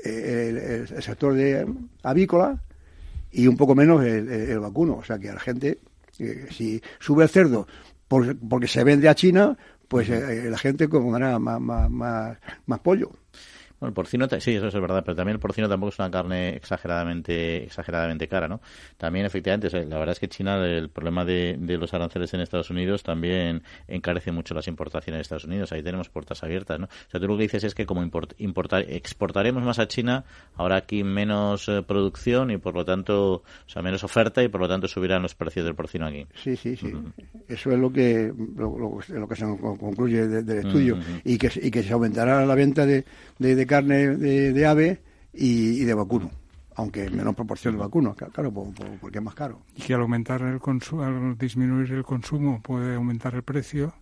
el, 0.04 0.58
el, 0.58 1.04
sector 1.04 1.34
de 1.34 1.66
avícola 2.04 2.62
y 3.32 3.48
un 3.48 3.58
poco 3.58 3.74
menos 3.74 4.04
el, 4.04 4.60
vacuno. 4.60 4.98
O 4.98 5.04
sea 5.04 5.18
que 5.18 5.32
la 5.32 5.40
gente, 5.40 5.80
eh, 6.20 6.48
si 6.52 6.82
sube 7.00 7.24
el 7.24 7.30
cerdo 7.30 7.68
porque 8.08 8.68
se 8.68 8.84
vende 8.84 9.10
a 9.10 9.16
China, 9.16 9.58
pues 9.88 10.08
eh, 10.10 10.48
la 10.50 10.58
gente 10.58 10.88
comerá 10.88 11.40
más, 11.40 11.60
más, 11.60 11.90
más, 11.90 12.38
más 12.68 12.80
pollo 12.80 13.12
el 13.88 13.94
porcino, 13.94 14.28
sí, 14.40 14.52
eso 14.56 14.68
es 14.68 14.74
verdad, 14.74 15.04
pero 15.06 15.16
también 15.16 15.36
el 15.36 15.40
porcino 15.40 15.70
tampoco 15.70 15.90
es 15.90 16.00
una 16.00 16.12
carne 16.12 16.56
exageradamente 16.56 17.64
exageradamente 17.64 18.28
cara, 18.28 18.48
¿no? 18.48 18.62
También, 18.98 19.26
efectivamente, 19.26 19.70
la 19.86 19.98
verdad 19.98 20.14
es 20.14 20.20
que 20.20 20.28
China, 20.28 20.66
el 20.66 20.90
problema 20.90 21.26
de, 21.26 21.58
los 21.60 21.94
aranceles 21.94 22.34
en 22.34 22.42
Estados 22.42 22.70
Unidos 22.70 23.04
también 23.04 23.64
encarece 23.88 24.32
mucho 24.32 24.54
las 24.54 24.68
importaciones 24.68 25.20
de 25.20 25.22
Estados 25.22 25.46
Unidos. 25.46 25.72
Ahí 25.72 25.84
tenemos 25.84 26.10
puertas 26.10 26.44
abiertas, 26.44 26.80
¿no? 26.80 26.86
O 26.86 27.12
sea, 27.12 27.20
tú 27.20 27.28
lo 27.28 27.38
que 27.38 27.44
dices 27.44 27.64
es 27.64 27.76
que 27.76 27.86
como 27.86 28.04
importar, 28.04 28.86
exportaremos 28.90 29.64
más 29.64 29.80
a 29.80 29.88
China, 29.88 30.24
ahora 30.56 30.78
aquí 30.78 31.04
menos 31.04 31.68
eh, 31.70 31.84
producción 31.86 32.52
y 32.52 32.58
por 32.58 32.76
lo 32.76 32.86
tanto, 32.86 33.34
o 33.36 33.44
sea, 33.66 33.82
menos 33.82 34.04
oferta 34.04 34.44
y 34.44 34.48
por 34.48 34.62
lo 34.62 34.68
tanto 34.68 34.88
subirán 34.88 35.22
los 35.22 35.36
precios 35.36 35.66
del 35.66 35.76
porcino 35.76 36.06
aquí. 36.06 36.26
Sí, 36.36 36.56
sí, 36.56 36.76
sí. 36.76 36.94
Eso 37.48 37.72
es 37.72 37.80
lo 37.80 37.92
que 37.92 38.34
lo, 38.56 39.28
que 39.28 39.36
se 39.36 39.46
concluye 39.46 40.28
del 40.28 40.66
estudio 40.66 40.98
y 41.24 41.38
que 41.38 41.52
y 41.62 41.72
que 41.72 41.84
se 41.84 41.94
aumentará 41.94 42.46
la 42.46 42.56
venta 42.56 42.86
de, 42.86 43.06
de, 43.40 43.56
de 43.56 43.66
carne 43.74 44.16
de, 44.18 44.66
ave 44.68 45.02
y, 45.34 45.84
de 45.84 45.94
vacuno 45.96 46.30
aunque 46.76 47.06
en 47.06 47.16
menor 47.16 47.36
proporción 47.36 47.76
de 47.76 47.82
vacuno, 47.82 48.16
claro, 48.16 48.52
porque 49.00 49.20
es 49.20 49.24
más 49.24 49.36
caro. 49.36 49.62
Y 49.76 49.84
que 49.84 49.94
al 49.94 50.02
aumentar 50.02 50.42
el 50.42 50.60
consumo, 50.60 51.04
al 51.04 51.38
disminuir 51.38 51.92
el 51.92 52.04
consumo 52.04 52.62
puede 52.64 52.96
aumentar 52.96 53.36
el 53.36 53.44
precio 53.44 53.94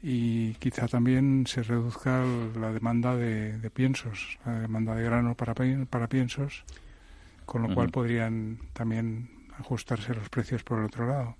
y 0.00 0.54
quizá 0.54 0.86
también 0.86 1.44
se 1.48 1.64
reduzca 1.64 2.24
la 2.56 2.72
demanda 2.72 3.16
de, 3.16 3.68
piensos, 3.70 4.38
la 4.46 4.60
demanda 4.60 4.94
de 4.94 5.02
grano 5.02 5.34
para, 5.34 5.54
para 5.90 6.08
piensos, 6.08 6.64
con 7.46 7.62
lo 7.62 7.74
cual 7.74 7.90
podrían 7.90 8.58
también 8.72 9.28
ajustarse 9.58 10.14
los 10.14 10.28
precios 10.28 10.62
por 10.62 10.78
el 10.78 10.84
otro 10.84 11.08
lado. 11.08 11.36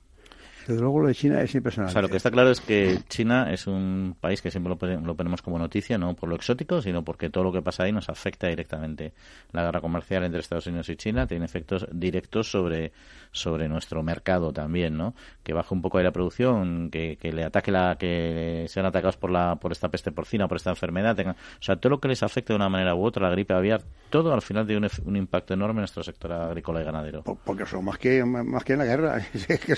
Desde 0.66 0.80
luego 0.80 1.00
lo 1.00 1.08
de 1.08 1.14
China 1.14 1.42
es 1.42 1.54
impresionante. 1.54 1.90
O 1.90 1.92
sea, 1.92 2.02
lo 2.02 2.08
que 2.08 2.16
está 2.16 2.30
claro 2.30 2.50
es 2.50 2.60
que 2.60 2.98
China 3.08 3.52
es 3.52 3.66
un 3.66 4.16
país 4.18 4.40
que 4.40 4.50
siempre 4.50 4.70
lo, 4.70 5.14
ponemos 5.14 5.42
como 5.42 5.58
noticia, 5.58 5.98
no 5.98 6.14
por 6.14 6.28
lo 6.28 6.36
exótico, 6.36 6.80
sino 6.80 7.04
porque 7.04 7.28
todo 7.28 7.44
lo 7.44 7.52
que 7.52 7.62
pasa 7.62 7.84
ahí 7.84 7.92
nos 7.92 8.08
afecta 8.08 8.48
directamente. 8.48 9.12
La 9.52 9.62
guerra 9.64 9.80
comercial 9.80 10.24
entre 10.24 10.40
Estados 10.40 10.66
Unidos 10.66 10.88
y 10.88 10.96
China 10.96 11.26
tiene 11.26 11.44
efectos 11.44 11.86
directos 11.92 12.50
sobre, 12.50 12.92
sobre 13.30 13.68
nuestro 13.68 14.02
mercado 14.02 14.52
también, 14.52 14.96
¿no? 14.96 15.14
Que 15.42 15.52
baje 15.52 15.74
un 15.74 15.82
poco 15.82 15.98
de 15.98 16.04
la 16.04 16.12
producción, 16.12 16.90
que, 16.90 17.18
le 17.20 17.44
ataque 17.44 17.70
la, 17.70 17.96
que 17.98 18.66
sean 18.68 18.86
atacados 18.86 19.16
por 19.16 19.30
la, 19.30 19.56
por 19.56 19.72
esta 19.72 19.90
peste 19.90 20.12
porcina, 20.12 20.48
por 20.48 20.56
esta 20.56 20.70
enfermedad. 20.70 21.18
o 21.18 21.34
sea, 21.60 21.76
todo 21.76 21.90
lo 21.90 22.00
que 22.00 22.08
les 22.08 22.22
afecte 22.22 22.52
de 22.52 22.56
una 22.56 22.68
manera 22.68 22.94
u 22.94 23.04
otra, 23.04 23.28
la 23.28 23.34
gripe 23.34 23.52
aviar, 23.52 23.82
todo 24.10 24.32
al 24.32 24.42
final 24.42 24.66
tiene 24.66 24.88
un, 25.04 25.16
impacto 25.16 25.54
enorme 25.54 25.78
en 25.78 25.82
nuestro 25.82 26.02
sector 26.02 26.32
agrícola 26.32 26.80
y 26.80 26.84
ganadero. 26.84 27.22
porque 27.22 27.66
son 27.66 27.84
más 27.84 27.98
que 27.98 28.24
más 28.24 28.64
que 28.64 28.72
en 28.74 28.78
la 28.78 28.84
guerra, 28.84 29.18
es 29.34 29.46
que 29.46 29.74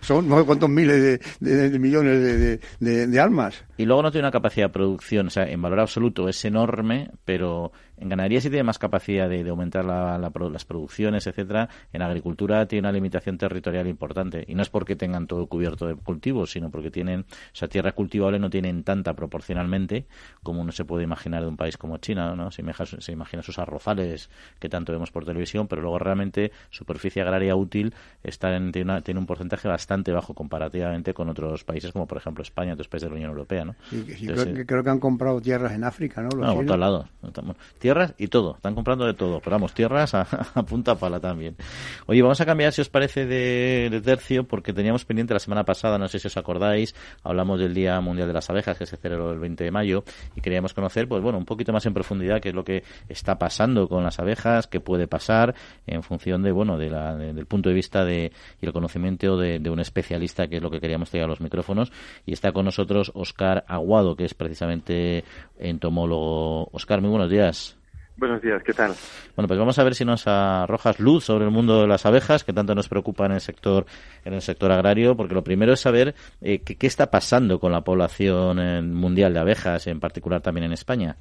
son 0.00 0.28
no 0.28 0.38
sé 0.38 0.44
cuántos 0.44 0.68
miles 0.68 1.20
de, 1.40 1.78
millones 1.78 2.60
de, 2.80 3.20
almas. 3.20 3.64
Y 3.76 3.84
luego 3.84 4.02
no 4.02 4.10
tiene 4.10 4.26
una 4.26 4.32
capacidad 4.32 4.66
de 4.66 4.72
producción, 4.72 5.28
o 5.28 5.30
sea, 5.30 5.44
en 5.44 5.60
valor 5.60 5.80
absoluto 5.80 6.28
es 6.28 6.44
enorme, 6.44 7.10
pero 7.24 7.72
en 8.04 8.10
ganadería 8.10 8.40
sí 8.42 8.50
tiene 8.50 8.64
más 8.64 8.78
capacidad 8.78 9.30
de, 9.30 9.48
aumentar 9.48 9.84
las 9.84 10.64
producciones, 10.66 11.26
etcétera. 11.26 11.70
En 11.90 12.02
agricultura 12.02 12.66
tiene 12.66 12.86
una 12.86 12.92
limitación 12.92 13.38
territorial 13.38 13.86
importante. 13.88 14.44
Y 14.46 14.54
no 14.54 14.60
es 14.60 14.68
porque 14.68 14.94
tengan 14.94 15.26
todo 15.26 15.46
cubierto 15.46 15.86
de 15.86 15.94
cultivos, 15.94 16.52
sino 16.52 16.70
porque 16.70 16.90
tienen, 16.90 17.20
o 17.20 17.24
sea, 17.54 17.66
tierra 17.66 17.92
cultivable 17.92 18.38
no 18.38 18.50
tienen 18.50 18.84
tanta 18.84 19.14
proporcionalmente 19.14 20.06
como 20.42 20.60
uno 20.60 20.70
se 20.70 20.84
puede 20.84 21.04
imaginar 21.04 21.42
de 21.42 21.48
un 21.48 21.56
país 21.56 21.78
como 21.78 21.96
China, 21.96 22.36
¿no? 22.36 22.50
Se 22.50 22.60
imagina, 22.60 22.86
se 23.00 23.12
imagina 23.12 23.42
sus 23.42 23.58
arrozales 23.58 24.28
que 24.58 24.68
tanto 24.68 24.92
vemos 24.92 25.10
por 25.10 25.24
televisión, 25.24 25.66
pero 25.66 25.80
luego 25.80 25.98
realmente 25.98 26.52
superficie 26.68 27.22
agraria 27.22 27.56
útil 27.56 27.94
está 28.22 28.54
en, 28.54 28.70
tiene, 28.70 29.18
un 29.18 29.26
porcentaje 29.26 29.66
bastante 29.66 30.12
bajo 30.12 30.34
comparativamente 30.34 31.14
con 31.14 31.30
otros 31.30 31.64
países 31.64 31.92
como 31.92 32.06
por 32.06 32.18
ejemplo 32.18 32.42
España, 32.42 32.74
otros 32.74 32.88
países 32.88 33.08
de 33.08 33.10
la 33.10 33.16
Unión 33.16 33.30
Europea, 33.30 33.64
¿no? 33.64 33.76
creo, 34.66 34.84
que 34.84 34.90
han 34.90 35.00
comprado 35.00 35.40
tierras 35.40 35.72
en 35.72 35.84
África, 35.84 36.20
¿no? 36.20 36.28
no, 36.28 36.54
por 36.54 36.66
todos 36.66 36.78
lados 36.78 37.06
y 38.18 38.28
todo. 38.28 38.56
Están 38.56 38.74
comprando 38.74 39.04
de 39.06 39.14
todo. 39.14 39.40
Pero 39.40 39.54
vamos, 39.54 39.74
tierras 39.74 40.14
a, 40.14 40.24
punta 40.66 40.94
pala 40.94 41.20
también. 41.20 41.56
Oye, 42.06 42.22
vamos 42.22 42.40
a 42.40 42.46
cambiar, 42.46 42.72
si 42.72 42.80
os 42.80 42.88
parece, 42.88 43.26
de, 43.26 44.00
tercio, 44.04 44.44
porque 44.44 44.72
teníamos 44.72 45.04
pendiente 45.04 45.34
la 45.34 45.40
semana 45.40 45.64
pasada, 45.64 45.98
no 45.98 46.08
sé 46.08 46.18
si 46.18 46.26
os 46.26 46.36
acordáis, 46.36 46.94
hablamos 47.22 47.60
del 47.60 47.74
Día 47.74 48.00
Mundial 48.00 48.28
de 48.28 48.34
las 48.34 48.50
Abejas, 48.50 48.76
que 48.78 48.86
se 48.86 48.96
celebró 48.96 49.32
el 49.32 49.38
20 49.38 49.64
de 49.64 49.70
mayo, 49.70 50.04
y 50.36 50.40
queríamos 50.40 50.74
conocer, 50.74 51.08
pues 51.08 51.22
bueno, 51.22 51.38
un 51.38 51.44
poquito 51.44 51.72
más 51.72 51.86
en 51.86 51.94
profundidad 51.94 52.40
qué 52.40 52.50
es 52.50 52.54
lo 52.54 52.64
que 52.64 52.84
está 53.08 53.38
pasando 53.38 53.88
con 53.88 54.04
las 54.04 54.18
abejas, 54.18 54.66
qué 54.66 54.80
puede 54.80 55.06
pasar 55.06 55.54
en 55.86 56.02
función 56.02 56.42
de, 56.42 56.52
bueno, 56.52 56.76
de 56.78 56.90
la, 56.90 57.16
del 57.16 57.46
punto 57.46 57.68
de 57.68 57.74
vista 57.74 58.04
de, 58.04 58.32
y 58.60 58.66
el 58.66 58.72
conocimiento 58.72 59.36
de, 59.36 59.58
de 59.58 59.70
un 59.70 59.80
especialista, 59.80 60.48
que 60.48 60.56
es 60.56 60.62
lo 60.62 60.70
que 60.70 60.80
queríamos 60.80 61.10
traer 61.10 61.24
a 61.24 61.28
los 61.28 61.40
micrófonos. 61.40 61.92
Y 62.26 62.32
está 62.32 62.52
con 62.52 62.64
nosotros 62.64 63.12
Oscar 63.14 63.64
Aguado, 63.68 64.16
que 64.16 64.24
es 64.24 64.34
precisamente 64.34 65.24
entomólogo. 65.58 66.68
Oscar, 66.72 67.00
muy 67.00 67.10
buenos 67.10 67.30
días. 67.30 67.76
Buenos 68.16 68.40
días, 68.40 68.62
¿qué 68.62 68.72
tal? 68.72 68.92
Bueno, 69.34 69.48
pues 69.48 69.58
vamos 69.58 69.76
a 69.78 69.84
ver 69.84 69.94
si 69.94 70.04
nos 70.04 70.28
arrojas 70.28 71.00
luz 71.00 71.24
sobre 71.24 71.46
el 71.46 71.50
mundo 71.50 71.80
de 71.80 71.88
las 71.88 72.06
abejas, 72.06 72.44
que 72.44 72.52
tanto 72.52 72.72
nos 72.74 72.88
preocupa 72.88 73.26
en 73.26 73.32
el 73.32 73.40
sector, 73.40 73.86
en 74.24 74.34
el 74.34 74.40
sector 74.40 74.70
agrario, 74.70 75.16
porque 75.16 75.34
lo 75.34 75.42
primero 75.42 75.72
es 75.72 75.80
saber 75.80 76.14
eh, 76.40 76.60
qué 76.60 76.86
está 76.86 77.10
pasando 77.10 77.58
con 77.58 77.72
la 77.72 77.80
población 77.80 78.60
eh, 78.60 78.82
mundial 78.82 79.34
de 79.34 79.40
abejas, 79.40 79.88
en 79.88 79.98
particular 79.98 80.40
también 80.40 80.66
en 80.66 80.72
España. 80.72 81.16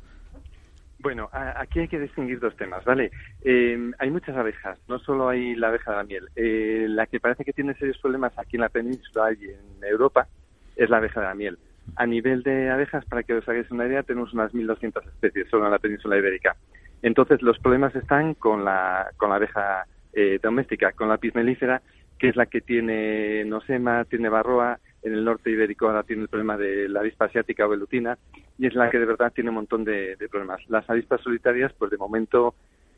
Bueno, 0.99 1.29
aquí 1.33 1.79
hay 1.79 1.87
que 1.87 1.99
distinguir 1.99 2.39
dos 2.39 2.55
temas, 2.55 2.85
¿vale? 2.85 3.11
Eh, 3.43 3.91
hay 3.97 4.09
muchas 4.11 4.37
abejas, 4.37 4.79
no 4.87 4.99
solo 4.99 5.29
hay 5.29 5.55
la 5.55 5.69
abeja 5.69 5.91
de 5.91 5.97
la 5.97 6.03
miel. 6.03 6.95
la 6.95 7.07
que 7.07 7.19
parece 7.19 7.43
que 7.43 7.53
tiene 7.53 7.73
serios 7.73 7.97
problemas 7.97 8.37
aquí 8.37 8.55
en 8.55 8.61
la 8.61 8.69
península 8.69 9.33
y 9.33 9.45
en 9.45 9.83
Europa 9.83 10.27
es 10.75 10.89
la 10.89 10.97
abeja 10.97 11.21
de 11.21 11.27
la 11.27 11.35
miel. 11.35 11.57
A 11.95 12.05
nivel 12.05 12.43
de 12.43 12.69
abejas, 12.69 13.03
para 13.05 13.23
que 13.23 13.33
os 13.33 13.49
hagáis 13.49 13.69
una 13.71 13.85
idea, 13.85 14.03
tenemos 14.03 14.31
unas 14.33 14.53
1.200 14.53 15.05
especies 15.05 15.49
solo 15.49 15.65
en 15.65 15.71
la 15.71 15.79
península 15.79 16.17
ibérica. 16.17 16.55
Entonces, 17.03 17.41
los 17.41 17.59
problemas 17.59 17.95
están 17.95 18.33
con 18.33 18.65
la, 18.65 19.11
con 19.17 19.29
la 19.29 19.35
abeja 19.35 19.85
eh, 20.13 20.39
doméstica, 20.41 20.93
con 20.93 21.09
la 21.09 21.17
pismelífera, 21.17 21.81
que 22.17 22.29
es 22.29 22.35
la 22.35 22.45
que 22.45 22.61
tiene 22.61 23.43
nosema, 23.45 24.05
tiene 24.05 24.29
barroa, 24.29 24.79
en 25.03 25.13
el 25.13 25.25
norte 25.25 25.51
ibérico 25.51 25.87
ahora 25.87 26.03
tiene 26.03 26.23
el 26.23 26.29
problema 26.29 26.57
de 26.57 26.87
la 26.87 27.01
avispa 27.01 27.25
asiática 27.25 27.65
o 27.65 27.69
velutina, 27.69 28.17
y 28.57 28.67
es 28.67 28.73
la 28.73 28.89
que 28.89 28.99
de 28.99 29.05
verdad 29.05 29.33
tiene 29.33 29.49
un 29.49 29.57
montón 29.57 29.83
de, 29.83 30.15
de 30.15 30.29
problemas. 30.29 30.61
Las 30.69 30.89
avispas 30.89 31.19
solitarias, 31.19 31.73
pues 31.77 31.91
de 31.91 31.97
momento 31.97 32.55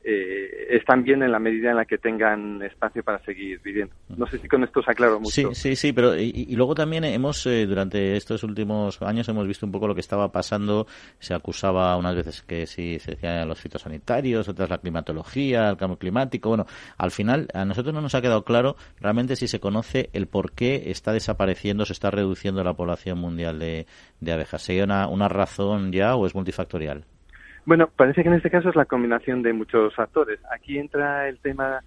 eh, 0.07 0.67
están 0.69 1.03
bien 1.03 1.23
en 1.23 1.31
la 1.31 1.39
medida 1.39 1.71
en 1.71 1.77
la 1.77 1.85
que 1.85 1.97
tengan 1.97 2.61
espacio 2.61 3.01
para 3.03 3.17
seguir 3.25 3.59
viviendo. 3.63 3.91
No 4.15 4.27
sé 4.27 4.37
si 4.37 4.47
con 4.47 4.63
esto 4.63 4.83
se 4.83 4.91
aclaro 4.91 5.19
mucho. 5.19 5.31
Sí, 5.31 5.47
sí, 5.53 5.75
sí, 5.75 5.93
pero 5.93 6.15
y, 6.15 6.55
luego 6.55 6.75
también 6.75 7.05
hemos, 7.05 7.43
eh, 7.47 7.65
durante 7.65 8.15
estos 8.15 8.43
últimos 8.43 9.01
años, 9.01 9.27
hemos 9.29 9.47
visto 9.47 9.65
un 9.65 9.71
poco 9.71 9.87
lo 9.87 9.95
que 9.95 10.01
estaba 10.01 10.31
pasando. 10.31 10.85
Se 11.17 11.33
acusaba 11.33 11.97
unas 11.97 12.15
veces 12.15 12.43
que 12.43 12.67
sí, 12.67 12.99
se 12.99 13.11
decían 13.11 13.47
los 13.47 13.59
fitosanitarios, 13.59 14.47
otras 14.47 14.69
la 14.69 14.77
climatología, 14.77 15.69
el 15.69 15.77
cambio 15.77 15.97
climático. 15.97 16.49
Bueno, 16.49 16.67
al 16.99 17.09
final, 17.09 17.47
a 17.55 17.65
nosotros 17.65 17.91
no 17.95 18.01
nos 18.01 18.13
ha 18.13 18.21
quedado 18.21 18.43
claro 18.43 18.75
realmente 18.99 19.35
si 19.35 19.47
se 19.47 19.59
conoce 19.59 20.11
el 20.13 20.27
por 20.27 20.51
qué 20.51 20.91
está 20.91 21.13
desapareciendo, 21.13 21.83
se 21.83 21.93
está 21.93 22.11
reduciendo 22.11 22.63
la 22.63 22.75
población 22.75 23.17
mundial 23.17 23.57
de, 23.57 23.87
de 24.19 24.31
abejas. 24.31 24.61
¿Sería 24.61 24.83
una, 24.83 25.07
una 25.07 25.29
razón 25.29 25.91
ya 25.91 26.15
o 26.15 26.27
es 26.27 26.35
multifactorial? 26.35 27.05
Bueno, 27.65 27.89
parece 27.95 28.21
que 28.21 28.29
en 28.29 28.35
este 28.35 28.51
caso 28.51 28.69
es 28.69 28.75
la 28.75 28.85
combinación 28.85 29.41
de 29.41 29.51
muchos 29.51 29.93
factores. 29.95 30.39
Aquí 30.51 30.77
entra 30.77 31.27
el 31.27 31.39
tema, 31.39 31.81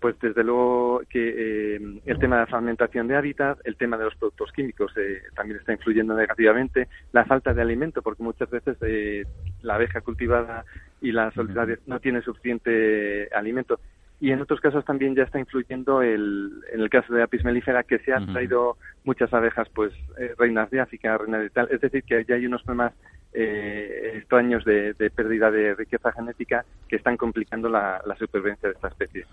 pues 0.00 0.18
desde 0.20 0.42
luego 0.42 1.02
que 1.10 1.74
eh, 1.76 2.00
el 2.06 2.18
tema 2.18 2.36
de 2.36 2.42
la 2.42 2.46
fragmentación 2.46 3.08
de 3.08 3.16
hábitat, 3.16 3.58
el 3.64 3.76
tema 3.76 3.98
de 3.98 4.04
los 4.04 4.14
productos 4.14 4.50
químicos 4.52 4.90
eh, 4.96 5.20
también 5.36 5.60
está 5.60 5.72
influyendo 5.72 6.14
negativamente, 6.14 6.88
la 7.12 7.26
falta 7.26 7.52
de 7.52 7.60
alimento, 7.60 8.00
porque 8.00 8.22
muchas 8.22 8.48
veces 8.48 8.78
eh, 8.80 9.26
la 9.60 9.74
abeja 9.74 10.00
cultivada 10.00 10.64
y 11.02 11.12
la 11.12 11.30
solitaria 11.32 11.78
no 11.86 12.00
tiene 12.00 12.22
suficiente 12.22 13.28
alimento. 13.34 13.80
Y 14.20 14.32
en 14.32 14.40
otros 14.40 14.60
casos 14.60 14.84
también 14.84 15.14
ya 15.14 15.24
está 15.24 15.38
influyendo 15.38 16.02
el, 16.02 16.50
en 16.72 16.80
el 16.80 16.90
caso 16.90 17.12
de 17.12 17.20
la 17.20 17.28
melífera 17.44 17.84
que 17.84 17.98
se 18.00 18.12
han 18.12 18.32
traído 18.32 18.76
muchas 19.08 19.32
abejas, 19.32 19.66
pues 19.74 19.92
reinas 20.36 20.70
de 20.70 20.80
África, 20.80 21.16
reinas 21.16 21.40
de 21.40 21.50
tal. 21.50 21.68
Es 21.70 21.80
decir, 21.80 22.02
que 22.04 22.24
ya 22.28 22.34
hay 22.34 22.44
unos 22.44 22.62
problemas 22.62 22.92
eh, 23.32 24.12
extraños 24.16 24.64
de, 24.64 24.94
pérdida 25.14 25.50
de 25.50 25.74
riqueza 25.74 26.10
genética 26.12 26.64
que 26.88 26.96
están 26.96 27.16
complicando 27.16 27.68
la, 27.68 28.02
supervivencia 28.18 28.68
de 28.68 28.74
esta 28.74 28.88
especie. 28.88 29.26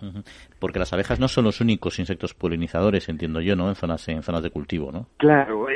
Porque 0.60 0.80
las 0.80 0.92
abejas 0.94 1.20
no 1.20 1.28
son 1.28 1.46
los 1.46 1.62
únicos 1.62 1.98
insectos 1.98 2.34
polinizadores, 2.34 3.08
entiendo 3.10 3.40
yo, 3.42 3.56
¿no? 3.56 3.70
En 3.70 3.76
zonas, 3.76 4.08
en 4.10 4.22
zonas 4.22 4.44
de 4.44 4.50
cultivo, 4.50 4.92
¿no? 4.92 5.08
Claro. 5.18 5.68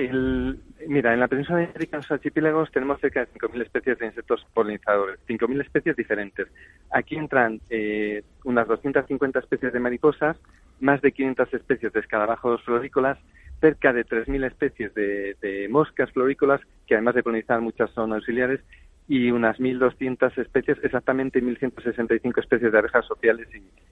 mira, 0.87 1.13
en 1.13 1.19
la 1.19 1.27
península 1.27 1.63
ibérica, 1.63 1.97
en 1.97 2.01
los 2.01 2.11
archipiélagos, 2.11 2.71
tenemos 2.71 2.99
cerca 2.99 3.21
de 3.21 3.27
5.000 3.31 3.61
especies 3.61 3.99
de 3.99 4.05
insectos 4.05 4.45
polinizadores, 4.53 5.19
5.000 5.27 5.61
especies 5.61 5.95
diferentes. 5.95 6.47
Aquí 6.91 7.15
entran 7.15 7.61
eh, 7.69 8.23
unas 8.43 8.67
250 8.67 9.39
especies 9.39 9.73
de 9.73 9.79
mariposas, 9.79 10.37
más 10.81 11.01
de 11.01 11.11
500 11.11 11.53
especies 11.53 11.93
de 11.93 11.99
escarabajos 11.99 12.61
florícolas, 12.63 13.17
cerca 13.59 13.93
de 13.93 14.05
3.000 14.05 14.45
especies 14.45 14.93
de, 14.93 15.67
moscas 15.69 16.11
florícolas, 16.11 16.61
que 16.87 16.95
además 16.95 17.15
de 17.15 17.23
polinizar 17.23 17.61
muchas 17.61 17.91
son 17.91 18.13
auxiliares, 18.13 18.61
y 19.07 19.31
unas 19.31 19.57
1.200 19.57 20.37
especies, 20.37 20.77
exactamente 20.83 21.41
1.165 21.41 22.39
especies 22.39 22.71
de 22.71 22.77
abejas 22.77 23.05
sociales 23.07 23.47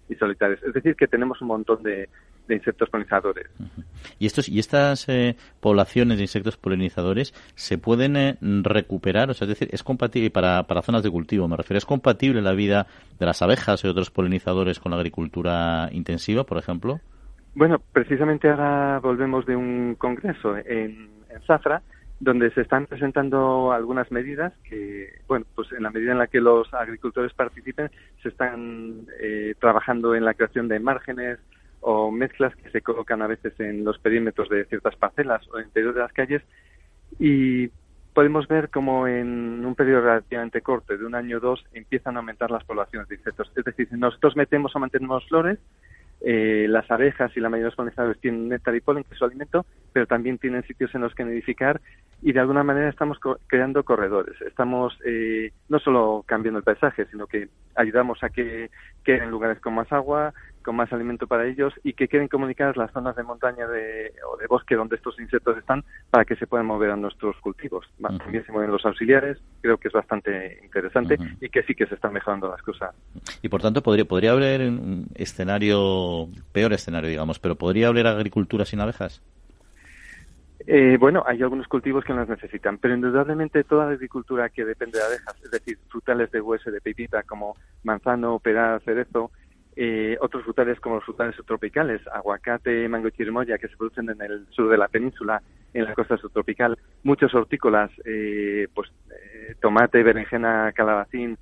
y, 0.09 0.15
solitarias. 0.15 0.61
Es 0.63 0.73
decir, 0.73 0.95
que 0.95 1.07
tenemos 1.07 1.41
un 1.41 1.47
montón 1.47 1.83
de, 1.83 2.07
insectos 2.49 2.89
polinizadores. 2.89 3.47
¿Y, 4.19 4.25
estos, 4.25 4.47
y 4.47 4.59
estas 4.59 5.09
eh, 5.09 5.35
poblaciones 5.59 6.17
de 6.17 6.23
insectos 6.23 6.55
polinizadores 6.55 7.33
se 7.55 7.77
pueden 7.77 8.15
eh, 8.15 8.37
recuperar? 8.41 9.29
O 9.29 9.33
sea, 9.33 9.45
es 9.45 9.49
decir, 9.49 9.69
¿es 9.71 9.83
compatible 9.83 10.29
para, 10.29 10.63
para 10.63 10.81
zonas 10.81 11.03
de 11.03 11.09
cultivo? 11.09 11.47
Me 11.47 11.57
refiero, 11.57 11.77
¿es 11.79 11.85
compatible 11.85 12.41
la 12.41 12.53
vida 12.53 12.87
de 13.19 13.25
las 13.25 13.41
abejas 13.41 13.83
y 13.83 13.87
otros 13.87 14.11
polinizadores 14.11 14.79
con 14.79 14.91
la 14.91 14.97
agricultura 14.97 15.89
intensiva, 15.91 16.45
por 16.45 16.57
ejemplo? 16.57 17.01
Bueno, 17.57 17.81
precisamente 17.91 18.47
ahora 18.51 18.99
volvemos 18.99 19.43
de 19.47 19.55
un 19.55 19.95
congreso 19.95 20.55
en, 20.57 21.09
Zafra, 21.47 21.81
donde 22.19 22.51
se 22.51 22.61
están 22.61 22.85
presentando 22.85 23.71
algunas 23.71 24.11
medidas 24.11 24.53
que, 24.63 25.21
bueno, 25.27 25.47
pues 25.55 25.71
en 25.71 25.81
la 25.81 25.89
medida 25.89 26.11
en 26.11 26.19
la 26.19 26.27
que 26.27 26.39
los 26.39 26.71
agricultores 26.71 27.33
participen, 27.33 27.89
se 28.21 28.29
están 28.29 29.07
eh, 29.19 29.55
trabajando 29.59 30.13
en 30.13 30.23
la 30.23 30.35
creación 30.35 30.67
de 30.67 30.79
márgenes 30.79 31.39
o 31.81 32.11
mezclas 32.11 32.55
que 32.57 32.69
se 32.69 32.83
colocan 32.83 33.23
a 33.23 33.27
veces 33.27 33.59
en 33.59 33.83
los 33.83 33.97
perímetros 33.97 34.49
de 34.49 34.65
ciertas 34.65 34.95
parcelas 34.95 35.41
o 35.51 35.57
en 35.57 35.65
interior 35.65 35.95
de 35.95 36.01
las 36.01 36.13
calles 36.13 36.43
y 37.17 37.71
podemos 38.13 38.47
ver 38.47 38.69
como 38.69 39.07
en 39.07 39.65
un 39.65 39.73
periodo 39.73 40.01
relativamente 40.01 40.61
corto, 40.61 40.95
de 40.95 41.03
un 41.03 41.15
año 41.15 41.37
o 41.37 41.39
dos, 41.39 41.65
empiezan 41.73 42.17
a 42.17 42.19
aumentar 42.19 42.51
las 42.51 42.63
poblaciones 42.65 43.09
de 43.09 43.15
insectos. 43.15 43.51
Es 43.55 43.65
decir, 43.65 43.87
nosotros 43.93 44.35
metemos 44.35 44.75
o 44.75 44.79
mantenemos 44.79 45.27
flores, 45.27 45.57
eh, 46.21 46.65
las 46.67 46.89
abejas 46.89 47.31
y 47.35 47.39
la 47.39 47.49
mayoría 47.49 47.65
de 47.65 47.69
los 47.69 47.75
polinizadores 47.75 48.19
tienen 48.19 48.49
néctar 48.49 48.75
y 48.75 48.81
polen, 48.81 49.03
que 49.03 49.13
es 49.13 49.19
su 49.19 49.25
alimento, 49.25 49.65
pero 49.93 50.07
también 50.07 50.37
tienen 50.37 50.63
sitios 50.63 50.93
en 50.95 51.01
los 51.01 51.13
que 51.13 51.23
nidificar 51.23 51.79
y 52.21 52.33
de 52.33 52.39
alguna 52.39 52.63
manera 52.63 52.89
estamos 52.89 53.19
creando 53.45 53.83
corredores. 53.83 54.39
Estamos 54.41 54.97
eh, 55.05 55.51
no 55.69 55.79
solo 55.79 56.23
cambiando 56.25 56.57
el 56.57 56.63
paisaje, 56.63 57.05
sino 57.11 57.27
que 57.27 57.49
ayudamos 57.75 58.23
a 58.23 58.29
que 58.29 58.71
queden 59.03 59.29
lugares 59.29 59.59
con 59.59 59.75
más 59.75 59.91
agua, 59.91 60.33
con 60.67 60.75
más 60.75 60.91
alimento 60.91 61.27
para 61.27 61.47
ellos 61.47 61.73
y 61.81 61.93
que 61.93 62.09
queden 62.09 62.27
comunicadas 62.27 62.75
las 62.75 62.91
zonas 62.91 63.15
de 63.15 63.23
montaña 63.23 63.65
de, 63.67 64.11
o 64.29 64.35
de 64.35 64.47
bosque 64.47 64.75
donde 64.75 64.97
estos 64.97 65.17
insectos 65.17 65.57
están 65.57 65.85
para 66.09 66.25
que 66.25 66.35
se 66.35 66.45
puedan 66.45 66.65
mover 66.65 66.91
a 66.91 66.97
nuestros 66.97 67.37
cultivos. 67.37 67.85
También 68.01 68.45
se 68.45 68.51
mueven 68.51 68.69
los 68.69 68.85
auxiliares, 68.85 69.37
creo 69.61 69.77
que 69.77 69.87
es 69.87 69.93
bastante 69.93 70.59
interesante 70.61 71.17
y 71.39 71.47
que 71.47 71.63
sí 71.63 71.73
que 71.73 71.85
se 71.85 71.95
están 71.95 72.11
mejorando 72.11 72.49
las 72.49 72.61
cosas. 72.63 72.93
Y 73.41 73.47
por 73.47 73.61
tanto, 73.61 73.81
podría, 73.81 74.03
podría 74.03 74.33
haber 74.33 74.59
un 74.59 75.07
escenario, 75.15 76.27
peor 76.51 76.73
escenario, 76.73 77.09
digamos, 77.09 77.39
pero 77.39 77.55
¿podría 77.55 77.87
haber 77.87 78.05
agricultura 78.05 78.65
sin 78.65 78.81
abejas? 78.81 79.23
Eh, 80.69 80.97
bueno, 80.99 81.23
hay 81.25 81.41
algunos 81.41 81.69
cultivos 81.69 82.03
que 82.03 82.11
las 82.11 82.27
necesitan, 82.27 82.77
pero 82.77 82.93
indudablemente 82.93 83.63
toda 83.63 83.85
la 83.85 83.91
agricultura 83.93 84.49
que 84.49 84.65
depende 84.65 84.99
de 84.99 85.05
abejas, 85.05 85.35
es 85.41 85.49
decir, 85.49 85.77
frutales 85.87 86.29
de 86.29 86.41
hueso 86.41 86.69
de 86.69 86.81
pepita 86.81 87.23
como 87.23 87.55
manzano, 87.83 88.37
peral, 88.39 88.81
cerezo, 88.81 89.31
eh, 89.77 90.17
otros 90.19 90.43
frutales 90.43 90.79
como 90.79 90.95
los 90.95 91.05
frutales 91.05 91.35
subtropicales, 91.35 92.01
aguacate, 92.07 92.89
mango 92.89 93.07
y 93.09 93.11
chirimoya, 93.11 93.57
que 93.57 93.67
se 93.67 93.77
producen 93.77 94.09
en 94.09 94.21
el 94.21 94.47
sur 94.49 94.69
de 94.69 94.77
la 94.77 94.87
península, 94.87 95.41
en 95.73 95.85
la 95.85 95.93
costa 95.93 96.17
subtropical, 96.17 96.77
muchos 97.03 97.33
hortícolas, 97.35 97.91
eh, 98.03 98.67
pues 98.73 98.89
eh, 99.11 99.55
tomate, 99.61 100.01
berenjena, 100.01 100.71
calabacín 100.73 101.37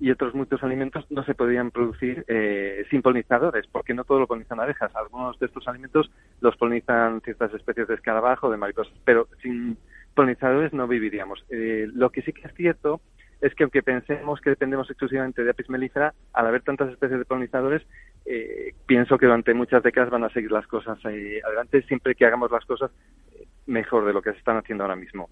y 0.00 0.10
otros 0.10 0.34
muchos 0.34 0.62
alimentos 0.62 1.04
no 1.10 1.24
se 1.24 1.34
podrían 1.34 1.70
producir 1.70 2.24
eh, 2.28 2.84
sin 2.90 3.02
polinizadores, 3.02 3.66
porque 3.66 3.94
no 3.94 4.04
todo 4.04 4.20
lo 4.20 4.26
polinizan 4.26 4.60
abejas. 4.60 4.94
Algunos 4.94 5.38
de 5.38 5.46
estos 5.46 5.66
alimentos 5.66 6.10
los 6.40 6.56
polinizan 6.56 7.20
ciertas 7.22 7.52
especies 7.54 7.88
de 7.88 7.94
escarabajo, 7.94 8.50
de 8.50 8.56
mariposas, 8.56 8.94
pero 9.04 9.28
sin 9.42 9.76
polinizadores 10.14 10.72
no 10.72 10.86
viviríamos. 10.86 11.44
Eh, 11.50 11.88
lo 11.92 12.10
que 12.10 12.22
sí 12.22 12.32
que 12.32 12.46
es 12.46 12.54
cierto 12.54 13.00
es 13.40 13.54
que 13.54 13.64
aunque 13.64 13.82
pensemos 13.82 14.40
que 14.40 14.50
dependemos 14.50 14.88
exclusivamente 14.90 15.44
de 15.44 15.50
apis 15.50 15.70
mellifera, 15.70 16.12
al 16.32 16.46
haber 16.46 16.62
tantas 16.62 16.90
especies 16.90 17.18
de 17.18 17.24
polinizadores, 17.24 17.82
eh, 18.26 18.74
pienso 18.86 19.16
que 19.16 19.26
durante 19.26 19.54
muchas 19.54 19.82
décadas 19.82 20.10
van 20.10 20.24
a 20.24 20.30
seguir 20.30 20.50
las 20.50 20.66
cosas 20.66 20.98
eh, 21.04 21.40
adelante 21.44 21.82
siempre 21.82 22.14
que 22.14 22.26
hagamos 22.26 22.50
las 22.50 22.64
cosas 22.64 22.90
eh, 23.32 23.46
mejor 23.66 24.04
de 24.06 24.12
lo 24.12 24.22
que 24.22 24.32
se 24.32 24.38
están 24.38 24.56
haciendo 24.56 24.84
ahora 24.84 24.96
mismo. 24.96 25.28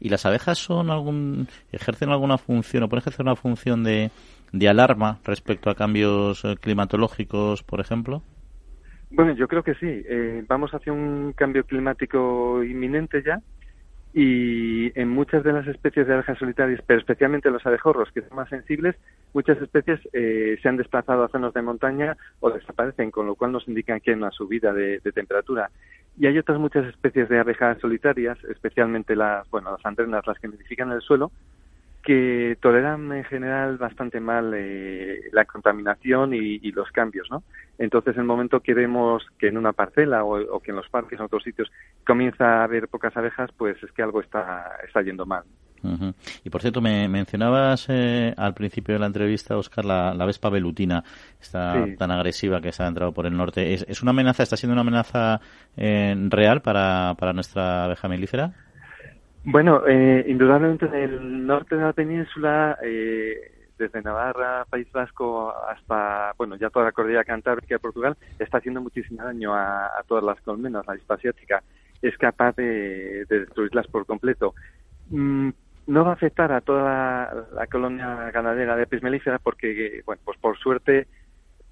¿Y 0.00 0.08
las 0.08 0.24
abejas 0.24 0.58
son 0.58 0.90
algún 0.90 1.48
ejercen 1.72 2.10
alguna 2.10 2.38
función 2.38 2.84
o 2.84 2.88
pueden 2.88 3.02
ejercer 3.02 3.22
una 3.22 3.36
función 3.36 3.84
de, 3.84 4.10
de 4.52 4.68
alarma 4.68 5.18
respecto 5.24 5.70
a 5.70 5.74
cambios 5.74 6.44
eh, 6.44 6.56
climatológicos, 6.60 7.62
por 7.62 7.80
ejemplo? 7.80 8.22
Bueno, 9.10 9.32
yo 9.32 9.48
creo 9.48 9.62
que 9.62 9.74
sí. 9.74 9.86
Eh, 9.86 10.44
vamos 10.46 10.72
hacia 10.72 10.92
un 10.92 11.32
cambio 11.32 11.64
climático 11.64 12.62
inminente 12.62 13.22
ya 13.22 13.40
y 14.14 14.98
en 14.98 15.08
muchas 15.08 15.44
de 15.44 15.52
las 15.52 15.66
especies 15.66 16.06
de 16.06 16.14
abejas 16.14 16.38
solitarias, 16.38 16.80
pero 16.86 16.98
especialmente 16.98 17.50
los 17.50 17.64
abejorros, 17.66 18.10
que 18.12 18.22
son 18.22 18.36
más 18.36 18.48
sensibles, 18.48 18.96
muchas 19.34 19.60
especies 19.60 20.00
eh, 20.12 20.58
se 20.62 20.68
han 20.68 20.76
desplazado 20.76 21.24
a 21.24 21.28
zonas 21.28 21.52
de 21.52 21.62
montaña 21.62 22.16
o 22.40 22.50
desaparecen, 22.50 23.10
con 23.10 23.26
lo 23.26 23.34
cual 23.34 23.52
nos 23.52 23.68
indican 23.68 24.00
que 24.00 24.12
hay 24.12 24.16
una 24.16 24.30
subida 24.30 24.72
de, 24.72 25.00
de 25.00 25.12
temperatura. 25.12 25.70
Y 26.18 26.26
hay 26.26 26.38
otras 26.38 26.58
muchas 26.58 26.86
especies 26.86 27.28
de 27.28 27.38
abejas 27.38 27.78
solitarias, 27.80 28.38
especialmente 28.44 29.14
las, 29.14 29.48
bueno, 29.50 29.72
las 29.72 29.86
andrenas, 29.86 30.26
las 30.26 30.38
que 30.38 30.48
nidifican 30.48 30.88
en 30.88 30.94
el 30.94 31.02
suelo, 31.02 31.30
que 32.08 32.56
toleran 32.62 33.12
en 33.12 33.24
general 33.24 33.76
bastante 33.76 34.18
mal 34.18 34.54
eh, 34.56 35.28
la 35.30 35.44
contaminación 35.44 36.32
y, 36.32 36.58
y, 36.62 36.72
los 36.72 36.90
cambios, 36.90 37.28
¿no? 37.30 37.42
Entonces, 37.76 38.14
en 38.14 38.22
el 38.22 38.26
momento 38.26 38.60
que 38.60 38.72
vemos 38.72 39.26
que 39.38 39.48
en 39.48 39.58
una 39.58 39.74
parcela 39.74 40.24
o, 40.24 40.40
o, 40.40 40.58
que 40.58 40.70
en 40.70 40.78
los 40.78 40.88
parques 40.88 41.18
o 41.18 41.22
en 41.22 41.26
otros 41.26 41.42
sitios 41.42 41.70
comienza 42.06 42.46
a 42.46 42.64
haber 42.64 42.88
pocas 42.88 43.14
abejas, 43.14 43.50
pues 43.58 43.76
es 43.82 43.92
que 43.92 44.02
algo 44.02 44.22
está, 44.22 44.78
está 44.86 45.02
yendo 45.02 45.26
mal. 45.26 45.44
Uh 45.82 45.88
-huh. 45.88 46.14
Y 46.44 46.48
por 46.48 46.62
cierto, 46.62 46.80
me 46.80 47.06
mencionabas 47.08 47.84
eh, 47.90 48.32
al 48.38 48.54
principio 48.54 48.94
de 48.94 49.00
la 49.00 49.06
entrevista, 49.06 49.58
Oscar, 49.58 49.84
la, 49.84 50.14
la 50.14 50.24
vespa 50.24 50.48
velutina, 50.48 51.04
esta 51.38 51.84
sí. 51.84 51.94
tan 51.96 52.10
agresiva 52.10 52.62
que 52.62 52.72
se 52.72 52.84
ha 52.84 52.86
entrado 52.86 53.12
por 53.12 53.26
el 53.26 53.36
norte. 53.36 53.74
¿Es, 53.74 53.84
¿Es, 53.86 54.00
una 54.00 54.12
amenaza, 54.12 54.44
está 54.44 54.56
siendo 54.56 54.72
una 54.72 54.80
amenaza 54.80 55.42
eh, 55.76 56.16
real 56.30 56.62
para, 56.62 57.14
para 57.18 57.34
nuestra 57.34 57.84
abeja 57.84 58.08
melífera? 58.08 58.54
Bueno, 59.44 59.82
eh, 59.86 60.24
indudablemente 60.28 60.86
en 60.86 60.94
el 60.94 61.46
norte 61.46 61.76
de 61.76 61.82
la 61.82 61.92
península, 61.92 62.78
eh, 62.82 63.68
desde 63.78 64.02
Navarra, 64.02 64.66
País 64.68 64.90
Vasco, 64.92 65.54
hasta, 65.68 66.32
bueno, 66.36 66.56
ya 66.56 66.70
toda 66.70 66.86
la 66.86 66.92
cordillera 66.92 67.24
cantábrica 67.24 67.76
de 67.76 67.78
Portugal, 67.78 68.16
está 68.38 68.58
haciendo 68.58 68.80
muchísimo 68.80 69.22
daño 69.22 69.54
a, 69.54 69.90
todas 70.06 70.24
las 70.24 70.40
colmenas. 70.40 70.86
La 70.86 70.92
avispa 70.94 71.14
asiática 71.14 71.62
es 72.02 72.16
capaz 72.18 72.56
de, 72.56 73.24
de 73.26 73.40
destruirlas 73.40 73.86
por 73.86 74.04
completo. 74.04 74.54
Mm, 75.10 75.50
no 75.88 76.04
va 76.04 76.10
a 76.10 76.14
afectar 76.14 76.52
a 76.52 76.60
toda 76.60 77.46
la, 77.52 77.66
colonia 77.66 78.30
ganadera 78.30 78.76
de 78.76 78.82
Apis 78.82 79.02
mellifera 79.02 79.38
porque, 79.38 80.02
bueno, 80.04 80.20
pues 80.24 80.38
por 80.38 80.58
suerte 80.58 81.08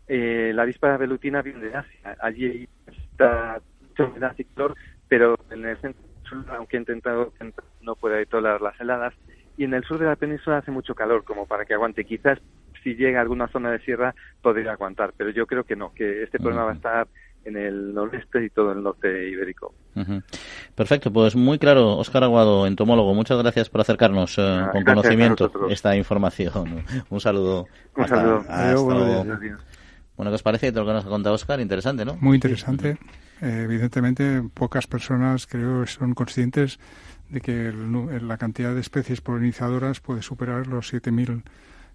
eh, 0.08 0.52
la 0.54 0.62
avispa 0.62 0.96
velutina 0.96 1.42
viene 1.42 1.60
de 1.60 1.76
Asia. 1.76 2.16
Allí 2.20 2.66
está 2.86 3.60
mucha 3.82 4.04
humedad 4.04 4.34
y 4.38 4.44
calor, 4.44 4.74
pero 5.06 5.36
en 5.50 5.66
el 5.66 5.76
centro 5.78 6.02
aunque 6.48 6.76
he 6.76 6.80
intentado, 6.80 7.32
no 7.82 7.96
puede 7.96 8.26
tolerar 8.26 8.60
las 8.60 8.78
heladas. 8.80 9.14
Y 9.56 9.64
en 9.64 9.74
el 9.74 9.84
sur 9.84 9.98
de 9.98 10.06
la 10.06 10.16
península 10.16 10.58
hace 10.58 10.70
mucho 10.70 10.94
calor, 10.94 11.24
como 11.24 11.46
para 11.46 11.64
que 11.64 11.74
aguante. 11.74 12.04
Quizás 12.04 12.38
si 12.82 12.94
llega 12.94 13.18
a 13.18 13.22
alguna 13.22 13.48
zona 13.48 13.70
de 13.70 13.80
sierra 13.80 14.14
podría 14.42 14.72
aguantar, 14.72 15.12
pero 15.16 15.30
yo 15.30 15.46
creo 15.46 15.64
que 15.64 15.76
no, 15.76 15.92
que 15.92 16.22
este 16.22 16.38
problema 16.38 16.62
uh 16.62 16.64
-huh. 16.64 16.68
va 16.68 16.72
a 16.72 16.76
estar 16.76 17.08
en 17.44 17.56
el 17.56 17.94
noreste 17.94 18.44
y 18.44 18.50
todo 18.50 18.72
el 18.72 18.82
norte 18.82 19.28
ibérico. 19.28 19.74
Uh 19.94 20.00
-huh. 20.00 20.22
Perfecto, 20.74 21.12
pues 21.12 21.36
muy 21.36 21.58
claro, 21.58 21.96
Óscar 21.96 22.24
Aguado, 22.24 22.66
entomólogo, 22.66 23.14
muchas 23.14 23.38
gracias 23.38 23.70
por 23.70 23.80
acercarnos 23.80 24.36
eh, 24.38 24.42
ah, 24.42 24.70
con 24.72 24.84
conocimiento 24.84 25.50
esta 25.70 25.96
información. 25.96 26.84
Un 27.10 27.20
saludo. 27.20 27.66
Un 27.96 28.04
hasta, 28.04 28.16
saludo. 28.16 28.44
Hasta 28.48 28.74
luego. 28.74 29.24
Bueno, 30.16 30.30
¿qué 30.30 30.34
os 30.34 30.42
parece 30.42 30.72
todo 30.72 30.84
lo 30.84 30.88
que 30.88 30.94
nos 30.94 31.06
ha 31.06 31.08
contado 31.08 31.34
Óscar? 31.34 31.60
Interesante, 31.60 32.04
¿no? 32.04 32.16
Muy 32.20 32.36
interesante. 32.36 32.98
Eh, 33.42 33.62
evidentemente, 33.64 34.42
pocas 34.54 34.86
personas 34.86 35.46
creo 35.46 35.86
son 35.86 36.14
conscientes 36.14 36.78
de 37.28 37.40
que 37.40 37.68
el, 37.68 38.28
la 38.28 38.38
cantidad 38.38 38.74
de 38.74 38.80
especies 38.80 39.20
polinizadoras 39.20 40.00
puede 40.00 40.22
superar 40.22 40.66
los 40.66 40.92
7.000 40.92 41.42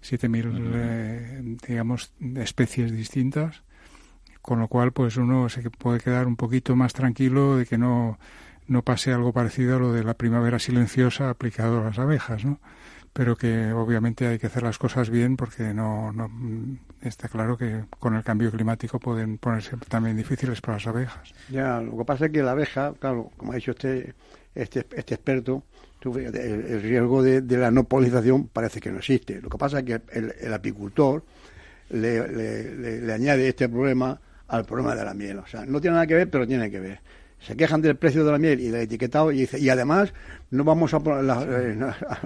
7.000 0.02 0.46
uh 0.46 0.52
-huh. 0.52 0.70
eh, 0.74 1.56
digamos 1.66 2.12
especies 2.36 2.92
distintas 2.92 3.62
con 4.42 4.58
lo 4.58 4.68
cual 4.68 4.92
pues 4.92 5.16
uno 5.16 5.48
se 5.48 5.62
puede 5.70 6.00
quedar 6.00 6.26
un 6.26 6.36
poquito 6.36 6.74
más 6.74 6.92
tranquilo 6.92 7.56
de 7.56 7.66
que 7.66 7.78
no 7.78 8.18
no 8.66 8.82
pase 8.82 9.12
algo 9.12 9.32
parecido 9.32 9.76
a 9.76 9.78
lo 9.78 9.92
de 9.92 10.04
la 10.04 10.14
primavera 10.14 10.58
silenciosa 10.58 11.30
aplicado 11.30 11.80
a 11.80 11.84
las 11.84 11.98
abejas 11.98 12.44
no 12.44 12.58
pero 13.12 13.36
que 13.36 13.72
obviamente 13.72 14.26
hay 14.26 14.38
que 14.38 14.46
hacer 14.46 14.62
las 14.62 14.78
cosas 14.78 15.10
bien 15.10 15.36
porque 15.36 15.74
no, 15.74 16.12
no 16.12 16.30
está 17.02 17.28
claro 17.28 17.58
que 17.58 17.84
con 17.98 18.14
el 18.14 18.24
cambio 18.24 18.50
climático 18.50 18.98
pueden 18.98 19.38
ponerse 19.38 19.76
también 19.88 20.16
difíciles 20.16 20.60
para 20.60 20.78
las 20.78 20.86
abejas. 20.86 21.34
Ya, 21.50 21.80
lo 21.80 21.96
que 21.98 22.04
pasa 22.04 22.26
es 22.26 22.32
que 22.32 22.42
la 22.42 22.52
abeja, 22.52 22.94
claro, 22.98 23.30
como 23.36 23.52
ha 23.52 23.56
dicho 23.56 23.72
usted, 23.72 24.14
este, 24.54 24.86
este 24.96 25.14
experto, 25.14 25.62
el, 26.04 26.34
el 26.34 26.82
riesgo 26.82 27.22
de, 27.22 27.42
la 27.56 27.70
no 27.70 27.84
polinización 27.84 28.48
parece 28.48 28.80
que 28.80 28.90
no 28.90 28.98
existe. 28.98 29.40
Lo 29.40 29.50
que 29.50 29.58
pasa 29.58 29.80
es 29.80 29.84
que 29.84 30.00
el, 30.12 30.34
el 30.40 30.52
apicultor 30.52 31.22
le, 31.90 32.26
le, 32.28 32.76
le, 32.76 33.00
le 33.02 33.12
añade 33.12 33.46
este 33.46 33.68
problema 33.68 34.18
al 34.48 34.64
problema 34.64 34.94
de 34.94 35.04
la 35.04 35.14
miel. 35.14 35.38
O 35.38 35.46
sea, 35.46 35.66
no 35.66 35.80
tiene 35.80 35.94
nada 35.94 36.06
que 36.06 36.14
ver, 36.14 36.30
pero 36.30 36.46
tiene 36.46 36.70
que 36.70 36.80
ver 36.80 37.00
se 37.46 37.56
quejan 37.56 37.82
del 37.82 37.96
precio 37.96 38.24
de 38.24 38.32
la 38.32 38.38
miel 38.38 38.60
y 38.60 38.68
del 38.68 38.82
etiquetado 38.82 39.32
y 39.32 39.40
dice 39.40 39.58
y 39.58 39.68
además 39.68 40.12
no 40.50 40.64
vamos 40.64 40.94
a 40.94 41.00
la, 41.22 41.42
eh, 41.42 41.78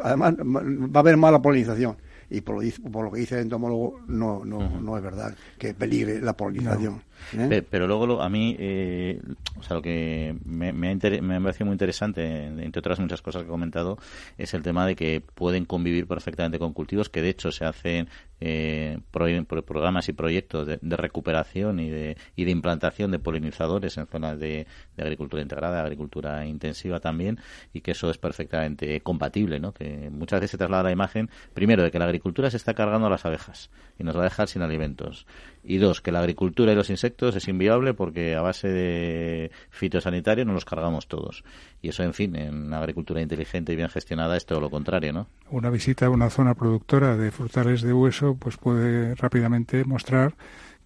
además 0.03 0.35
va 0.37 0.99
a 0.99 1.01
haber 1.01 1.17
mala 1.17 1.41
polinización 1.41 1.97
y 2.29 2.41
por 2.41 2.63
lo, 2.63 2.91
por 2.91 3.05
lo 3.05 3.13
que 3.13 3.21
dice 3.21 3.37
el 3.37 3.43
entomólogo 3.43 4.01
no 4.09 4.45
no, 4.45 4.59
uh 4.59 4.63
-huh. 4.63 4.81
no 4.81 4.97
es 4.97 5.03
verdad 5.03 5.35
que 5.59 5.75
peligre 5.75 6.21
la 6.21 6.37
polinización. 6.37 7.03
¿Eh? 7.37 7.63
pero 7.69 7.87
luego 7.87 8.07
lo, 8.07 8.23
a 8.23 8.29
mí 8.29 8.57
eh, 8.59 9.21
o 9.59 9.63
sea 9.63 9.77
lo 9.77 9.83
que 9.83 10.37
me, 10.45 10.73
me, 10.73 10.91
ha 10.91 11.21
me 11.23 11.37
ha 11.37 11.41
parecido 11.41 11.67
muy 11.67 11.75
interesante 11.75 12.47
entre 12.47 12.79
otras 12.79 13.01
muchas 13.01 13.23
cosas 13.23 13.43
que 13.43 13.49
he 13.49 13.51
comentado 13.51 13.99
es 14.39 14.55
el 14.55 14.63
tema 14.63 14.87
de 14.87 14.97
que 14.97 15.21
pueden 15.21 15.65
convivir 15.65 16.07
perfectamente 16.07 16.59
con 16.59 16.73
cultivos 16.73 17.09
que 17.09 17.23
de 17.23 17.31
hecho 17.31 17.51
se 17.53 17.65
hacen 17.65 18.09
eh, 18.41 18.99
pro, 19.11 19.27
pro, 19.47 19.65
programas 19.65 20.09
y 20.09 20.13
proyectos 20.13 20.67
de, 20.67 20.79
de, 20.83 20.97
recuperación 20.97 21.81
y 21.81 21.89
de, 21.89 22.17
y 22.37 22.45
de 22.45 22.51
implantación 22.51 23.11
de 23.11 23.19
polinizadores 23.19 23.97
en 23.97 24.07
zonas 24.07 24.39
de, 24.39 24.67
de 24.97 25.03
agricultura 25.03 25.43
integrada, 25.43 25.81
agricultura 25.81 26.45
intensiva 26.45 27.01
también, 27.01 27.39
y 27.73 27.81
que 27.81 27.93
eso 27.93 28.11
es 28.11 28.19
perfectamente 28.19 29.01
compatible, 29.01 29.59
¿no? 29.59 29.73
Que 29.73 30.11
muchas 30.11 30.41
veces 30.41 30.53
se 30.53 30.59
traslada 30.59 30.83
la 30.83 30.93
imagen, 30.93 31.31
primero, 31.55 31.83
de 31.83 31.91
que 31.91 31.99
la 31.99 32.05
agricultura 32.05 32.51
se 32.51 32.59
está 32.59 32.75
cargando 32.75 33.07
a 33.07 33.11
las 33.11 33.25
abejas 33.25 33.71
y 33.99 34.05
nos 34.05 34.17
va 34.17 34.21
a 34.21 34.25
dejar 34.25 34.49
sin 34.49 34.63
alimentos. 34.63 35.27
Y 35.65 35.79
dos, 35.79 36.01
que 36.01 36.13
la 36.13 36.21
agricultura 36.21 36.73
y 36.73 36.77
los 36.77 36.91
insectos 36.91 37.06
es 37.07 37.49
inviable 37.49 37.95
porque 37.95 38.35
a 38.35 38.41
base 38.41 38.69
de 38.69 39.51
fitosanitario 39.71 40.45
nos 40.45 40.55
los 40.55 40.65
cargamos 40.65 41.07
todos. 41.07 41.45
Y 41.83 41.89
eso, 41.89 42.03
en 42.03 42.15
fin, 42.15 42.37
en 42.37 42.73
agricultura 42.73 43.21
inteligente 43.21 43.73
y 43.73 43.77
bien 43.77 43.89
gestionada 43.89 44.37
es 44.37 44.47
todo 44.47 44.61
lo 44.61 44.71
contrario, 44.71 45.13
¿no? 45.13 45.29
Una 45.51 45.71
visita 45.71 46.07
a 46.07 46.11
una 46.11 46.31
zona 46.31 46.55
productora 46.55 47.17
de 47.17 47.31
frutales 47.31 47.83
de 47.83 47.93
hueso 47.93 48.37
pues 48.37 48.57
puede 48.57 49.15
rápidamente 49.15 49.85
mostrar 49.85 50.35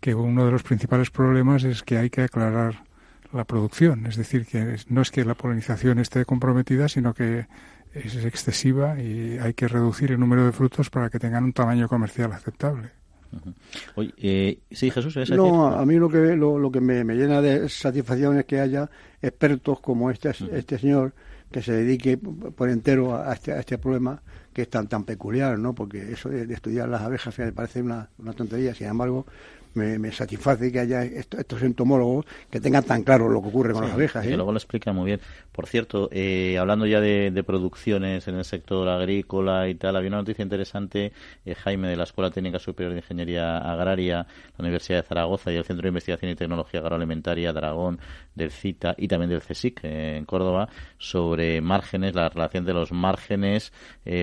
que 0.00 0.14
uno 0.14 0.46
de 0.46 0.52
los 0.52 0.62
principales 0.62 1.10
problemas 1.10 1.64
es 1.64 1.82
que 1.82 1.98
hay 1.98 2.10
que 2.10 2.22
aclarar 2.22 2.84
la 3.32 3.44
producción, 3.44 4.06
es 4.06 4.16
decir, 4.16 4.46
que 4.46 4.76
no 4.88 5.02
es 5.02 5.10
que 5.10 5.24
la 5.24 5.34
polinización 5.34 5.98
esté 5.98 6.24
comprometida, 6.24 6.88
sino 6.88 7.14
que 7.14 7.46
es 7.92 8.24
excesiva 8.24 9.00
y 9.00 9.38
hay 9.38 9.54
que 9.54 9.68
reducir 9.68 10.12
el 10.12 10.20
número 10.20 10.44
de 10.44 10.52
frutos 10.52 10.90
para 10.90 11.10
que 11.10 11.18
tengan 11.18 11.44
un 11.44 11.52
tamaño 11.52 11.88
comercial 11.88 12.32
aceptable. 12.32 12.90
Uh 13.32 13.36
-huh. 13.36 13.54
Oye, 13.96 14.14
eh, 14.18 14.58
sí, 14.70 14.90
Jesús. 14.90 15.16
¿es 15.16 15.30
no, 15.30 15.68
a 15.68 15.84
mí 15.86 15.96
lo 15.96 16.08
que 16.08 16.36
lo, 16.36 16.58
lo 16.58 16.70
que 16.70 16.80
me, 16.80 17.04
me, 17.04 17.14
llena 17.14 17.40
de 17.40 17.68
satisfacción 17.68 18.38
es 18.38 18.44
que 18.44 18.60
haya 18.60 18.90
expertos 19.22 19.80
como 19.80 20.10
este, 20.10 20.30
uh 20.30 20.32
-huh. 20.32 20.54
este 20.54 20.78
señor 20.78 21.12
que 21.50 21.62
se 21.62 21.72
dedique 21.72 22.16
por 22.16 22.68
entero 22.68 23.16
a 23.16 23.32
este, 23.32 23.52
a 23.52 23.60
este 23.60 23.78
problema, 23.78 24.22
que 24.52 24.62
es 24.62 24.70
tan 24.70 24.88
tan 24.88 25.04
peculiar, 25.04 25.58
¿no? 25.58 25.74
Porque 25.74 26.12
eso 26.12 26.28
de, 26.28 26.52
estudiar 26.52 26.88
las 26.88 27.02
abejas 27.02 27.36
me 27.38 27.52
parece 27.52 27.82
una, 27.82 28.08
una 28.18 28.32
tontería, 28.32 28.74
sin 28.74 28.86
embargo, 28.86 29.26
me, 29.74 30.12
satisface 30.12 30.72
que 30.72 30.80
haya 30.80 31.04
estos, 31.04 31.62
entomólogos 31.62 32.26
que 32.50 32.60
tengan 32.60 32.84
tan 32.84 33.02
claro 33.02 33.28
lo 33.28 33.40
que 33.42 33.48
ocurre 33.48 33.72
con 33.72 33.84
las 33.84 33.92
abejas. 33.92 34.26
¿eh? 34.26 34.36
luego 34.36 34.52
lo 34.52 34.58
explica 34.58 34.92
muy 34.92 35.06
bien. 35.06 35.20
Por 35.52 35.66
cierto, 35.66 36.08
eh, 36.12 36.56
hablando 36.58 36.86
ya 36.86 37.00
de, 37.00 37.42
producciones 37.46 38.28
en 38.28 38.36
el 38.36 38.44
sector 38.44 38.88
agrícola 38.88 39.68
y 39.68 39.74
tal, 39.74 39.96
había 39.96 40.08
una 40.08 40.18
noticia 40.18 40.42
interesante, 40.42 41.12
eh, 41.44 41.54
Jaime, 41.54 41.88
de 41.88 41.96
la 41.96 42.04
Escuela 42.04 42.30
Técnica 42.30 42.58
Superior 42.58 42.92
de 42.92 43.00
Ingeniería 43.00 43.58
Agraria, 43.58 44.26
la 44.56 44.62
Universidad 44.62 45.02
de 45.02 45.08
Zaragoza 45.08 45.52
y 45.52 45.56
el 45.56 45.64
Centro 45.64 45.82
de 45.82 45.88
Investigación 45.88 46.30
y 46.30 46.36
Tecnología 46.36 46.80
Agroalimentaria 46.80 47.52
Dragón 47.52 47.98
del 48.34 48.50
CITA 48.50 48.94
y 48.96 49.08
también 49.08 49.30
del 49.30 49.42
CSIC 49.42 49.80
en 49.84 50.24
Córdoba, 50.24 50.68
sobre 50.98 51.60
márgenes, 51.60 52.14
la 52.14 52.28
relación 52.28 52.64
de 52.64 52.74
los 52.74 52.92
márgenes 52.92 53.72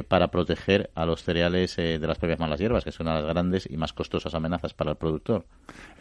para 0.08 0.30
proteger 0.30 0.90
a 0.96 1.06
los 1.06 1.24
cereales 1.24 1.76
de 1.76 2.00
las 2.00 2.18
propias 2.18 2.40
malas 2.40 2.60
hierbas, 2.60 2.84
que 2.84 2.92
son 2.92 3.08
las 3.08 3.24
grandes 3.24 3.68
y 3.70 3.78
más 3.78 3.94
costosas 3.94 4.34
amenazas 4.34 4.74
para 4.74 4.92
el 4.92 4.98
productor. 4.98 5.46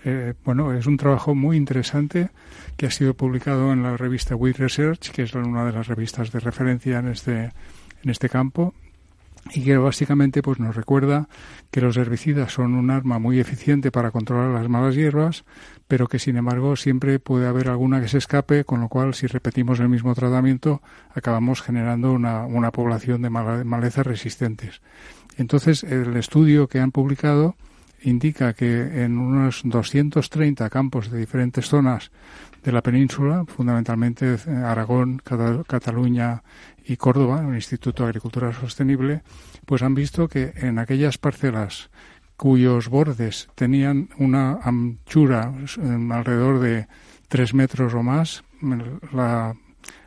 Eh, 0.04 0.34
bueno, 0.44 0.72
es 0.72 0.86
un 0.86 0.96
trabajo 0.96 1.34
muy 1.34 1.56
interesante 1.56 2.30
que 2.76 2.86
ha 2.86 2.90
sido 2.90 3.14
publicado 3.14 3.72
en 3.72 3.82
la 3.82 3.96
revista 3.96 4.36
We 4.36 4.52
Research, 4.52 5.10
que 5.10 5.22
es 5.22 5.34
una 5.34 5.64
de 5.64 5.72
las 5.72 5.88
revistas 5.88 6.30
de 6.32 6.40
referencia 6.40 6.98
en 6.98 7.08
este, 7.08 7.50
en 8.02 8.10
este 8.10 8.28
campo, 8.28 8.74
y 9.52 9.62
que 9.62 9.76
básicamente 9.76 10.42
pues 10.42 10.58
nos 10.58 10.74
recuerda 10.74 11.28
que 11.70 11.80
los 11.80 11.96
herbicidas 11.96 12.52
son 12.52 12.74
un 12.74 12.90
arma 12.90 13.18
muy 13.18 13.38
eficiente 13.38 13.90
para 13.90 14.10
controlar 14.10 14.50
las 14.50 14.68
malas 14.68 14.94
hierbas, 14.94 15.44
pero 15.88 16.08
que 16.08 16.18
sin 16.18 16.36
embargo 16.36 16.76
siempre 16.76 17.18
puede 17.18 17.46
haber 17.46 17.68
alguna 17.68 18.00
que 18.00 18.08
se 18.08 18.18
escape, 18.18 18.64
con 18.64 18.80
lo 18.80 18.88
cual 18.88 19.14
si 19.14 19.26
repetimos 19.26 19.80
el 19.80 19.88
mismo 19.88 20.14
tratamiento 20.14 20.82
acabamos 21.14 21.62
generando 21.62 22.12
una, 22.12 22.46
una 22.46 22.72
población 22.72 23.22
de 23.22 23.30
malezas 23.30 24.06
resistentes. 24.06 24.80
Entonces 25.36 25.84
el 25.84 26.16
estudio 26.16 26.68
que 26.68 26.80
han 26.80 26.92
publicado 26.92 27.56
indica 28.02 28.52
que 28.52 29.04
en 29.04 29.18
unos 29.18 29.62
230 29.64 30.68
campos 30.70 31.10
de 31.10 31.18
diferentes 31.18 31.68
zonas 31.68 32.10
de 32.66 32.72
la 32.72 32.82
península, 32.82 33.44
fundamentalmente 33.46 34.36
Aragón, 34.64 35.22
Cataluña 35.22 36.42
y 36.84 36.96
Córdoba, 36.96 37.44
el 37.48 37.54
Instituto 37.54 38.02
de 38.02 38.08
Agricultura 38.08 38.52
Sostenible, 38.52 39.22
pues 39.66 39.82
han 39.82 39.94
visto 39.94 40.26
que 40.26 40.52
en 40.56 40.80
aquellas 40.80 41.16
parcelas 41.16 41.90
cuyos 42.36 42.88
bordes 42.88 43.48
tenían 43.54 44.08
una 44.18 44.58
anchura 44.64 45.54
alrededor 46.10 46.58
de 46.58 46.88
3 47.28 47.54
metros 47.54 47.94
o 47.94 48.02
más, 48.02 48.42
la, 49.12 49.54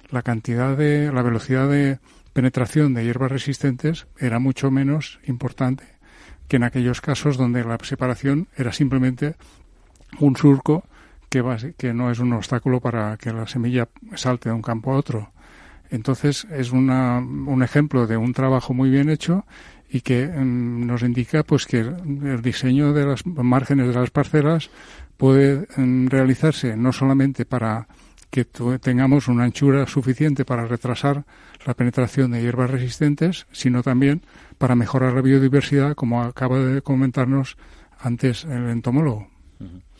la 0.09 0.21
cantidad 0.21 0.75
de, 0.75 1.13
la 1.13 1.21
velocidad 1.21 1.69
de 1.69 1.99
penetración 2.33 2.93
de 2.93 3.05
hierbas 3.05 3.31
resistentes 3.31 4.07
era 4.17 4.39
mucho 4.39 4.69
menos 4.69 5.21
importante 5.25 5.85
que 6.49 6.57
en 6.57 6.63
aquellos 6.63 6.99
casos 6.99 7.37
donde 7.37 7.63
la 7.63 7.77
separación 7.81 8.49
era 8.57 8.73
simplemente 8.73 9.35
un 10.19 10.35
surco 10.35 10.83
que, 11.29 11.73
que 11.77 11.93
no 11.93 12.11
es 12.11 12.19
un 12.19 12.33
obstáculo 12.33 12.79
para 12.79 13.17
que 13.17 13.31
la 13.31 13.47
semilla 13.47 13.87
salte 14.15 14.49
de 14.49 14.55
un 14.55 14.61
campo 14.61 14.91
a 14.91 14.97
otro. 14.97 15.31
Entonces 15.89 16.45
es 16.51 16.71
una, 16.71 17.17
un 17.19 17.63
ejemplo 17.63 18.07
de 18.07 18.17
un 18.17 18.33
trabajo 18.33 18.73
muy 18.73 18.89
bien 18.89 19.09
hecho 19.09 19.45
y 19.89 20.01
que 20.01 20.27
mm, 20.27 20.85
nos 20.85 21.01
indica 21.01 21.43
pues 21.43 21.65
que 21.65 21.79
el 21.79 22.41
diseño 22.41 22.93
de 22.93 23.05
los 23.05 23.25
márgenes 23.25 23.87
de 23.87 23.93
las 23.93 24.11
parcelas 24.11 24.69
puede 25.17 25.67
mm, 25.77 26.07
realizarse 26.07 26.77
no 26.77 26.93
solamente 26.93 27.45
para 27.45 27.87
que 28.29 28.45
tengamos 28.45 29.27
una 29.27 29.45
anchura 29.45 29.87
suficiente 29.87 30.45
para 30.45 30.67
retrasar 30.67 31.25
la 31.65 31.73
penetración 31.73 32.31
de 32.31 32.41
hierbas 32.41 32.69
resistentes, 32.69 33.47
sino 33.51 33.81
también 33.81 34.21
para 34.59 34.75
mejorar 34.75 35.13
la 35.13 35.21
biodiversidad, 35.21 35.95
como 35.95 36.21
acaba 36.21 36.59
de 36.59 36.83
comentarnos 36.83 37.57
antes 37.99 38.45
el 38.45 38.69
entomólogo. 38.69 39.27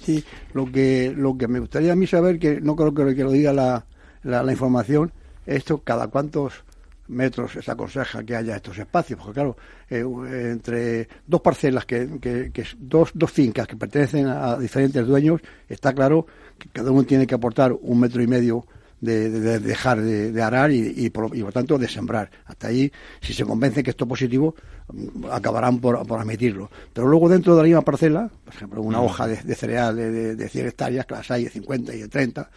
Sí, 0.02 0.24
lo 0.54 0.72
que, 0.72 1.14
lo 1.16 1.38
que 1.38 1.48
me 1.48 1.60
gustaría 1.60 1.94
a 1.94 1.96
mí 1.96 2.08
saber, 2.08 2.40
que 2.40 2.62
no 2.62 2.76
creo 2.76 2.94
que, 2.94 3.24
lo 3.24 3.32
diga 3.32 3.54
la, 3.54 3.86
la, 4.24 4.52
información, 4.52 5.12
esto 5.46 5.80
cada 5.80 6.08
cuántos 6.08 6.64
metros 7.08 7.52
se 7.60 7.72
aconseja 7.72 8.24
que 8.24 8.36
haya 8.36 8.56
estos 8.56 8.78
espacios, 8.78 9.20
porque 9.20 9.34
claro, 9.34 9.58
eh, 9.90 10.06
entre 10.52 11.08
dos 11.26 11.42
parcelas, 11.42 11.86
que, 11.86 12.20
que, 12.20 12.66
dos, 12.78 13.12
dos 13.14 13.32
fincas 13.32 13.68
que 13.68 13.76
pertenecen 13.76 14.28
a 14.28 14.58
diferentes 14.58 15.06
dueños, 15.06 15.42
está 15.68 15.94
claro 15.94 16.26
que 16.58 16.70
cada 16.70 16.92
uno 16.92 17.04
tiene 17.04 17.28
que 17.28 17.36
aportar 17.36 17.74
un 17.74 18.00
metro 18.00 18.22
y 18.22 18.28
medio 18.28 18.66
de, 19.02 19.60
dejar 19.60 20.02
de, 20.02 20.42
arar 20.42 20.72
y, 20.72 21.10
por, 21.10 21.36
y, 21.36 21.42
por, 21.42 21.54
tanto 21.54 21.78
de 21.78 21.88
sembrar. 21.88 22.30
Hasta 22.46 22.68
ahí, 22.68 22.92
si 23.22 23.34
se 23.34 23.46
convence 23.46 23.84
que 23.84 23.92
esto 23.92 24.06
es 24.06 24.10
positivo, 24.10 24.56
mm, 24.92 25.26
acabarán 25.32 25.80
por, 25.80 26.06
por 26.06 26.20
admitirlo. 26.20 26.70
Pero 26.94 27.08
luego 27.08 27.30
dentro 27.30 27.56
de 27.56 27.62
la 27.62 27.68
misma 27.68 27.82
parcela, 27.82 28.30
por 28.46 28.54
ejemplo, 28.54 28.82
una 28.82 29.02
hoja 29.02 29.28
de, 29.28 29.56
cereal 29.56 29.96
de, 29.96 30.36
de, 30.36 30.50
100 30.50 30.68
hectáreas, 30.68 31.06
que 31.06 31.16
las 31.16 31.32
hay 31.32 31.46
de 31.46 31.50
50 31.50 31.96
y 31.96 32.02
de 32.02 32.08
30, 32.08 32.50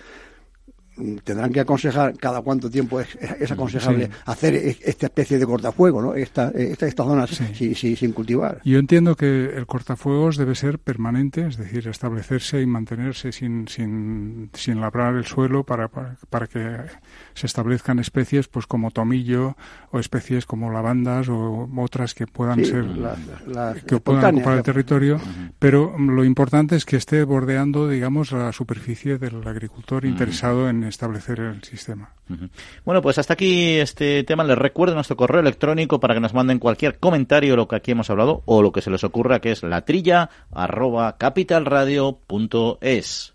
tendrán 1.25 1.53
que 1.53 1.61
aconsejar 1.61 2.17
cada 2.19 2.43
cuánto 2.43 2.71
tiempo 2.71 3.01
es, 3.01 3.17
es 3.41 3.51
aconsejable 3.51 4.11
hacer 4.27 4.55
e, 4.55 4.77
esta 4.85 5.07
especie 5.07 5.39
de 5.39 5.47
cortafuego, 5.47 6.03
¿no? 6.03 6.15
Esta, 6.15 6.51
esta, 6.51 6.87
estas 6.87 7.07
zonas 7.07 7.31
sin 7.31 8.13
cultivar. 8.13 8.61
Yo 8.65 8.79
entiendo 8.79 9.17
que 9.17 9.57
el 9.57 9.67
cortafuegos 9.67 10.37
debe 10.37 10.55
ser 10.55 10.79
permanente, 10.79 11.47
es 11.47 11.57
decir, 11.57 11.89
establecerse 11.89 12.61
y 12.61 12.67
mantenerse 12.67 13.33
sin, 13.33 13.69
sin, 13.69 14.51
sin 14.53 14.81
labrar 14.81 15.15
el 15.15 15.25
suelo 15.25 15.65
para, 15.65 15.89
para, 15.89 16.47
que 16.47 16.77
se 17.35 17.47
establezcan 17.47 17.99
especies 17.99 18.49
pues 18.49 18.67
como 18.67 18.91
tomillo 18.91 19.57
o 19.91 19.99
especies 19.99 20.47
como 20.47 20.71
lavandas 20.71 21.29
o 21.29 21.69
otras 21.77 22.15
que 22.15 22.27
puedan 22.27 22.65
ser 22.65 22.87
que 23.87 23.99
puedan 23.99 24.37
ocupar 24.37 24.59
el 24.59 24.63
territorio, 24.63 25.21
pero 25.59 25.97
lo 25.99 26.25
importante 26.25 26.77
es 26.77 26.85
que 26.85 26.97
esté 26.97 27.25
bordeando, 27.25 27.89
digamos, 27.89 28.33
la 28.33 28.53
superficie 28.53 29.19
del 29.19 29.47
agricultor 29.47 30.05
interesado 30.05 30.69
en 30.69 30.82
establecer 30.85 31.41
el 31.41 31.63
sistema. 31.63 32.13
Bueno, 32.85 33.01
pues 33.03 33.19
hasta 33.19 33.35
aquí 33.35 33.79
este 33.79 34.25
tema. 34.25 34.43
Les 34.45 34.57
recuerdo 34.57 34.95
nuestro 34.95 35.17
correo 35.17 35.41
electrónico 35.41 36.01
para 36.01 36.15
que 36.15 36.21
nos 36.21 36.33
manden 36.35 36.59
cualquier 36.59 36.99
comentario 36.99 37.57
lo 37.57 37.69
que 37.69 37.77
aquí 37.77 37.93
hemos 37.93 38.11
hablado 38.11 38.43
o 38.47 38.63
lo 38.63 38.73
que 38.73 38.83
se 38.83 38.91
les 38.91 39.05
ocurra, 39.05 39.41
que 39.41 39.53
es 39.53 39.63
latrilla 39.63 40.31
arroba 40.51 41.17
capitalradio.es. 41.19 43.35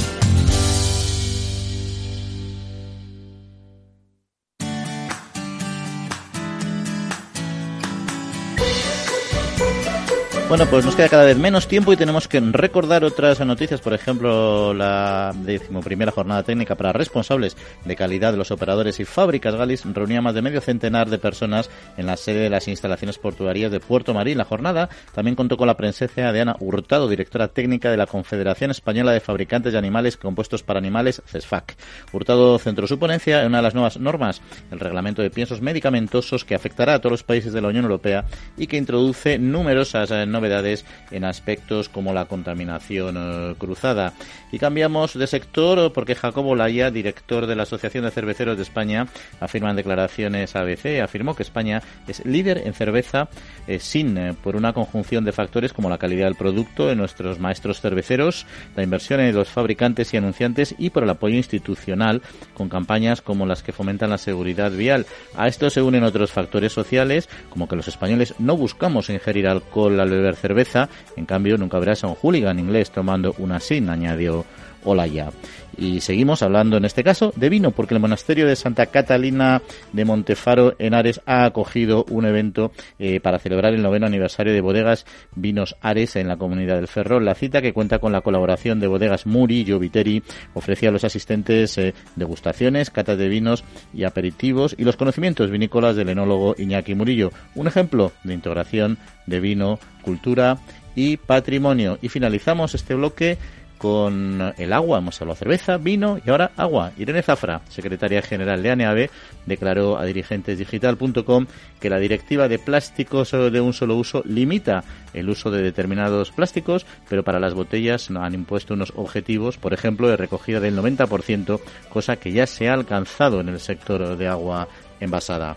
Bueno, 10.51 10.65
pues 10.65 10.83
nos 10.83 10.97
queda 10.97 11.07
cada 11.07 11.23
vez 11.23 11.37
menos 11.37 11.65
tiempo 11.65 11.93
y 11.93 11.95
tenemos 11.95 12.27
que 12.27 12.41
recordar 12.41 13.05
otras 13.05 13.39
noticias, 13.39 13.79
por 13.79 13.93
ejemplo, 13.93 14.73
la 14.73 15.33
decimoprimera 15.33 16.11
jornada 16.11 16.43
técnica 16.43 16.75
para 16.75 16.91
responsables 16.91 17.55
de 17.85 17.95
calidad 17.95 18.33
de 18.33 18.37
los 18.37 18.51
operadores 18.51 18.99
y 18.99 19.05
fábricas 19.05 19.55
Galis 19.55 19.85
reunía 19.85 20.21
más 20.21 20.35
de 20.35 20.41
medio 20.41 20.59
centenar 20.59 21.09
de 21.09 21.19
personas 21.19 21.69
en 21.95 22.05
la 22.05 22.17
sede 22.17 22.41
de 22.41 22.49
las 22.49 22.67
instalaciones 22.67 23.17
portuarias 23.17 23.71
de 23.71 23.79
Puerto 23.79 24.13
Marín. 24.13 24.39
La 24.39 24.43
jornada 24.43 24.89
también 25.13 25.37
contó 25.37 25.55
con 25.55 25.67
la 25.67 25.77
presencia 25.77 26.33
de 26.33 26.41
Ana 26.41 26.57
Hurtado, 26.59 27.07
directora 27.07 27.47
técnica 27.47 27.89
de 27.89 27.95
la 27.95 28.05
Confederación 28.05 28.71
Española 28.71 29.13
de 29.13 29.21
Fabricantes 29.21 29.71
de 29.71 29.79
Animales 29.79 30.17
Compuestos 30.17 30.63
para 30.63 30.79
Animales, 30.79 31.21
CESFAC. 31.27 31.77
Hurtado 32.11 32.59
centró 32.59 32.87
su 32.87 32.99
ponencia 32.99 33.39
en 33.39 33.47
una 33.47 33.59
de 33.59 33.63
las 33.63 33.73
nuevas 33.73 33.97
normas, 34.01 34.41
el 34.69 34.81
reglamento 34.81 35.21
de 35.21 35.29
piensos 35.29 35.61
medicamentosos 35.61 36.43
que 36.43 36.55
afectará 36.55 36.95
a 36.95 36.99
todos 36.99 37.11
los 37.11 37.23
países 37.23 37.53
de 37.53 37.61
la 37.61 37.69
Unión 37.69 37.85
Europea 37.85 38.25
y 38.57 38.67
que 38.67 38.75
introduce 38.75 39.39
numerosas 39.39 40.11
eh, 40.11 40.25
novedades 40.41 40.85
en 41.11 41.23
aspectos 41.23 41.87
como 41.87 42.13
la 42.13 42.25
contaminación 42.25 43.15
eh, 43.17 43.55
cruzada. 43.57 44.13
Y 44.51 44.59
cambiamos 44.59 45.13
de 45.17 45.27
sector 45.27 45.93
porque 45.93 46.15
Jacobo 46.15 46.55
Laya, 46.55 46.91
director 46.91 47.45
de 47.47 47.55
la 47.55 47.63
Asociación 47.63 48.03
de 48.03 48.11
Cerveceros 48.11 48.57
de 48.57 48.63
España, 48.63 49.07
afirma 49.39 49.69
en 49.69 49.75
declaraciones 49.75 50.55
ABC, 50.55 51.01
afirmó 51.01 51.35
que 51.35 51.43
España 51.43 51.81
es 52.07 52.25
líder 52.25 52.63
en 52.65 52.73
cerveza 52.73 53.29
eh, 53.67 53.79
sin, 53.79 54.17
eh, 54.17 54.33
por 54.33 54.55
una 54.55 54.73
conjunción 54.73 55.23
de 55.23 55.31
factores 55.31 55.73
como 55.73 55.89
la 55.89 55.97
calidad 55.97 56.25
del 56.25 56.35
producto 56.35 56.91
en 56.91 56.97
nuestros 56.97 57.39
maestros 57.39 57.79
cerveceros, 57.81 58.45
la 58.75 58.83
inversión 58.83 59.19
en 59.19 59.35
los 59.35 59.49
fabricantes 59.49 60.13
y 60.13 60.17
anunciantes 60.17 60.75
y 60.77 60.89
por 60.89 61.03
el 61.03 61.09
apoyo 61.09 61.35
institucional 61.35 62.21
con 62.53 62.67
campañas 62.67 63.21
como 63.21 63.45
las 63.45 63.63
que 63.63 63.71
fomentan 63.71 64.09
la 64.09 64.17
seguridad 64.17 64.71
vial. 64.71 65.05
A 65.35 65.47
esto 65.47 65.69
se 65.69 65.81
unen 65.81 66.03
otros 66.03 66.31
factores 66.31 66.73
sociales 66.73 67.29
como 67.49 67.67
que 67.67 67.75
los 67.75 67.87
españoles 67.87 68.33
no 68.39 68.57
buscamos 68.57 69.09
ingerir 69.09 69.47
alcohol 69.47 69.99
al 69.99 70.09
beber 70.09 70.30
cerveza, 70.35 70.89
en 71.15 71.25
cambio 71.25 71.57
nunca 71.57 71.79
verás 71.79 72.03
a 72.03 72.07
un 72.07 72.15
hooligan 72.15 72.59
inglés 72.59 72.91
tomando 72.91 73.35
una 73.37 73.59
sin, 73.59 73.89
añadió 73.89 74.45
Olaya. 74.83 75.29
Y 75.77 76.01
seguimos 76.01 76.41
hablando 76.41 76.77
en 76.77 76.85
este 76.85 77.03
caso 77.03 77.33
de 77.35 77.49
vino, 77.49 77.71
porque 77.71 77.93
el 77.93 77.99
monasterio 77.99 78.47
de 78.47 78.55
Santa 78.55 78.87
Catalina 78.87 79.61
de 79.93 80.05
Montefaro 80.05 80.75
en 80.79 80.93
Ares 80.93 81.21
ha 81.25 81.45
acogido 81.45 82.05
un 82.09 82.25
evento 82.25 82.71
eh, 82.99 83.19
para 83.19 83.39
celebrar 83.39 83.73
el 83.73 83.81
noveno 83.81 84.05
aniversario 84.05 84.53
de 84.53 84.61
bodegas 84.61 85.05
Vinos 85.35 85.75
Ares 85.81 86.15
en 86.15 86.27
la 86.27 86.37
comunidad 86.37 86.75
del 86.75 86.87
Ferrol. 86.87 87.25
La 87.25 87.35
cita, 87.35 87.61
que 87.61 87.73
cuenta 87.73 87.99
con 87.99 88.11
la 88.11 88.21
colaboración 88.21 88.79
de 88.79 88.87
bodegas 88.87 89.25
Murillo 89.25 89.79
Viteri, 89.79 90.23
ofrecía 90.53 90.89
a 90.89 90.91
los 90.91 91.03
asistentes 91.03 91.77
eh, 91.77 91.93
degustaciones, 92.15 92.89
catas 92.89 93.17
de 93.17 93.29
vinos 93.29 93.63
y 93.93 94.03
aperitivos 94.03 94.75
y 94.77 94.83
los 94.83 94.97
conocimientos 94.97 95.49
vinícolas 95.49 95.95
del 95.95 96.09
enólogo 96.09 96.55
Iñaki 96.57 96.95
Murillo. 96.95 97.31
Un 97.55 97.67
ejemplo 97.67 98.11
de 98.23 98.33
integración 98.33 98.97
de 99.25 99.39
vino, 99.39 99.79
cultura 100.01 100.57
y 100.95 101.17
patrimonio. 101.17 101.97
Y 102.01 102.09
finalizamos 102.09 102.75
este 102.75 102.95
bloque 102.95 103.37
con 103.81 104.53
el 104.59 104.73
agua. 104.73 104.99
Hemos 104.99 105.19
hablado 105.19 105.35
cerveza, 105.35 105.77
vino 105.77 106.19
y 106.23 106.29
ahora 106.29 106.51
agua. 106.55 106.91
Irene 106.99 107.23
Zafra, 107.23 107.61
secretaria 107.67 108.21
general 108.21 108.61
de 108.61 108.69
ANEAVE, 108.69 109.09
declaró 109.47 109.97
a 109.97 110.05
dirigentesdigital.com 110.05 111.47
que 111.79 111.89
la 111.89 111.97
directiva 111.97 112.47
de 112.47 112.59
plásticos 112.59 113.31
de 113.31 113.59
un 113.59 113.73
solo 113.73 113.95
uso 113.95 114.21
limita 114.23 114.83
el 115.15 115.31
uso 115.31 115.49
de 115.49 115.63
determinados 115.63 116.29
plásticos, 116.29 116.85
pero 117.09 117.23
para 117.23 117.39
las 117.39 117.55
botellas 117.55 118.11
han 118.11 118.35
impuesto 118.35 118.75
unos 118.75 118.93
objetivos, 118.95 119.57
por 119.57 119.73
ejemplo, 119.73 120.07
de 120.07 120.17
recogida 120.17 120.59
del 120.59 120.77
90%, 120.77 121.59
cosa 121.89 122.17
que 122.17 122.31
ya 122.31 122.45
se 122.45 122.69
ha 122.69 122.75
alcanzado 122.75 123.41
en 123.41 123.49
el 123.49 123.59
sector 123.59 124.15
de 124.15 124.27
agua 124.27 124.67
envasada. 124.99 125.55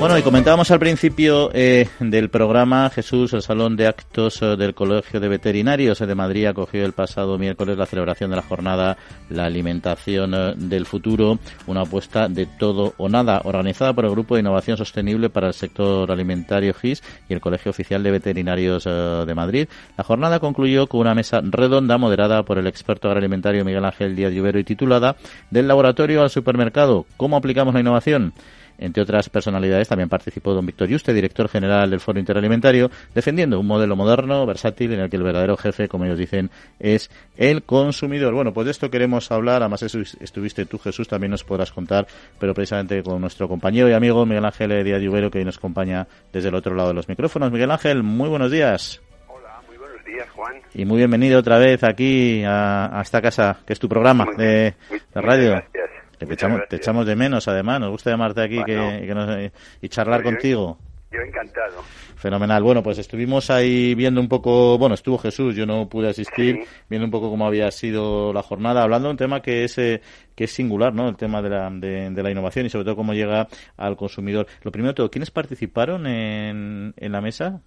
Bueno, 0.00 0.16
y 0.16 0.22
comentábamos 0.22 0.70
al 0.70 0.78
principio 0.78 1.50
eh, 1.52 1.86
del 2.00 2.30
programa, 2.30 2.88
Jesús, 2.88 3.34
el 3.34 3.42
Salón 3.42 3.76
de 3.76 3.86
Actos 3.86 4.40
eh, 4.40 4.56
del 4.56 4.72
Colegio 4.72 5.20
de 5.20 5.28
Veterinarios 5.28 5.98
de 5.98 6.14
Madrid 6.14 6.46
acogió 6.46 6.86
el 6.86 6.94
pasado 6.94 7.36
miércoles 7.36 7.76
la 7.76 7.84
celebración 7.84 8.30
de 8.30 8.36
la 8.36 8.42
jornada 8.42 8.96
La 9.28 9.44
Alimentación 9.44 10.32
eh, 10.32 10.54
del 10.56 10.86
Futuro, 10.86 11.38
una 11.66 11.82
apuesta 11.82 12.28
de 12.28 12.46
todo 12.46 12.94
o 12.96 13.10
nada, 13.10 13.42
organizada 13.44 13.92
por 13.92 14.06
el 14.06 14.12
Grupo 14.12 14.36
de 14.36 14.40
Innovación 14.40 14.78
Sostenible 14.78 15.28
para 15.28 15.48
el 15.48 15.54
Sector 15.54 16.10
Alimentario 16.10 16.72
GIS 16.72 17.02
y 17.28 17.34
el 17.34 17.42
Colegio 17.42 17.68
Oficial 17.68 18.02
de 18.02 18.10
Veterinarios 18.10 18.84
de 18.84 19.34
Madrid. 19.34 19.68
La 19.98 20.04
jornada 20.04 20.40
concluyó 20.40 20.86
con 20.86 21.00
una 21.00 21.14
mesa 21.14 21.42
redonda 21.44 21.98
moderada 21.98 22.42
por 22.42 22.56
el 22.56 22.66
experto 22.66 23.08
agroalimentario 23.08 23.66
Miguel 23.66 23.84
Ángel 23.84 24.16
Díaz 24.16 24.32
Lluvero 24.32 24.58
y 24.58 24.64
titulada 24.64 25.16
Del 25.50 25.68
laboratorio 25.68 26.22
al 26.22 26.30
supermercado, 26.30 27.04
¿cómo 27.18 27.36
aplicamos 27.36 27.74
la 27.74 27.80
innovación? 27.80 28.32
Entre 28.80 29.02
otras 29.02 29.28
personalidades 29.28 29.88
también 29.88 30.08
participó 30.08 30.54
don 30.54 30.64
Víctor 30.64 30.88
Yuste, 30.88 31.12
director 31.12 31.48
general 31.48 31.90
del 31.90 32.00
Foro 32.00 32.18
Interalimentario, 32.18 32.90
defendiendo 33.14 33.60
un 33.60 33.66
modelo 33.66 33.94
moderno, 33.94 34.46
versátil, 34.46 34.94
en 34.94 35.00
el 35.00 35.10
que 35.10 35.16
el 35.16 35.22
verdadero 35.22 35.56
jefe, 35.58 35.86
como 35.86 36.06
ellos 36.06 36.18
dicen, 36.18 36.50
es 36.78 37.10
el 37.36 37.62
consumidor. 37.62 38.32
Bueno, 38.32 38.54
pues 38.54 38.64
de 38.64 38.70
esto 38.70 38.90
queremos 38.90 39.30
hablar. 39.30 39.62
Además, 39.62 39.82
estuviste 39.82 40.64
tú, 40.64 40.78
Jesús, 40.78 41.06
también 41.06 41.30
nos 41.30 41.44
podrás 41.44 41.70
contar, 41.72 42.06
pero 42.38 42.54
precisamente 42.54 43.02
con 43.02 43.20
nuestro 43.20 43.48
compañero 43.48 43.88
y 43.90 43.92
amigo 43.92 44.24
Miguel 44.24 44.46
Ángel 44.46 44.82
Díaz 44.82 45.02
Lluvero, 45.02 45.30
que 45.30 45.38
hoy 45.38 45.44
nos 45.44 45.58
acompaña 45.58 46.06
desde 46.32 46.48
el 46.48 46.54
otro 46.54 46.74
lado 46.74 46.88
de 46.88 46.94
los 46.94 47.06
micrófonos. 47.06 47.52
Miguel 47.52 47.70
Ángel, 47.70 48.02
muy 48.02 48.30
buenos 48.30 48.50
días. 48.50 49.02
Hola, 49.28 49.60
muy 49.66 49.76
buenos 49.76 50.02
días, 50.06 50.26
Juan. 50.30 50.54
Y 50.72 50.86
muy 50.86 50.96
bienvenido 50.96 51.38
otra 51.38 51.58
vez 51.58 51.84
aquí 51.84 52.42
a, 52.46 52.98
esta 53.02 53.20
casa, 53.20 53.58
que 53.66 53.74
es 53.74 53.78
tu 53.78 53.90
programa 53.90 54.24
de, 54.38 54.74
radio. 55.14 55.50
Gracias. 55.50 55.99
Te 56.26 56.34
echamos, 56.34 56.60
te 56.68 56.76
echamos, 56.76 57.06
de 57.06 57.16
menos, 57.16 57.48
además. 57.48 57.80
Nos 57.80 57.90
gusta 57.90 58.10
llamarte 58.10 58.42
aquí 58.42 58.62
que, 58.64 59.50
y 59.80 59.88
charlar 59.88 60.22
contigo. 60.22 60.78
Yo 61.10 61.20
encantado. 61.22 61.82
Fenomenal. 62.16 62.62
Bueno, 62.62 62.82
pues 62.82 62.98
estuvimos 62.98 63.50
ahí 63.50 63.94
viendo 63.96 64.20
un 64.20 64.28
poco, 64.28 64.78
bueno, 64.78 64.94
estuvo 64.94 65.18
Jesús, 65.18 65.56
yo 65.56 65.66
no 65.66 65.88
pude 65.88 66.08
asistir, 66.08 66.60
viendo 66.88 67.06
un 67.06 67.10
poco 67.10 67.30
cómo 67.30 67.46
había 67.46 67.70
sido 67.72 68.32
la 68.32 68.42
jornada, 68.42 68.82
hablando 68.82 69.08
de 69.08 69.12
un 69.12 69.16
tema 69.16 69.42
que 69.42 69.64
es 69.64 69.76
eh, 69.78 70.02
que 70.36 70.44
es 70.44 70.52
singular, 70.52 70.94
¿no? 70.94 71.08
El 71.08 71.16
tema 71.16 71.42
de 71.42 71.48
la, 71.48 71.68
de, 71.70 72.22
la 72.22 72.30
innovación 72.30 72.66
y 72.66 72.70
sobre 72.70 72.84
todo 72.84 72.94
cómo 72.94 73.12
llega 73.12 73.48
al 73.76 73.96
consumidor. 73.96 74.46
Lo 74.62 74.70
primero 74.70 74.92
de 74.92 74.96
todo, 74.96 75.10
¿quiénes 75.10 75.32
participaron 75.32 76.06
en, 76.06 76.94
en 76.96 77.12
la 77.12 77.20
mesa? 77.20 77.60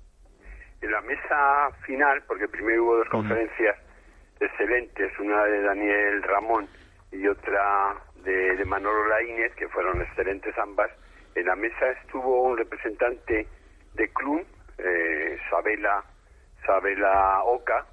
En 0.81 0.91
la 0.91 1.01
mesa 1.01 1.69
final, 1.85 2.23
porque 2.27 2.47
primero 2.47 2.85
hubo 2.85 2.97
dos 2.97 3.09
conferencias 3.09 3.75
excelentes, 4.39 5.11
una 5.19 5.43
de 5.43 5.63
Daniel 5.63 6.23
Ramón 6.23 6.67
y 7.11 7.27
otra 7.27 7.95
de, 8.23 8.63
Manolo 8.65 9.07
Laínez, 9.07 9.53
que 9.55 9.67
fueron 9.69 10.01
excelentes 10.01 10.57
ambas. 10.57 10.91
En 11.35 11.45
la 11.45 11.55
mesa 11.55 11.91
estuvo 12.01 12.43
un 12.43 12.57
representante 12.57 13.47
de 13.93 14.09
Clun, 14.09 14.45
eh, 14.77 15.37
Sabela, 15.49 16.03
Sabela 16.65 17.43
Oca, 17.43 17.85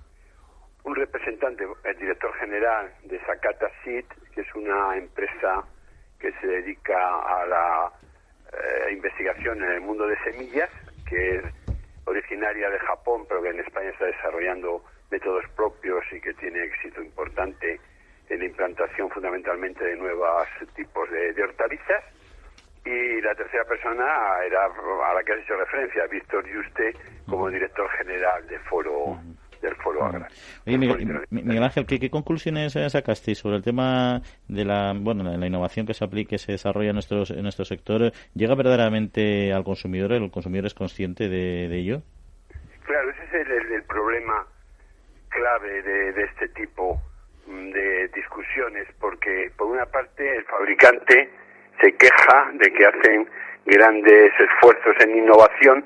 un 0.85 0.95
representante, 0.95 1.67
el 1.85 1.97
director 1.99 2.33
general 2.35 2.93
de 3.05 3.21
Sakata 3.27 3.71
Seed, 3.85 4.05
que 4.35 4.41
es 4.41 4.55
una 4.55 4.97
empresa 4.97 5.65
que 6.19 6.33
se 6.41 6.47
dedica 6.47 6.97
a 6.97 7.47
la 7.47 7.93
eh, 8.53 8.93
investigación 8.93 9.63
en 9.63 9.71
el 9.73 9.81
mundo 9.81 10.07
de 10.07 10.17
semillas, 10.23 10.71
que 11.09 11.37
es 11.37 11.45
originaria 12.05 12.71
de 12.71 12.79
Japón, 12.79 13.25
pero 13.29 13.43
que 13.43 13.51
en 13.51 13.61
España 13.61 13.91
está 13.91 14.07
desarrollando 14.07 14.85
métodos 15.11 15.45
propios 15.57 16.05
y 16.13 16.21
que 16.21 16.33
tiene 16.35 16.65
éxito 16.65 17.03
importante 17.03 17.81
la 18.39 18.45
implantación 18.45 19.11
fundamentalmente 19.11 19.85
de 19.85 19.97
nuevos 19.97 20.47
tipos 20.75 21.11
de, 21.11 21.43
hortalizas. 21.43 22.05
Y 22.85 23.21
la 23.21 23.35
tercera 23.35 23.65
persona 23.65 24.05
era 24.47 24.65
a 24.65 25.15
la 25.15 25.23
que 25.23 25.33
has 25.33 25.41
hecho 25.41 25.55
referencia, 25.57 26.07
Víctor 26.07 26.47
Yuste, 26.49 26.95
como 27.27 27.51
director 27.51 27.89
general 27.91 28.47
de 28.47 28.59
foro 28.61 29.19
del 29.61 29.77
Foro 29.77 30.07
Agrario. 30.07 30.35
Oye, 30.67 30.79
Miguel, 30.79 31.63
Ángel, 31.63 31.85
¿qué, 31.85 32.09
conclusiones 32.09 32.73
sacaste 32.73 33.35
sobre 33.35 33.57
el 33.57 33.63
tema 33.63 34.23
de 34.49 34.65
la 34.65 34.95
bueno 34.99 35.31
de 35.31 35.37
la 35.37 35.47
innovación 35.47 35.87
que 35.87 35.93
se 35.93 36.03
aplique, 36.03 36.39
se 36.39 36.53
desarrolla 36.53 36.89
en, 36.89 36.95
nuestros, 36.95 37.31
en 37.31 37.43
nuestro 37.43 37.67
sector? 37.67 38.13
¿Llega 38.35 38.55
verdaderamente 38.55 39.53
al 39.53 39.63
consumidor? 39.63 40.13
¿El 40.13 40.31
consumidor 40.31 40.65
es 40.65 40.73
consciente 40.73 41.29
de, 41.29 41.67
ello? 41.67 42.01
Claro, 42.87 43.11
ese 43.11 43.43
es 43.43 43.49
el, 43.49 43.83
problema 43.83 44.47
clave 45.29 45.83
de, 45.83 46.13
de 46.13 46.25
este 46.25 46.49
tipo 46.49 47.01
de 47.51 48.09
discusiones 48.09 48.87
porque 49.01 49.51
por 49.57 49.69
una 49.69 49.87
parte 49.87 50.37
el 50.37 50.45
fabricante 50.45 51.31
se 51.81 51.97
queja 51.97 52.51
de 52.55 52.73
que 52.73 52.87
hacen 52.87 53.29
grandes 53.65 54.33
esfuerzos 54.39 54.95
en 55.01 55.19
innovación, 55.19 55.85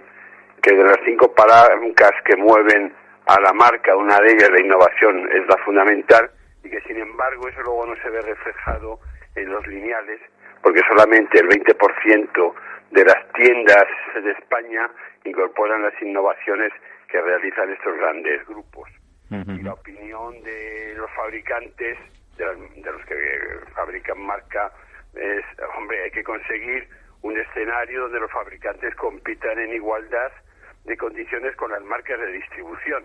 que 0.63 0.75
de 0.75 0.85
las 0.85 0.99
cinco 1.05 1.33
palancas 1.35 2.13
que 2.25 2.37
mueven 2.37 2.93
a 3.27 3.41
la 3.41 3.53
marca, 3.53 3.97
una 3.97 4.19
de 4.19 4.33
ellas 4.33 4.51
la 4.51 4.61
innovación 4.61 5.31
es 5.33 5.47
la 5.47 5.57
fundamental 5.65 6.31
y 6.63 6.71
que 6.71 6.81
sin 6.83 6.99
embargo 6.99 7.49
eso 7.49 7.63
luego 7.63 7.87
no 7.87 7.97
se 8.03 8.11
ve 8.11 8.21
reflejado 8.23 9.01
en 9.35 9.51
los 9.51 9.67
lineales 9.67 10.21
porque 10.63 10.81
solamente 10.89 11.39
el 11.39 11.49
20% 11.49 12.55
de 12.91 13.05
las 13.05 13.33
tiendas 13.33 13.85
de 14.23 14.31
España 14.33 14.89
incorporan 15.25 15.83
las 15.83 15.95
innovaciones 16.01 16.73
que 17.09 17.21
realizan 17.21 17.71
estos 17.71 17.97
grandes 17.99 18.47
grupos 18.47 18.89
y 19.31 19.63
la 19.63 19.73
opinión 19.73 20.43
de 20.43 20.95
los 20.97 21.11
fabricantes, 21.13 21.99
de, 22.37 22.45
los 22.45 23.07
que 23.07 23.17
fabrican 23.75 24.21
marca, 24.21 24.73
es, 25.15 25.45
hombre, 25.77 26.05
hay 26.05 26.11
que 26.11 26.23
conseguir 26.23 26.89
un 27.23 27.39
escenario 27.39 28.03
donde 28.03 28.21
los 28.21 28.31
fabricantes 28.31 28.95
compitan 28.97 29.59
en 29.59 29.75
igualdad 29.75 30.31
de 30.85 30.97
condiciones 30.97 31.57
con 31.57 31.71
las 31.71 31.83
marcas 31.83 32.21
de 32.21 32.33
distribución. 32.33 33.05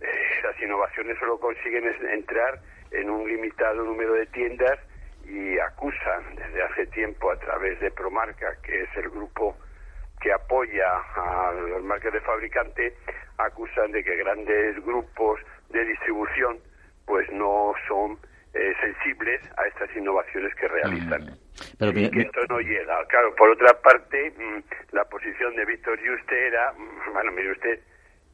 Eh, 0.00 0.40
las 0.42 0.60
innovaciones 0.60 1.18
solo 1.18 1.38
consiguen 1.38 1.84
entrar 2.10 2.60
en 2.90 3.10
un 3.10 3.28
limitado 3.28 3.84
número 3.84 4.14
de 4.14 4.26
tiendas 4.26 4.78
y 5.26 5.58
acusan 5.58 6.36
desde 6.36 6.62
hace 6.62 6.86
tiempo 6.86 7.30
a 7.30 7.38
través 7.38 7.78
de 7.80 7.90
Promarca, 7.90 8.56
que 8.62 8.82
es 8.82 8.96
el 8.96 9.10
grupo 9.10 9.56
que 10.20 10.32
apoya 10.32 10.86
a 11.16 11.52
los 11.52 11.82
marcas 11.84 12.12
de 12.12 12.20
fabricante, 12.20 12.96
acusan 13.38 13.92
de 13.92 14.02
que 14.02 14.16
grandes 14.16 14.84
grupos 14.84 15.40
de 15.70 15.84
distribución 15.84 16.58
pues 17.04 17.30
no 17.32 17.74
son 17.88 18.18
eh, 18.54 18.72
sensibles 18.80 19.40
a 19.58 19.66
estas 19.66 19.94
innovaciones 19.96 20.54
que 20.54 20.68
realizan. 20.68 21.24
Mm. 21.24 21.38
Pero 21.78 21.90
y 21.98 22.10
que 22.10 22.20
esto 22.20 22.40
no 22.48 22.60
llega. 22.60 23.04
Claro, 23.06 23.34
por 23.34 23.50
otra 23.50 23.80
parte, 23.80 24.30
mm, 24.30 24.94
la 24.94 25.04
posición 25.04 25.54
de 25.56 25.64
Víctor 25.64 25.98
Juste 25.98 26.46
era, 26.46 26.72
mm, 26.72 27.12
bueno, 27.12 27.32
mire 27.32 27.52
usted, 27.52 27.80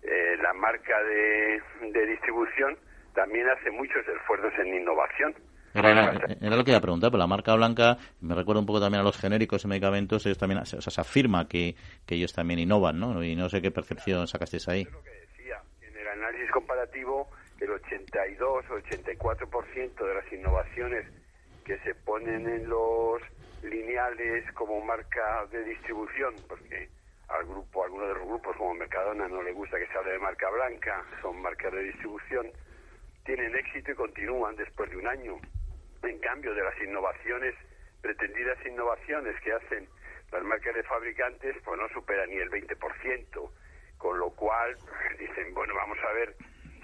eh, 0.03 0.37
la 0.43 0.53
marca 0.55 1.03
de, 1.03 1.61
de 1.93 2.07
distribución 2.07 2.77
también 3.15 3.49
hace 3.49 3.71
muchos 3.71 4.07
esfuerzos 4.09 4.53
en 4.59 4.75
innovación. 4.75 5.35
Era, 5.73 6.13
lo 6.41 6.65
que 6.65 6.73
iba 6.73 6.79
a 6.79 6.83
preguntar, 6.83 7.11
pero 7.11 7.19
la 7.19 7.27
marca 7.27 7.55
blanca 7.55 7.97
me 8.21 8.35
recuerda 8.35 8.61
un 8.61 8.67
poco 8.67 8.81
también 8.81 9.01
a 9.01 9.05
los 9.05 9.17
genéricos 9.17 9.65
y 9.65 9.69
medicamentos, 9.69 10.27
ellos 10.27 10.39
también, 10.39 10.61
o 10.61 10.65
sea, 10.65 10.81
se 10.81 11.01
afirma 11.01 11.47
que, 11.47 11.77
que 12.07 12.17
ellos 12.17 12.33
también 12.33 12.59
innovan, 12.59 12.99
¿no? 12.99 13.23
Y 13.23 13.37
no 13.37 13.49
sé 13.49 13.63
qué 13.63 13.71
percepción 13.71 14.27
sacasteis 14.27 14.69
ahí. 14.69 14.85
lo 14.85 15.03
que 15.03 15.11
decía, 15.11 15.61
en 15.83 15.97
el 15.97 16.09
análisis 16.09 16.51
comparativo 16.51 17.29
el 17.61 17.71
82 17.71 18.65
o 18.71 18.79
84% 18.79 20.07
de 20.07 20.15
las 20.15 20.33
innovaciones 20.33 21.07
que 21.65 21.79
se 21.81 21.95
ponen 21.95 22.49
en 22.49 22.69
los 22.69 23.21
lineales 23.63 24.51
como 24.55 24.81
marca 24.81 25.47
de 25.53 25.63
distribución, 25.65 26.35
porque 26.49 26.89
al 27.29 27.47
grupo, 27.47 27.83
a 27.83 27.87
algunos 27.87 28.09
de 28.09 28.15
los 28.15 28.27
grupos 28.27 28.57
como 28.57 28.75
Mercadona 28.75 29.29
no 29.29 29.43
le 29.43 29.53
gusta 29.53 29.79
que 29.79 29.87
se 29.87 29.99
hable 29.99 30.13
de 30.13 30.19
marca 30.19 30.51
blanca, 30.51 31.05
son 31.21 31.41
marcas 31.41 31.73
de 31.73 31.85
distribución, 31.85 32.47
tienen 33.25 33.55
éxito 33.55 33.93
y 33.93 33.95
continúan 33.95 34.57
después 34.57 34.91
de 34.91 34.97
un 34.97 35.07
año. 35.07 35.37
En 36.03 36.19
cambio, 36.21 36.55
de 36.55 36.63
las 36.63 36.81
innovaciones, 36.81 37.55
pretendidas 38.01 38.59
innovaciones 38.67 39.39
que 39.41 39.53
hacen 39.53 39.89
las 40.33 40.43
marcas 40.43 40.75
de 40.75 40.83
fabricantes, 40.85 41.57
pues 41.65 41.79
no 41.79 41.89
superan 41.89 42.31
ni 42.31 42.37
el 42.37 42.51
20%, 42.51 43.51
con 43.99 44.19
lo 44.19 44.31
cual 44.31 44.77
dicen, 45.19 45.53
bueno, 45.55 45.75
vamos 45.75 45.99
a 46.09 46.13
ver 46.13 46.35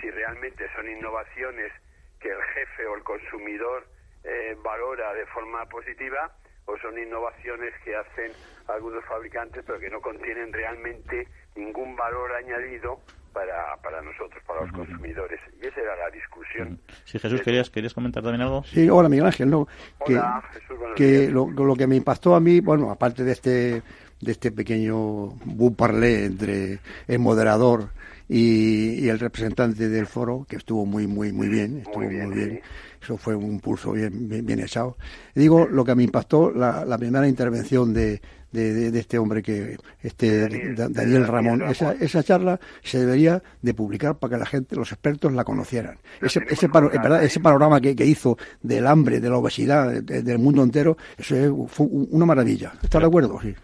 si 0.00 0.10
realmente 0.10 0.68
son 0.74 0.88
innovaciones 0.90 1.72
que 2.20 2.28
el 2.28 2.42
jefe 2.42 2.86
o 2.86 2.96
el 2.96 3.02
consumidor 3.02 3.86
eh, 4.24 4.56
valora 4.62 5.14
de 5.14 5.26
forma 5.26 5.64
positiva 5.66 6.32
o 6.66 6.76
son 6.78 6.98
innovaciones 6.98 7.72
que 7.84 7.94
hacen 7.94 8.32
algunos 8.66 9.04
fabricantes 9.04 9.62
pero 9.64 9.78
que 9.78 9.88
no 9.88 10.00
contienen 10.00 10.52
realmente 10.52 11.28
ningún 11.56 11.96
valor 11.96 12.32
añadido 12.34 13.00
para, 13.32 13.76
para 13.82 14.00
nosotros, 14.02 14.42
para 14.46 14.62
los 14.62 14.72
consumidores. 14.72 15.40
Y 15.62 15.66
esa 15.66 15.80
era 15.80 15.96
la 15.96 16.10
discusión. 16.10 16.78
Sí, 17.04 17.18
Jesús, 17.18 17.42
¿querías, 17.42 17.70
¿querías 17.70 17.92
comentar 17.92 18.22
también 18.22 18.42
algo? 18.42 18.64
Sí, 18.64 18.88
hola 18.88 19.08
Miguel 19.08 19.26
Ángel, 19.26 19.50
no. 19.50 19.68
Hola, 19.98 20.42
que, 20.52 20.60
Jesús, 20.60 20.78
que 20.96 21.30
lo, 21.30 21.50
lo 21.50 21.76
que 21.76 21.86
me 21.86 21.96
impactó 21.96 22.34
a 22.34 22.40
mí, 22.40 22.60
bueno, 22.60 22.90
aparte 22.90 23.24
de 23.24 23.32
este 23.32 23.82
de 24.20 24.32
este 24.32 24.50
pequeño 24.50 25.34
parlé 25.76 26.24
entre 26.24 26.78
el 27.06 27.18
moderador 27.18 27.90
y, 28.28 29.04
y 29.04 29.08
el 29.08 29.18
representante 29.18 29.88
del 29.88 30.06
foro, 30.06 30.46
que 30.48 30.56
estuvo 30.56 30.86
muy, 30.86 31.06
muy, 31.06 31.32
muy 31.32 31.48
bien, 31.48 31.78
estuvo 31.78 32.00
muy 32.00 32.14
bien, 32.14 32.30
bien. 32.30 32.50
sí. 32.50 32.60
Eso 33.06 33.16
fue 33.16 33.36
un 33.36 33.60
pulso 33.60 33.92
bien, 33.92 34.28
bien, 34.28 34.44
bien 34.44 34.58
echado. 34.58 34.96
Digo, 35.32 35.68
lo 35.68 35.84
que 35.84 35.94
me 35.94 36.02
impactó, 36.02 36.50
la, 36.50 36.84
la 36.84 36.98
primera 36.98 37.28
intervención 37.28 37.94
de, 37.94 38.20
de, 38.50 38.74
de- 38.74 38.90
de 38.90 38.98
este 38.98 39.16
hombre 39.16 39.42
que, 39.44 39.76
este 40.02 40.40
Daniel- 40.40 40.74
Daniel 40.74 40.92
Daniel 40.92 41.26
Ramón, 41.28 41.60
Ramón. 41.60 41.72
esa, 41.72 41.92
esa 41.92 42.24
charla 42.24 42.58
se 42.82 42.98
debería 42.98 43.40
de 43.62 43.74
publicar 43.74 44.16
para 44.18 44.32
que 44.34 44.38
la 44.40 44.46
gente, 44.46 44.74
los 44.74 44.90
expertos 44.90 45.32
la 45.32 45.44
conocieran. 45.44 45.98
Ese, 46.20 46.40
ese, 46.48 46.68
colgada, 46.68 47.00
¿verdad? 47.00 47.22
ese 47.22 47.38
panorama 47.38 47.80
que, 47.80 47.94
que 47.94 48.04
hizo 48.04 48.36
del 48.60 48.88
hambre, 48.88 49.20
de 49.20 49.30
la 49.30 49.36
obesidad, 49.36 50.02
de- 50.02 50.22
del 50.22 50.38
mundo 50.40 50.64
entero, 50.64 50.96
eso 51.16 51.36
es, 51.36 51.48
fue 51.72 51.86
una 51.88 52.26
maravilla. 52.26 52.72
¿Estás 52.82 53.02
de 53.02 53.06
acuerdo? 53.06 53.38
Sí. 53.40 53.54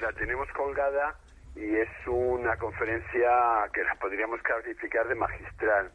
La 0.00 0.12
tenemos 0.12 0.46
colgada 0.56 1.18
y 1.56 1.64
es 1.64 1.88
una 2.06 2.56
conferencia 2.58 3.28
que 3.72 3.82
la 3.82 3.96
podríamos 4.00 4.40
calificar 4.42 5.08
de 5.08 5.16
magistral 5.16 5.90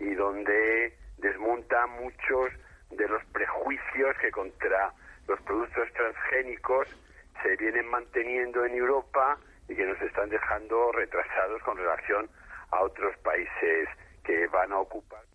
y 0.00 0.14
donde 0.14 0.96
desmonta 1.18 1.86
muchos 1.86 2.50
de 2.90 3.08
los 3.08 3.24
prejuicios 3.26 4.16
que 4.20 4.30
contra 4.30 4.92
los 5.26 5.40
productos 5.42 5.92
transgénicos 5.92 6.88
se 7.42 7.56
vienen 7.56 7.86
manteniendo 7.88 8.64
en 8.64 8.74
Europa 8.74 9.38
y 9.68 9.74
que 9.74 9.84
nos 9.84 10.00
están 10.00 10.28
dejando 10.30 10.92
retrasados 10.92 11.62
con 11.62 11.76
relación 11.76 12.28
a 12.70 12.80
otros 12.80 13.16
países 13.18 13.88
que 14.24 14.46
van 14.48 14.72
a 14.72 14.78
ocupar. 14.78 15.27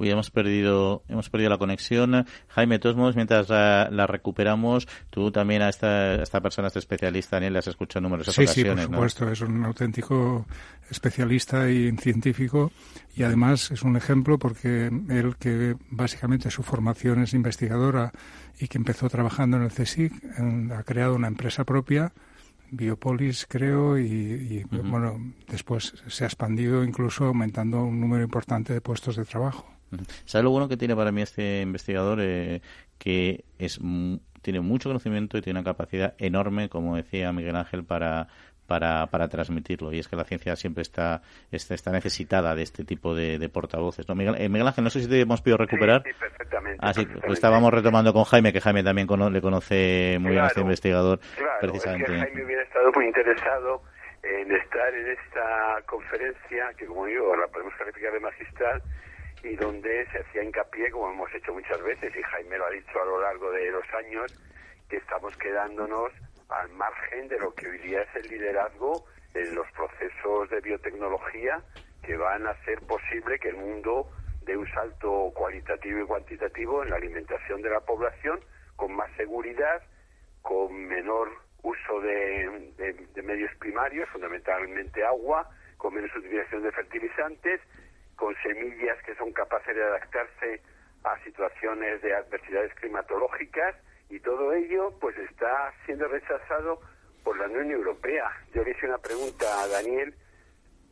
Uy, 0.00 0.10
hemos 0.10 0.30
perdido, 0.30 1.02
hemos 1.08 1.28
perdido 1.28 1.50
la 1.50 1.58
conexión. 1.58 2.26
Jaime, 2.48 2.76
de 2.76 2.78
todos 2.78 2.96
modos, 2.96 3.14
mientras 3.16 3.48
la, 3.50 3.88
la 3.92 4.06
recuperamos, 4.06 4.88
tú 5.10 5.30
también 5.30 5.60
a 5.60 5.68
esta, 5.68 6.12
a 6.14 6.22
esta 6.22 6.40
persona, 6.40 6.66
a 6.66 6.68
este 6.68 6.78
especialista, 6.78 7.36
Daniel, 7.36 7.52
le 7.52 7.58
has 7.58 7.66
escuchado 7.68 7.98
en 7.98 8.04
numerosas 8.04 8.34
Sí, 8.34 8.46
sí, 8.46 8.64
por 8.64 8.72
ocasiones, 8.72 8.88
¿no? 8.88 8.96
supuesto. 8.96 9.30
Es 9.30 9.40
un 9.42 9.62
auténtico 9.64 10.46
especialista 10.90 11.68
y 11.70 11.94
científico 11.98 12.72
y 13.14 13.22
además 13.22 13.70
es 13.70 13.82
un 13.82 13.96
ejemplo 13.96 14.38
porque 14.38 14.86
él 14.86 15.36
que 15.38 15.76
básicamente 15.90 16.50
su 16.50 16.62
formación 16.62 17.22
es 17.22 17.34
investigadora 17.34 18.10
y 18.58 18.66
que 18.68 18.78
empezó 18.78 19.08
trabajando 19.08 19.58
en 19.58 19.64
el 19.64 19.70
CSIC, 19.70 20.12
en- 20.38 20.72
ha 20.72 20.82
creado 20.82 21.14
una 21.14 21.28
empresa 21.28 21.64
propia, 21.64 22.12
Biopolis 22.72 23.46
creo, 23.48 23.98
y, 23.98 24.04
y, 24.04 24.64
bueno, 24.70 25.18
después 25.48 25.92
se 26.06 26.24
ha 26.24 26.28
expandido 26.28 26.84
incluso 26.84 27.24
aumentando 27.24 27.82
un 27.82 28.00
número 28.00 28.22
importante 28.22 28.72
de 28.72 28.80
puestos 28.80 29.16
de 29.16 29.24
trabajo. 29.24 29.68
¿Sabes 30.24 30.44
lo 30.44 30.50
bueno 30.50 30.68
que 30.68 30.76
tiene 30.76 30.94
para 30.96 31.12
mí 31.12 31.22
este 31.22 31.60
investigador? 31.62 32.18
Eh, 32.20 32.60
que 32.98 33.44
es 33.58 33.78
tiene 34.42 34.60
mucho 34.60 34.88
conocimiento 34.88 35.36
y 35.36 35.42
tiene 35.42 35.58
una 35.60 35.64
capacidad 35.70 36.14
enorme, 36.18 36.68
como 36.68 36.96
decía 36.96 37.32
Miguel 37.32 37.56
Ángel, 37.56 37.84
para, 37.84 38.28
para, 38.66 39.06
para 39.08 39.28
transmitirlo. 39.28 39.92
Y 39.92 39.98
es 39.98 40.08
que 40.08 40.16
la 40.16 40.24
ciencia 40.24 40.56
siempre 40.56 40.80
está, 40.82 41.20
está, 41.50 41.74
está 41.74 41.90
necesitada 41.92 42.54
de 42.54 42.62
este 42.62 42.84
tipo 42.84 43.14
de, 43.14 43.38
de 43.38 43.48
portavoces. 43.50 44.08
¿no? 44.08 44.14
Miguel, 44.14 44.36
eh, 44.38 44.48
Miguel 44.48 44.66
Ángel, 44.68 44.84
no 44.84 44.90
sé 44.90 45.00
si 45.02 45.08
te 45.08 45.20
hemos 45.20 45.42
podido 45.42 45.58
recuperar. 45.58 46.02
Sí, 46.04 46.10
sí, 46.12 46.16
perfectamente. 46.20 46.78
Ah, 46.80 46.92
sí, 46.94 47.00
perfectamente. 47.00 47.26
pues 47.26 47.36
estábamos 47.38 47.72
retomando 47.74 48.12
con 48.14 48.24
Jaime, 48.24 48.52
que 48.52 48.60
Jaime 48.62 48.82
también 48.82 49.06
cono- 49.06 49.28
le 49.28 49.40
conoce 49.42 50.16
muy 50.20 50.30
bien 50.32 50.44
a 50.44 50.46
este 50.48 50.60
investigador, 50.62 51.20
Claro, 51.36 51.58
precisamente. 51.60 52.04
es 52.04 52.18
que 52.18 52.24
Jaime 52.26 52.44
hubiera 52.44 52.62
estado 52.62 52.92
muy 52.92 53.06
interesado 53.06 53.82
en 54.22 54.52
estar 54.52 54.94
en 54.94 55.06
esta 55.10 55.82
conferencia, 55.86 56.72
que 56.78 56.86
como 56.86 57.06
digo, 57.06 57.34
la 57.36 57.46
podemos 57.48 57.74
calificar 57.78 58.12
de 58.12 58.20
magistral, 58.20 58.82
y 59.42 59.56
donde 59.56 60.06
se 60.10 60.18
hacía 60.18 60.42
hincapié, 60.42 60.90
como 60.90 61.10
hemos 61.10 61.34
hecho 61.34 61.52
muchas 61.52 61.82
veces, 61.82 62.14
y 62.14 62.22
Jaime 62.22 62.58
lo 62.58 62.66
ha 62.66 62.70
dicho 62.70 63.00
a 63.00 63.04
lo 63.04 63.20
largo 63.20 63.50
de 63.50 63.70
los 63.70 63.84
años, 63.94 64.32
que 64.88 64.96
estamos 64.96 65.36
quedándonos 65.36 66.12
al 66.48 66.68
margen 66.70 67.28
de 67.28 67.38
lo 67.38 67.54
que 67.54 67.68
hoy 67.68 67.78
día 67.78 68.02
es 68.02 68.16
el 68.16 68.28
liderazgo 68.28 69.04
en 69.34 69.54
los 69.54 69.70
procesos 69.72 70.50
de 70.50 70.60
biotecnología 70.60 71.62
que 72.02 72.16
van 72.16 72.46
a 72.46 72.50
hacer 72.50 72.80
posible 72.80 73.38
que 73.38 73.50
el 73.50 73.56
mundo 73.56 74.10
dé 74.42 74.56
un 74.56 74.68
salto 74.72 75.32
cualitativo 75.34 76.00
y 76.00 76.06
cuantitativo 76.06 76.82
en 76.82 76.90
la 76.90 76.96
alimentación 76.96 77.62
de 77.62 77.70
la 77.70 77.80
población 77.80 78.40
con 78.76 78.94
más 78.94 79.10
seguridad, 79.16 79.82
con 80.42 80.74
menor 80.86 81.28
uso 81.62 82.00
de, 82.00 82.72
medios 83.22 83.54
primarios, 83.58 84.08
fundamentalmente 84.08 85.04
agua, 85.04 85.48
con 85.76 85.94
menos 85.94 86.10
utilización 86.16 86.62
de 86.62 86.72
fertilizantes, 86.72 87.60
con 88.20 88.36
semillas 88.42 89.02
que 89.06 89.14
son 89.14 89.32
capaces 89.32 89.74
de 89.74 89.82
adaptarse 89.82 90.60
a 91.04 91.18
situaciones 91.24 92.02
de 92.02 92.14
adversidades 92.14 92.74
climatológicas 92.74 93.74
y 94.10 94.20
todo 94.20 94.52
ello 94.52 94.92
pues 95.00 95.16
está 95.16 95.72
siendo 95.86 96.06
rechazado 96.06 96.82
por 97.24 97.38
la 97.38 97.46
Unión 97.46 97.70
Europea. 97.70 98.30
Yo 98.54 98.62
le 98.62 98.72
hice 98.72 98.86
una 98.86 98.98
pregunta 98.98 99.46
a 99.62 99.68
Daniel, 99.68 100.14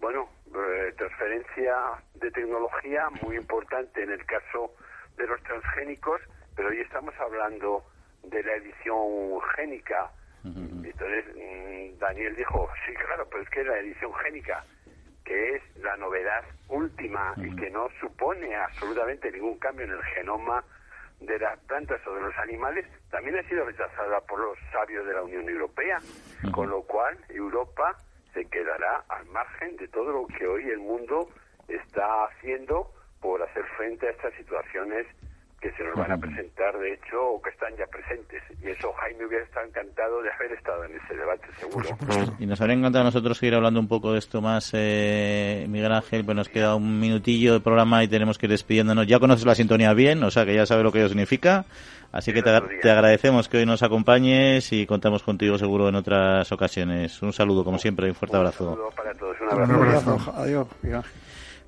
bueno, 0.00 0.30
eh, 0.46 0.94
transferencia 0.96 1.74
de 2.14 2.30
tecnología 2.30 3.10
muy 3.22 3.36
importante 3.36 4.02
en 4.02 4.10
el 4.10 4.24
caso 4.24 4.72
de 5.18 5.26
los 5.26 5.42
transgénicos, 5.42 6.22
pero 6.56 6.70
hoy 6.70 6.80
estamos 6.80 7.14
hablando 7.20 7.84
de 8.22 8.42
la 8.42 8.54
edición 8.54 9.38
génica. 9.54 10.10
Entonces 10.44 11.24
mm, 11.36 11.98
Daniel 11.98 12.34
dijo, 12.36 12.70
sí, 12.86 12.94
claro, 12.94 13.28
pero 13.28 13.42
es 13.42 13.50
que 13.50 13.64
la 13.64 13.78
edición 13.80 14.14
génica, 14.14 14.64
que 15.28 15.56
es 15.56 15.62
la 15.76 15.94
novedad 15.98 16.42
última 16.70 17.34
y 17.36 17.54
que 17.54 17.70
no 17.70 17.88
supone 18.00 18.56
absolutamente 18.56 19.30
ningún 19.30 19.58
cambio 19.58 19.84
en 19.84 19.92
el 19.92 20.02
genoma 20.02 20.64
de 21.20 21.38
las 21.38 21.58
plantas 21.60 22.00
o 22.06 22.14
de 22.14 22.22
los 22.22 22.36
animales, 22.38 22.86
también 23.10 23.36
ha 23.36 23.42
sido 23.42 23.66
rechazada 23.66 24.20
por 24.22 24.40
los 24.40 24.56
sabios 24.72 25.06
de 25.06 25.12
la 25.12 25.22
Unión 25.22 25.46
Europea, 25.48 25.98
con 26.52 26.70
lo 26.70 26.82
cual 26.82 27.18
Europa 27.28 27.94
se 28.32 28.46
quedará 28.46 29.04
al 29.08 29.26
margen 29.26 29.76
de 29.76 29.88
todo 29.88 30.12
lo 30.12 30.26
que 30.28 30.46
hoy 30.46 30.70
el 30.70 30.78
mundo 30.78 31.28
está 31.66 32.24
haciendo 32.24 32.90
por 33.20 33.42
hacer 33.42 33.64
frente 33.76 34.06
a 34.06 34.10
estas 34.12 34.32
situaciones 34.34 35.06
que 35.60 35.72
se 35.72 35.82
nos 35.82 35.96
van 35.96 36.12
a 36.12 36.16
presentar, 36.18 36.78
de 36.78 36.94
hecho, 36.94 37.20
o 37.20 37.42
que 37.42 37.50
están 37.50 37.74
ya 37.76 37.84
presentes. 37.86 38.40
Y 38.62 38.68
eso 38.70 38.92
Jaime 38.92 39.26
hubiera 39.26 39.44
estado 39.44 39.66
encantado 39.66 40.22
de 40.22 40.30
haber 40.30 40.52
estado 40.52 40.84
en 40.84 40.92
ese 40.96 41.16
debate, 41.16 41.46
seguro. 41.58 41.88
Y 42.38 42.46
nos 42.46 42.60
habría 42.60 42.76
encantado 42.76 43.02
a 43.02 43.06
nosotros 43.06 43.38
seguir 43.38 43.54
hablando 43.56 43.80
un 43.80 43.88
poco 43.88 44.12
de 44.12 44.18
esto 44.20 44.40
más, 44.40 44.70
eh, 44.74 45.66
Miguel 45.68 45.92
Ángel, 45.92 46.24
pues 46.24 46.36
nos 46.36 46.48
queda 46.48 46.76
un 46.76 47.00
minutillo 47.00 47.54
de 47.54 47.60
programa 47.60 48.04
y 48.04 48.08
tenemos 48.08 48.38
que 48.38 48.46
ir 48.46 48.50
despidiéndonos. 48.50 49.06
Ya 49.08 49.18
conoces 49.18 49.44
la 49.46 49.54
sintonía 49.56 49.92
bien, 49.94 50.22
o 50.22 50.30
sea 50.30 50.44
que 50.46 50.54
ya 50.54 50.64
sabes 50.66 50.84
lo 50.84 50.92
que 50.92 50.98
ello 51.00 51.08
significa. 51.08 51.64
Así 52.12 52.32
que 52.32 52.40
te, 52.42 52.50
te 52.80 52.90
agradecemos 52.90 53.48
que 53.48 53.58
hoy 53.58 53.66
nos 53.66 53.82
acompañes 53.82 54.72
y 54.72 54.86
contamos 54.86 55.22
contigo 55.22 55.58
seguro 55.58 55.88
en 55.88 55.96
otras 55.96 56.50
ocasiones. 56.52 57.20
Un 57.20 57.32
saludo, 57.34 57.64
como 57.64 57.78
siempre, 57.78 58.06
y 58.06 58.10
un 58.10 58.14
fuerte 58.14 58.36
Un 58.36 58.40
abrazo. 58.46 58.70
saludo 58.70 58.90
para 58.96 59.12
todos, 59.14 59.36
un 59.40 59.46
Un 59.48 59.52
abrazo. 59.52 59.74
abrazo. 60.12 60.32
Adiós. 60.36 60.68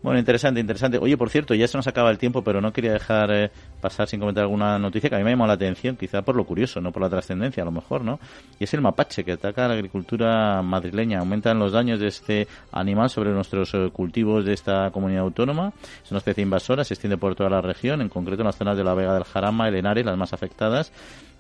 Bueno, 0.03 0.18
interesante, 0.18 0.61
interesante. 0.61 0.96
Oye, 0.96 1.18
por 1.18 1.28
cierto, 1.28 1.55
ya 1.55 1.68
se 1.68 1.76
nos 1.76 1.86
acaba 1.86 2.11
el 2.11 2.16
tiempo, 2.16 2.42
pero 2.42 2.62
no 2.62 2.72
quería 2.72 2.92
dejar 2.92 3.30
eh, 3.32 3.51
pasar 3.82 4.09
sin 4.09 4.18
comentar 4.18 4.44
alguna 4.44 4.78
noticia 4.78 5.11
que 5.11 5.16
a 5.16 5.18
mí 5.18 5.24
me 5.24 5.32
llamado 5.32 5.48
la 5.48 5.55
atención, 5.55 5.96
quizá 5.96 6.22
por 6.22 6.36
lo 6.36 6.44
curioso, 6.44 6.80
no 6.80 6.90
por 6.90 7.03
la 7.03 7.11
trascendencia, 7.11 7.62
a 7.62 7.66
lo 7.66 7.72
mejor, 7.72 8.03
¿no? 8.03 8.18
Y 8.59 8.64
es 8.64 8.72
el 8.72 8.80
mapache 8.80 9.24
que 9.24 9.32
ataca 9.32 9.66
a 9.66 9.68
la 9.68 9.74
agricultura 9.74 10.62
madrileña. 10.62 11.18
Aumentan 11.18 11.59
los 11.59 11.72
daños 11.72 12.01
de 12.01 12.07
este 12.07 12.48
animal 12.72 13.11
sobre 13.11 13.30
nuestros 13.30 13.74
eh, 13.74 13.90
cultivos 13.92 14.46
de 14.46 14.55
esta 14.55 14.90
comunidad 14.90 15.22
autónoma. 15.22 15.74
Es 16.03 16.11
una 16.11 16.18
especie 16.18 16.42
invasora, 16.42 16.82
se 16.82 16.94
extiende 16.94 17.18
por 17.18 17.34
toda 17.34 17.51
la 17.51 17.61
región, 17.61 18.01
en 18.01 18.09
concreto 18.09 18.40
en 18.40 18.46
las 18.46 18.57
zonas 18.57 18.78
de 18.78 18.84
la 18.84 18.94
Vega 18.94 19.12
del 19.12 19.24
Jarama, 19.24 19.68
el 19.68 19.74
Henares, 19.74 20.07
las 20.07 20.16
más 20.16 20.32
afectadas. 20.32 20.92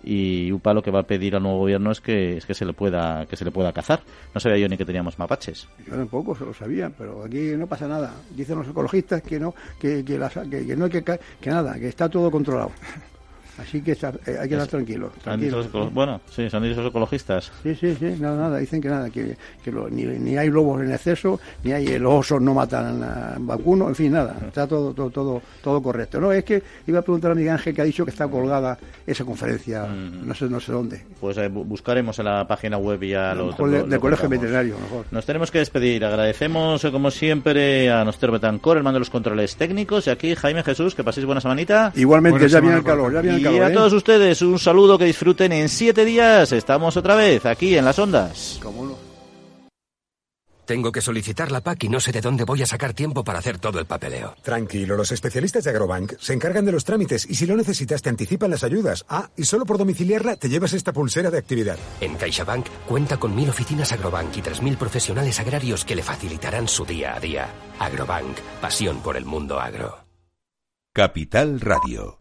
Y 0.02 0.50
UPA 0.52 0.74
lo 0.74 0.82
que 0.82 0.90
va 0.90 1.00
a 1.00 1.02
pedir 1.04 1.36
al 1.36 1.42
nuevo 1.42 1.58
gobierno 1.58 1.90
es 1.90 2.00
que 2.00 2.36
es 2.36 2.46
que 2.46 2.54
se 2.54 2.64
le 2.64 2.72
pueda 2.72 3.26
que 3.26 3.36
se 3.36 3.44
le 3.44 3.50
pueda 3.50 3.72
cazar. 3.72 4.02
No 4.34 4.40
sabía 4.40 4.58
yo 4.58 4.68
ni 4.68 4.76
que 4.76 4.84
teníamos 4.84 5.18
mapaches. 5.18 5.68
Yo 5.86 5.94
tampoco 5.94 6.34
se 6.34 6.44
lo 6.44 6.54
sabía, 6.54 6.90
pero 6.90 7.24
aquí 7.24 7.52
no 7.56 7.66
pasa 7.66 7.86
nada. 7.86 8.14
Dicen 8.30 8.58
los 8.58 8.68
ecologistas 8.68 9.22
que 9.22 9.38
no 9.38 9.54
que, 9.78 10.04
que, 10.04 10.18
que 10.66 10.76
no 10.76 10.84
hay 10.84 10.90
que, 10.90 11.02
que 11.40 11.50
nada, 11.50 11.78
que 11.78 11.88
está 11.88 12.08
todo 12.08 12.30
controlado. 12.30 12.70
Así 13.60 13.82
que 13.82 13.92
eh, 13.92 14.38
hay 14.40 14.48
que 14.48 14.54
estar 14.54 14.68
tranquilo. 14.68 15.12
bueno, 15.92 16.20
sí, 16.30 16.48
son 16.48 16.62
dicho 16.62 16.86
ecologistas. 16.86 17.52
Sí, 17.62 17.74
sí, 17.74 17.94
sí, 17.98 18.16
nada, 18.18 18.36
nada, 18.36 18.58
dicen 18.58 18.80
que 18.80 18.88
nada, 18.88 19.10
que, 19.10 19.36
que 19.62 19.70
ni, 19.90 20.04
ni, 20.04 20.36
hay 20.36 20.48
lobos 20.48 20.80
en 20.82 20.92
exceso, 20.92 21.38
ni 21.62 21.72
hay 21.72 21.98
los 21.98 22.12
osos 22.12 22.40
no 22.40 22.54
matan 22.54 23.02
a 23.02 23.36
vacuno, 23.38 23.88
en 23.88 23.94
fin, 23.94 24.12
nada, 24.12 24.36
está 24.46 24.66
todo, 24.66 24.94
todo, 24.94 25.10
todo, 25.10 25.42
todo 25.62 25.82
correcto. 25.82 26.20
No, 26.20 26.32
es 26.32 26.44
que 26.44 26.62
iba 26.86 27.00
a 27.00 27.02
preguntar 27.02 27.32
a 27.32 27.34
Miguel 27.34 27.52
Ángel 27.52 27.74
que 27.74 27.82
ha 27.82 27.84
dicho 27.84 28.04
que 28.04 28.10
está 28.10 28.28
colgada 28.28 28.78
esa 29.06 29.24
conferencia, 29.24 29.84
mm. 29.84 30.26
no 30.26 30.34
sé, 30.34 30.48
no 30.48 30.60
sé 30.60 30.72
dónde. 30.72 31.04
Pues 31.20 31.36
eh, 31.36 31.48
buscaremos 31.48 32.18
en 32.18 32.24
la 32.24 32.46
página 32.46 32.78
web 32.78 33.02
ya 33.02 33.34
los 33.34 33.56
del 33.58 34.00
colegio 34.00 34.28
veterinario, 34.28 34.78
mejor. 34.78 35.04
Nos 35.10 35.26
tenemos 35.26 35.50
que 35.50 35.58
despedir. 35.58 36.04
Agradecemos, 36.04 36.82
eh, 36.84 36.90
como 36.90 37.10
siempre, 37.10 37.90
a 37.90 38.04
nuestro 38.04 38.32
Betancor, 38.32 38.78
el 38.78 38.82
mando 38.82 38.96
de 38.96 39.00
los 39.00 39.10
controles 39.10 39.56
técnicos, 39.56 40.06
y 40.06 40.10
aquí 40.10 40.34
Jaime 40.34 40.62
Jesús, 40.62 40.94
que 40.94 41.04
paséis 41.04 41.26
buena 41.26 41.40
semanita. 41.40 41.92
Igualmente, 41.94 42.48
ya 42.48 42.60
viene 42.60 42.76
el 42.76 42.84
calor, 42.84 43.12
ya 43.12 43.20
viene 43.20 43.36
el 43.36 43.42
calor. 43.42 43.49
Y 43.52 43.58
a 43.58 43.68
¿eh? 43.68 43.72
todos 43.72 43.92
ustedes 43.92 44.42
un 44.42 44.58
saludo 44.58 44.98
que 44.98 45.04
disfruten 45.04 45.52
en 45.52 45.68
siete 45.68 46.04
días. 46.04 46.52
Estamos 46.52 46.96
otra 46.96 47.14
vez 47.14 47.46
aquí 47.46 47.76
en 47.76 47.84
las 47.84 47.98
ondas. 47.98 48.60
Tengo 50.70 50.92
que 50.92 51.00
solicitar 51.00 51.50
la 51.50 51.62
PAC 51.62 51.82
y 51.82 51.88
no 51.88 51.98
sé 51.98 52.12
de 52.12 52.20
dónde 52.20 52.44
voy 52.44 52.62
a 52.62 52.66
sacar 52.66 52.94
tiempo 52.94 53.24
para 53.24 53.40
hacer 53.40 53.58
todo 53.58 53.80
el 53.80 53.86
papeleo. 53.86 54.36
Tranquilo, 54.40 54.96
los 54.96 55.10
especialistas 55.10 55.64
de 55.64 55.70
Agrobank 55.70 56.12
se 56.20 56.32
encargan 56.32 56.64
de 56.64 56.70
los 56.70 56.84
trámites 56.84 57.28
y 57.28 57.34
si 57.34 57.44
lo 57.44 57.56
necesitas 57.56 58.02
te 58.02 58.08
anticipan 58.08 58.52
las 58.52 58.62
ayudas. 58.62 59.04
Ah, 59.08 59.30
y 59.36 59.42
solo 59.46 59.66
por 59.66 59.78
domiciliarla 59.78 60.36
te 60.36 60.48
llevas 60.48 60.72
esta 60.72 60.92
pulsera 60.92 61.28
de 61.28 61.38
actividad. 61.38 61.76
En 62.00 62.14
CaixaBank 62.14 62.66
cuenta 62.86 63.16
con 63.16 63.34
mil 63.34 63.50
oficinas 63.50 63.90
Agrobank 63.90 64.36
y 64.36 64.42
tres 64.42 64.62
mil 64.62 64.76
profesionales 64.76 65.40
agrarios 65.40 65.84
que 65.84 65.96
le 65.96 66.04
facilitarán 66.04 66.68
su 66.68 66.84
día 66.84 67.16
a 67.16 67.18
día. 67.18 67.48
Agrobank, 67.80 68.38
pasión 68.60 69.00
por 69.02 69.16
el 69.16 69.24
mundo 69.24 69.58
agro. 69.58 70.06
Capital 70.92 71.60
Radio 71.60 72.18